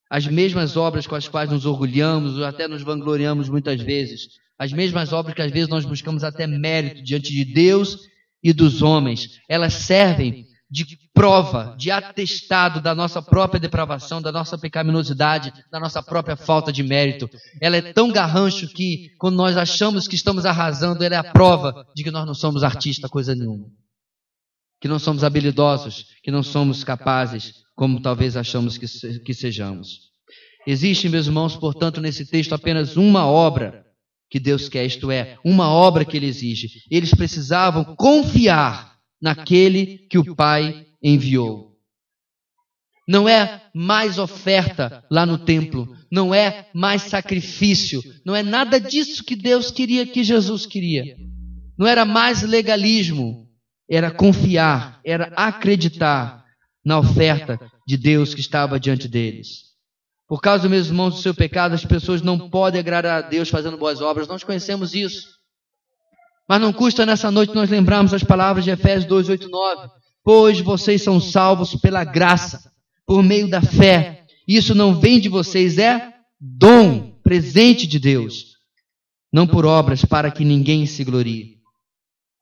As 0.10 0.26
mesmas 0.26 0.78
obras 0.78 1.06
com 1.06 1.16
as 1.16 1.28
quais 1.28 1.50
nos 1.50 1.66
orgulhamos, 1.66 2.38
ou 2.38 2.46
até 2.46 2.68
nos 2.68 2.82
vangloriamos 2.82 3.50
muitas 3.50 3.80
vezes. 3.82 4.30
As 4.58 4.74
mesmas 4.74 5.14
obras 5.14 5.36
que 5.36 5.42
às 5.42 5.52
vezes 5.52 5.68
nós 5.68 5.86
buscamos 5.86 6.24
até 6.24 6.48
mérito 6.48 7.04
diante 7.04 7.32
de 7.32 7.46
Deus 7.46 8.00
e 8.42 8.52
dos 8.52 8.82
homens. 8.82 9.40
Elas 9.48 9.74
servem 9.74 10.48
de 10.70 10.86
prova, 11.18 11.76
de 11.78 11.90
atestado 11.90 12.80
da 12.80 12.94
nossa 12.94 13.22
própria 13.22 13.60
depravação, 13.60 14.22
da 14.22 14.32
nossa 14.32 14.58
pecaminosidade, 14.58 15.52
da 15.72 15.80
nossa 15.80 16.02
própria 16.04 16.36
falta 16.36 16.72
de 16.72 16.84
mérito. 16.84 17.30
Ela 17.60 17.78
é 17.78 17.94
tão 17.94 18.12
garrancho 18.12 18.68
que, 18.68 19.10
quando 19.18 19.36
nós 19.36 19.58
achamos 19.58 20.08
que 20.08 20.16
estamos 20.16 20.46
arrasando, 20.46 21.04
ela 21.04 21.16
é 21.16 21.18
a 21.18 21.32
prova 21.32 21.86
de 21.96 22.04
que 22.04 22.12
nós 22.12 22.26
não 22.26 22.34
somos 22.34 22.64
artista 22.64 23.10
coisa 23.10 23.34
nenhuma. 23.34 23.66
Que 24.80 24.88
não 24.88 25.00
somos 25.00 25.24
habilidosos, 25.24 26.06
que 26.24 26.30
não 26.30 26.44
somos 26.44 26.84
capazes, 26.84 27.54
como 27.76 28.02
talvez 28.02 28.38
achamos 28.38 28.78
que, 28.78 28.88
se, 28.88 29.20
que 29.22 29.34
sejamos. 29.34 30.08
Existe, 30.68 31.10
meus 31.10 31.28
irmãos, 31.28 31.56
portanto, 31.56 32.00
nesse 32.00 32.26
texto 32.26 32.54
apenas 32.54 32.96
uma 32.96 33.26
obra 33.26 33.86
que 34.30 34.40
Deus 34.40 34.68
quer, 34.68 34.86
isto 34.86 35.10
é, 35.10 35.38
uma 35.44 35.70
obra 35.70 36.04
que 36.04 36.18
Ele 36.18 36.26
exige. 36.28 36.68
Eles 36.92 37.12
precisavam 37.14 37.96
confiar 37.96 38.98
naquele 39.22 40.00
que 40.10 40.18
o 40.18 40.36
Pai 40.36 40.87
enviou. 41.02 41.76
Não 43.08 43.28
é 43.28 43.64
mais 43.74 44.20
oferta 44.20 45.06
lá 45.10 45.26
no 45.26 45.38
templo, 45.38 45.96
não 46.12 46.34
é 46.34 46.70
mais 46.74 47.04
sacrifício, 47.04 48.02
não 48.26 48.36
é 48.36 48.44
nada 48.44 48.80
disso 48.80 49.24
que 49.24 49.36
Deus 49.36 49.72
queria, 49.72 50.06
que 50.06 50.24
Jesus 50.24 50.66
queria. 50.66 51.16
Não 51.78 51.88
era 51.88 52.04
mais 52.04 52.42
legalismo, 52.42 53.48
era 53.90 54.12
confiar, 54.12 55.00
era 55.06 55.32
acreditar 55.36 56.44
na 56.84 57.00
oferta 57.00 57.60
de 57.88 57.96
Deus 57.96 58.34
que 58.34 58.42
estava 58.42 58.80
diante 58.80 59.08
deles. 59.08 59.68
Por 60.28 60.42
causa, 60.42 60.68
meus 60.68 60.88
irmãos, 60.88 61.16
do 61.16 61.22
seu 61.22 61.34
pecado, 61.34 61.74
as 61.74 61.86
pessoas 61.86 62.22
não 62.22 62.50
podem 62.50 62.82
agradar 62.82 63.24
a 63.24 63.28
Deus 63.28 63.48
fazendo 63.48 63.78
boas 63.78 64.02
obras. 64.02 64.28
Nós 64.28 64.44
conhecemos 64.44 64.94
isso. 64.94 65.30
Mas 66.50 66.60
não 66.60 66.74
custa 66.74 67.06
nessa 67.06 67.32
noite 67.32 67.56
nós 67.56 67.70
lembrarmos 67.70 68.14
as 68.14 68.24
palavras 68.24 68.66
de 68.66 68.72
Efésios 68.72 69.06
2, 69.06 69.30
8, 69.30 69.50
9. 69.50 69.90
Pois 70.28 70.60
vocês 70.60 71.02
são 71.02 71.22
salvos 71.22 71.74
pela 71.76 72.04
graça, 72.04 72.70
por 73.06 73.24
meio 73.24 73.50
da 73.50 73.62
fé. 73.62 74.26
Isso 74.46 74.76
não 74.76 74.94
vem 75.00 75.22
de 75.22 75.30
vocês, 75.30 75.78
é 75.78 76.12
dom, 76.38 77.18
presente 77.24 77.88
de 77.88 77.98
Deus. 77.98 78.58
Não 79.32 79.48
por 79.48 79.66
obras, 79.66 80.04
para 80.04 80.30
que 80.30 80.44
ninguém 80.44 80.86
se 80.86 81.06
glorie. 81.06 81.60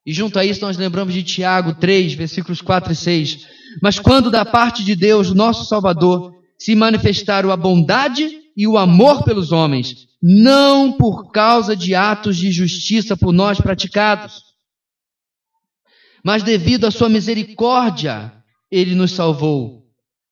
E 0.03 0.11
junto 0.11 0.39
a 0.39 0.43
isso 0.43 0.61
nós 0.61 0.77
lembramos 0.77 1.13
de 1.13 1.21
Tiago 1.21 1.75
3, 1.75 2.15
versículos 2.15 2.59
4 2.59 2.91
e 2.91 2.95
6. 2.95 3.45
Mas 3.83 3.99
quando 3.99 4.31
da 4.31 4.43
parte 4.43 4.83
de 4.83 4.95
Deus, 4.95 5.31
nosso 5.31 5.65
Salvador, 5.65 6.33
se 6.57 6.73
manifestaram 6.73 7.51
a 7.51 7.55
bondade 7.55 8.27
e 8.57 8.65
o 8.65 8.79
amor 8.79 9.23
pelos 9.23 9.51
homens, 9.51 10.07
não 10.19 10.91
por 10.91 11.31
causa 11.31 11.75
de 11.75 11.93
atos 11.93 12.36
de 12.36 12.51
justiça 12.51 13.15
por 13.15 13.31
nós 13.31 13.61
praticados, 13.61 14.45
mas 16.26 16.41
devido 16.41 16.88
à 16.88 16.91
sua 16.91 17.07
misericórdia, 17.07 18.34
ele 18.71 18.95
nos 18.95 19.11
salvou 19.11 19.86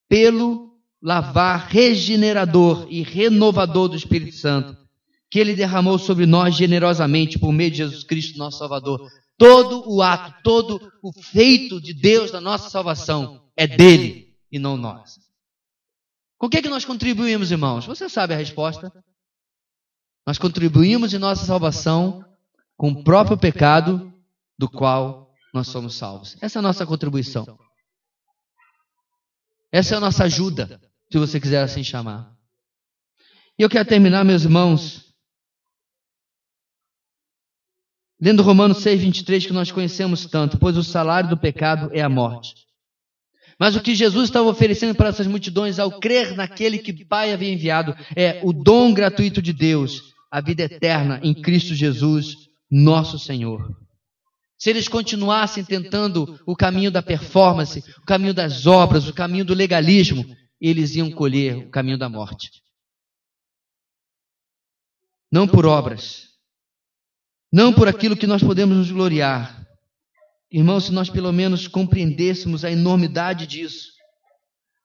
pelo 0.10 0.74
lavar 1.00 1.68
regenerador 1.68 2.88
e 2.90 3.04
renovador 3.04 3.90
do 3.90 3.96
Espírito 3.96 4.36
Santo, 4.36 4.76
que 5.30 5.38
ele 5.38 5.54
derramou 5.54 6.00
sobre 6.00 6.26
nós 6.26 6.56
generosamente 6.56 7.38
por 7.38 7.54
meio 7.54 7.70
de 7.70 7.78
Jesus 7.78 8.04
Cristo, 8.04 8.40
nosso 8.40 8.58
Salvador. 8.58 9.08
Todo 9.38 9.88
o 9.88 10.02
ato, 10.02 10.34
todo 10.44 10.82
o 11.04 11.14
feito 11.14 11.80
de 11.80 11.94
Deus 11.94 12.32
na 12.32 12.42
nossa 12.42 12.72
salvação 12.72 13.44
é 13.56 13.68
dele 13.68 14.34
e 14.52 14.58
não 14.58 14.76
nós. 14.76 15.20
Com 16.40 16.48
o 16.48 16.50
que, 16.50 16.58
é 16.58 16.62
que 16.64 16.70
nós 16.70 16.86
contribuímos, 16.86 17.52
irmãos? 17.52 17.86
Você 17.86 18.10
sabe 18.10 18.34
a 18.34 18.38
resposta. 18.38 18.92
Nós 20.26 20.40
contribuímos 20.40 21.14
em 21.14 21.20
nossa 21.20 21.46
salvação 21.46 22.26
com 22.76 22.90
o 22.90 23.04
próprio 23.04 23.38
pecado 23.38 24.12
do 24.58 24.68
qual 24.68 25.24
nós 25.54 25.68
somos 25.68 25.96
salvos. 25.96 26.36
Essa 26.42 26.58
é 26.58 26.60
a 26.60 26.64
nossa 26.64 26.86
contribuição. 26.86 27.46
Essa 29.72 29.96
é 29.96 29.98
a 29.98 30.02
nossa 30.02 30.24
ajuda, 30.24 30.82
se 31.12 31.18
você 31.18 31.40
quiser 31.40 31.64
assim 31.64 31.84
chamar. 31.84 32.36
E 33.58 33.62
eu 33.62 33.70
quero 33.70 33.88
terminar, 33.88 34.26
meus 34.26 34.44
irmãos, 34.44 35.14
lendo 38.20 38.42
Romanos 38.42 38.80
6, 38.80 39.02
23, 39.02 39.46
que 39.46 39.54
nós 39.54 39.72
conhecemos 39.72 40.26
tanto, 40.26 40.58
pois 40.58 40.76
o 40.76 40.84
salário 40.84 41.30
do 41.30 41.38
pecado 41.38 41.90
é 41.94 42.02
a 42.02 42.10
morte. 42.10 42.56
Mas 43.60 43.76
o 43.76 43.82
que 43.82 43.94
Jesus 43.94 44.26
estava 44.26 44.50
oferecendo 44.50 44.96
para 44.96 45.10
essas 45.10 45.28
multidões 45.28 45.78
ao 45.78 46.00
crer 46.00 46.36
naquele 46.36 46.80
que 46.80 46.92
o 46.92 47.08
Pai 47.08 47.32
havia 47.32 47.54
enviado 47.54 47.96
é 48.16 48.42
o 48.44 48.52
dom 48.52 48.92
gratuito 48.94 49.42
de 49.42 49.54
Deus, 49.54 50.14
a 50.32 50.42
vida 50.42 50.64
eterna 50.64 51.20
em 51.24 51.34
Cristo 51.34 51.76
Jesus, 51.76 52.36
nosso 52.70 53.20
Senhor. 53.20 53.83
Se 54.64 54.70
eles 54.70 54.88
continuassem 54.88 55.62
tentando 55.62 56.40
o 56.46 56.56
caminho 56.56 56.90
da 56.90 57.04
performance, 57.04 57.84
o 57.98 58.06
caminho 58.06 58.34
das 58.34 58.66
obras, 58.66 59.10
o 59.10 59.14
caminho 59.14 59.44
do 59.44 59.54
legalismo, 59.54 60.24
eles 60.58 60.96
iam 60.96 61.12
colher 61.12 61.58
o 61.58 61.70
caminho 61.70 61.98
da 61.98 62.08
morte. 62.08 62.50
Não 65.30 65.46
por 65.46 65.66
obras, 65.66 66.30
não 67.52 67.74
por 67.74 67.90
aquilo 67.90 68.16
que 68.16 68.26
nós 68.26 68.42
podemos 68.42 68.78
nos 68.78 68.90
gloriar, 68.90 69.68
Irmãos, 70.50 70.86
se 70.86 70.94
nós 70.94 71.10
pelo 71.10 71.34
menos 71.34 71.68
compreendêssemos 71.68 72.64
a 72.64 72.72
enormidade 72.72 73.46
disso, 73.46 73.90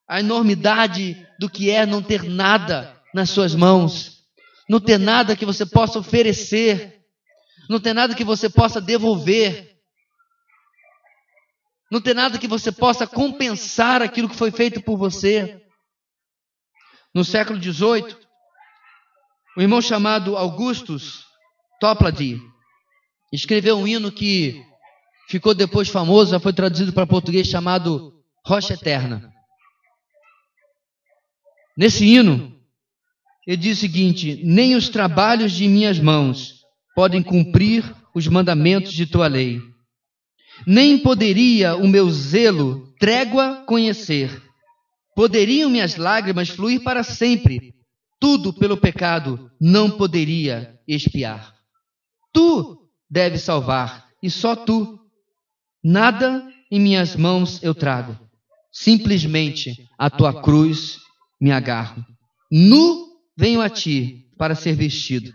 a 0.09 0.18
enormidade 0.18 1.24
do 1.39 1.49
que 1.49 1.70
é 1.70 1.87
não 1.87 2.03
ter 2.03 2.24
nada 2.24 3.01
nas 3.14 3.31
suas 3.31 3.55
mãos, 3.55 4.24
não 4.68 4.81
ter 4.81 4.99
nada 4.99 5.37
que 5.37 5.47
você 5.47 5.64
possa 5.64 6.01
oferecer, 6.01 6.97
não 7.68 7.78
ter 7.78 7.92
nada 7.92 8.14
que 8.14 8.24
você 8.24 8.48
possa 8.48 8.80
devolver, 8.80 9.76
não 11.90 12.00
ter 12.00 12.14
nada 12.14 12.38
que 12.38 12.48
você 12.48 12.72
possa 12.72 13.06
compensar 13.06 14.02
aquilo 14.02 14.28
que 14.28 14.36
foi 14.36 14.50
feito 14.50 14.80
por 14.82 14.96
você. 14.96 15.62
No 17.14 17.24
século 17.24 17.60
XVIII, 17.60 18.16
um 19.56 19.62
irmão 19.62 19.82
chamado 19.82 20.36
Augustus 20.36 21.24
Toplady 21.80 22.40
escreveu 23.32 23.76
um 23.78 23.86
hino 23.86 24.10
que 24.10 24.62
ficou 25.28 25.54
depois 25.54 25.88
famoso, 25.88 26.30
já 26.30 26.40
foi 26.40 26.52
traduzido 26.52 26.92
para 26.92 27.06
português 27.06 27.46
chamado 27.46 28.22
Rocha 28.46 28.74
Eterna. 28.74 29.32
Nesse 31.76 32.04
hino, 32.04 32.58
ele 33.46 33.56
diz 33.56 33.78
o 33.78 33.80
seguinte: 33.80 34.42
Nem 34.44 34.74
os 34.74 34.88
trabalhos 34.88 35.52
de 35.52 35.68
minhas 35.68 35.98
mãos 35.98 36.57
podem 36.99 37.22
cumprir 37.22 37.84
os 38.12 38.26
mandamentos 38.26 38.92
de 38.92 39.07
tua 39.07 39.28
lei. 39.28 39.61
Nem 40.66 40.99
poderia 40.99 41.76
o 41.76 41.86
meu 41.86 42.11
zelo 42.11 42.92
trégua 42.99 43.62
conhecer. 43.68 44.42
Poderiam 45.14 45.70
minhas 45.70 45.94
lágrimas 45.94 46.49
fluir 46.49 46.82
para 46.82 47.05
sempre. 47.05 47.72
Tudo 48.18 48.53
pelo 48.53 48.76
pecado 48.76 49.49
não 49.61 49.88
poderia 49.88 50.76
expiar. 50.88 51.55
Tu 52.32 52.76
deves 53.09 53.42
salvar, 53.42 54.09
e 54.20 54.28
só 54.28 54.57
tu. 54.57 54.99
Nada 55.84 56.44
em 56.68 56.80
minhas 56.80 57.14
mãos 57.14 57.62
eu 57.62 57.76
trago. 57.76 58.18
Simplesmente 58.72 59.88
a 59.96 60.11
tua 60.11 60.42
cruz 60.42 60.99
me 61.40 61.53
agarro. 61.53 62.05
Nu 62.51 63.07
venho 63.36 63.61
a 63.61 63.68
ti 63.68 64.26
para 64.36 64.57
ser 64.57 64.74
vestido. 64.74 65.32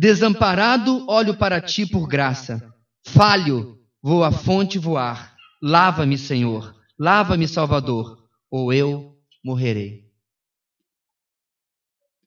Desamparado 0.00 1.04
olho 1.10 1.36
para 1.36 1.60
ti 1.60 1.84
por 1.84 2.06
graça. 2.06 2.72
Falho, 3.04 3.80
vou 4.00 4.22
à 4.22 4.30
fonte 4.30 4.78
voar. 4.78 5.34
Lava-me, 5.60 6.16
Senhor. 6.16 6.72
Lava-me, 6.96 7.48
Salvador, 7.48 8.16
ou 8.48 8.72
eu 8.72 9.18
morrerei. 9.44 10.04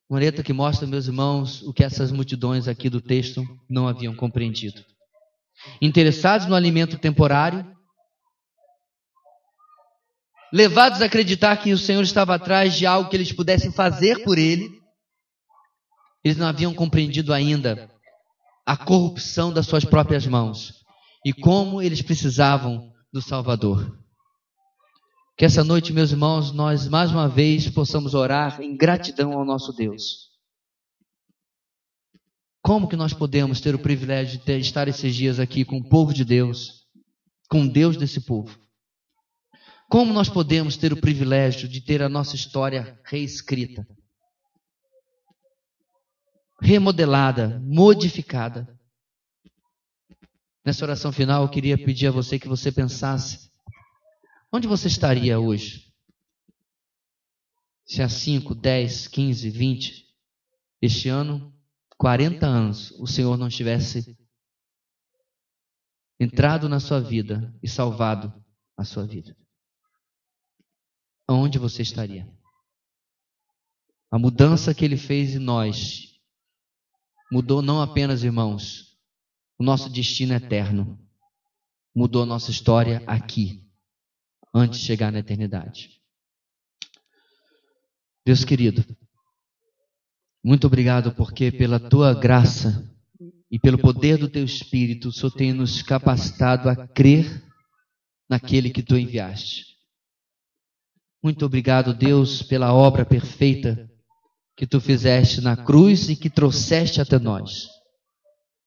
Uma 0.10 0.20
letra 0.20 0.44
que 0.44 0.52
mostra, 0.52 0.86
meus 0.86 1.08
irmãos, 1.08 1.62
o 1.62 1.72
que 1.72 1.82
essas 1.82 2.12
multidões 2.12 2.68
aqui 2.68 2.90
do 2.90 3.00
texto 3.00 3.42
não 3.70 3.88
haviam 3.88 4.14
compreendido. 4.14 4.84
Interessados 5.82 6.48
no 6.48 6.56
alimento 6.56 6.98
temporário, 6.98 7.66
levados 10.52 11.02
a 11.02 11.06
acreditar 11.06 11.56
que 11.56 11.72
o 11.72 11.78
Senhor 11.78 12.04
estava 12.04 12.36
atrás 12.36 12.78
de 12.78 12.86
algo 12.86 13.10
que 13.10 13.16
eles 13.16 13.32
pudessem 13.32 13.72
fazer 13.72 14.26
por 14.26 14.38
ele, 14.38 14.81
eles 16.24 16.38
não 16.38 16.48
haviam 16.48 16.74
compreendido 16.74 17.34
ainda 17.34 17.90
a 18.66 18.78
corrupção 18.78 19.52
das 19.52 19.66
suas 19.66 19.84
próprias 19.84 20.26
mãos 20.28 20.84
e 21.26 21.34
como 21.34 21.82
eles 21.82 22.02
precisavam 22.02 22.92
do 23.12 23.22
Salvador. 23.22 23.98
Que 25.38 25.46
essa 25.46 25.64
noite, 25.64 25.92
meus 25.92 26.12
irmãos, 26.12 26.52
nós 26.52 26.88
mais 26.88 27.12
uma 27.12 27.28
vez 27.28 27.68
possamos 27.70 28.14
orar 28.14 28.62
em 28.62 28.76
gratidão 28.78 29.34
ao 29.34 29.46
nosso 29.46 29.74
Deus. 29.74 30.30
Como 32.62 32.88
que 32.88 32.96
nós 32.96 33.12
podemos 33.12 33.60
ter 33.60 33.74
o 33.74 33.80
privilégio 33.80 34.40
de 34.40 34.52
estar 34.60 34.88
esses 34.88 35.16
dias 35.16 35.40
aqui 35.40 35.66
com 35.66 35.78
o 35.78 35.90
povo 35.90 36.14
de 36.14 36.24
Deus, 36.24 36.86
com 37.50 37.68
Deus 37.68 37.98
desse 37.98 38.22
povo? 38.22 38.60
Como 39.90 40.14
nós 40.14 40.30
podemos 40.30 40.78
ter 40.78 40.94
o 40.94 41.02
privilégio 41.02 41.68
de 41.68 41.82
ter 41.82 42.04
a 42.04 42.08
nossa 42.08 42.36
história 42.36 43.00
reescrita, 43.04 43.86
remodelada, 46.62 47.60
modificada? 47.64 48.80
Nessa 50.64 50.86
oração 50.86 51.12
final, 51.12 51.44
eu 51.44 51.50
queria 51.50 51.78
pedir 51.78 52.08
a 52.08 52.12
você 52.12 52.38
que 52.38 52.48
você 52.48 52.72
pensasse: 52.72 53.52
onde 54.52 54.68
você 54.68 54.88
estaria 54.88 55.40
hoje? 55.40 55.92
Se 57.86 58.02
há 58.02 58.08
5, 58.08 58.56
10, 58.56 59.08
15, 59.08 59.50
20, 59.50 60.06
este 60.82 61.10
ano, 61.10 61.54
40 61.98 62.46
anos, 62.46 62.92
o 62.92 63.08
Senhor 63.08 63.36
não 63.38 63.50
tivesse 63.50 64.18
entrado 66.20 66.70
na 66.70 66.80
sua 66.80 67.02
vida 67.02 67.54
e 67.62 67.68
salvado 67.68 68.32
a 68.78 68.84
sua 68.86 69.06
vida 69.06 69.36
aonde 71.32 71.58
você 71.58 71.82
estaria? 71.82 72.28
A 74.12 74.20
mudança 74.20 74.74
que 74.74 74.84
ele 74.84 74.98
fez 74.98 75.36
em 75.36 75.40
nós 75.40 76.11
mudou 77.32 77.62
não 77.62 77.82
apenas, 77.82 78.24
irmãos, 78.24 78.98
o 79.58 79.64
nosso 79.64 79.90
destino 79.90 80.34
eterno, 80.34 81.00
mudou 81.96 82.26
nossa 82.26 82.52
história 82.52 83.02
aqui, 83.08 83.66
antes 84.54 84.80
de 84.80 84.86
chegar 84.86 85.12
na 85.12 85.20
eternidade. 85.20 86.02
Deus 88.26 88.44
querido, 88.44 88.86
muito 90.44 90.68
obrigado 90.68 91.14
porque 91.14 91.52
pela 91.52 91.80
tua 91.80 92.14
graça 92.14 92.92
e 93.50 93.60
pelo 93.60 93.78
poder 93.78 94.18
do 94.18 94.30
teu 94.30 94.44
Espírito, 94.44 95.10
o 95.10 95.12
Senhor 95.12 95.32
tem 95.32 95.54
nos 95.54 95.82
capacitado 95.82 96.70
a 96.70 96.88
crer 96.88 97.44
naquele 98.30 98.70
que 98.70 98.82
tu 98.82 98.98
enviaste. 98.98 99.66
Muito 101.24 101.46
obrigado, 101.46 101.94
Deus, 101.94 102.42
pela 102.42 102.74
obra 102.74 103.06
perfeita 103.06 103.91
que 104.56 104.68
tu 104.68 104.80
fizeste 104.80 105.42
na 105.42 105.56
cruz 105.56 106.10
e 106.10 106.16
que 106.16 106.30
trouxeste 106.30 107.02
até 107.02 107.18
nós. 107.18 107.68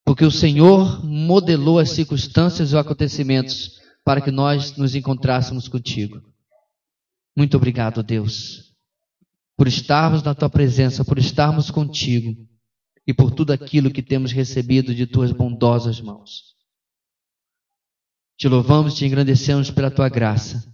Porque 0.05 0.25
o 0.25 0.31
Senhor 0.31 1.05
modelou 1.05 1.79
as 1.79 1.91
circunstâncias 1.91 2.71
e 2.71 2.75
os 2.75 2.81
acontecimentos 2.81 3.81
para 4.05 4.21
que 4.21 4.31
nós 4.31 4.77
nos 4.77 4.95
encontrássemos 4.95 5.69
contigo. 5.69 6.21
Muito 7.37 7.57
obrigado, 7.57 8.03
Deus, 8.03 8.75
por 9.57 9.67
estarmos 9.67 10.23
na 10.23 10.35
tua 10.35 10.51
presença, 10.51 11.05
por 11.05 11.19
estarmos 11.19 11.71
contigo 11.71 12.37
e 13.07 13.15
por 13.15 13.31
tudo 13.31 13.53
aquilo 13.53 13.91
que 13.91 14.03
temos 14.03 14.33
recebido 14.33 14.95
de 14.95 15.07
tuas 15.07 15.33
bondosas 15.33 16.01
mãos. 16.01 16.55
Te 18.37 18.49
louvamos 18.49 18.95
e 18.95 18.97
te 18.97 19.07
engrandecemos 19.07 19.71
pela 19.71 19.91
tua 19.91 20.09
graça 20.09 20.74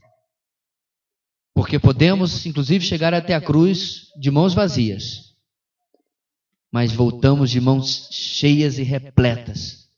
porque 1.55 1.79
podemos, 1.79 2.47
inclusive, 2.47 2.85
chegar 2.85 3.13
até 3.13 3.35
a 3.35 3.41
cruz 3.41 4.09
de 4.19 4.31
mãos 4.31 4.55
vazias, 4.55 5.35
mas 6.73 6.93
voltamos 6.93 7.51
de 7.51 7.61
mãos 7.61 8.09
cheias 8.11 8.79
e 8.79 8.83
repletas 8.83 9.89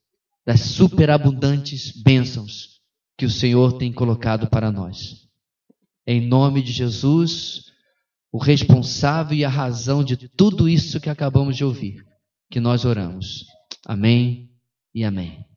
das 0.45 0.61
superabundantes 0.61 1.93
bênçãos 2.03 2.81
que 3.17 3.27
o 3.27 3.31
Senhor 3.31 3.75
tem 3.75 3.93
colocado 3.93 4.49
para 4.49 4.73
nós. 4.73 5.29
Em 6.07 6.21
nome 6.27 6.63
de 6.63 6.73
Jesus, 6.73 7.67
o 8.33 8.39
responsável 8.39 9.37
e 9.37 9.45
a 9.45 9.49
razão 9.49 10.03
de 10.03 10.17
tudo 10.17 10.69
isso 10.69 11.01
que 11.01 11.11
acabamos 11.11 11.57
de 11.57 11.65
ouvir, 11.65 12.05
que 12.51 12.59
nós 12.59 12.85
oramos. 12.85 13.47
Amém 13.87 14.51
e 14.95 15.05
amém. 15.05 15.52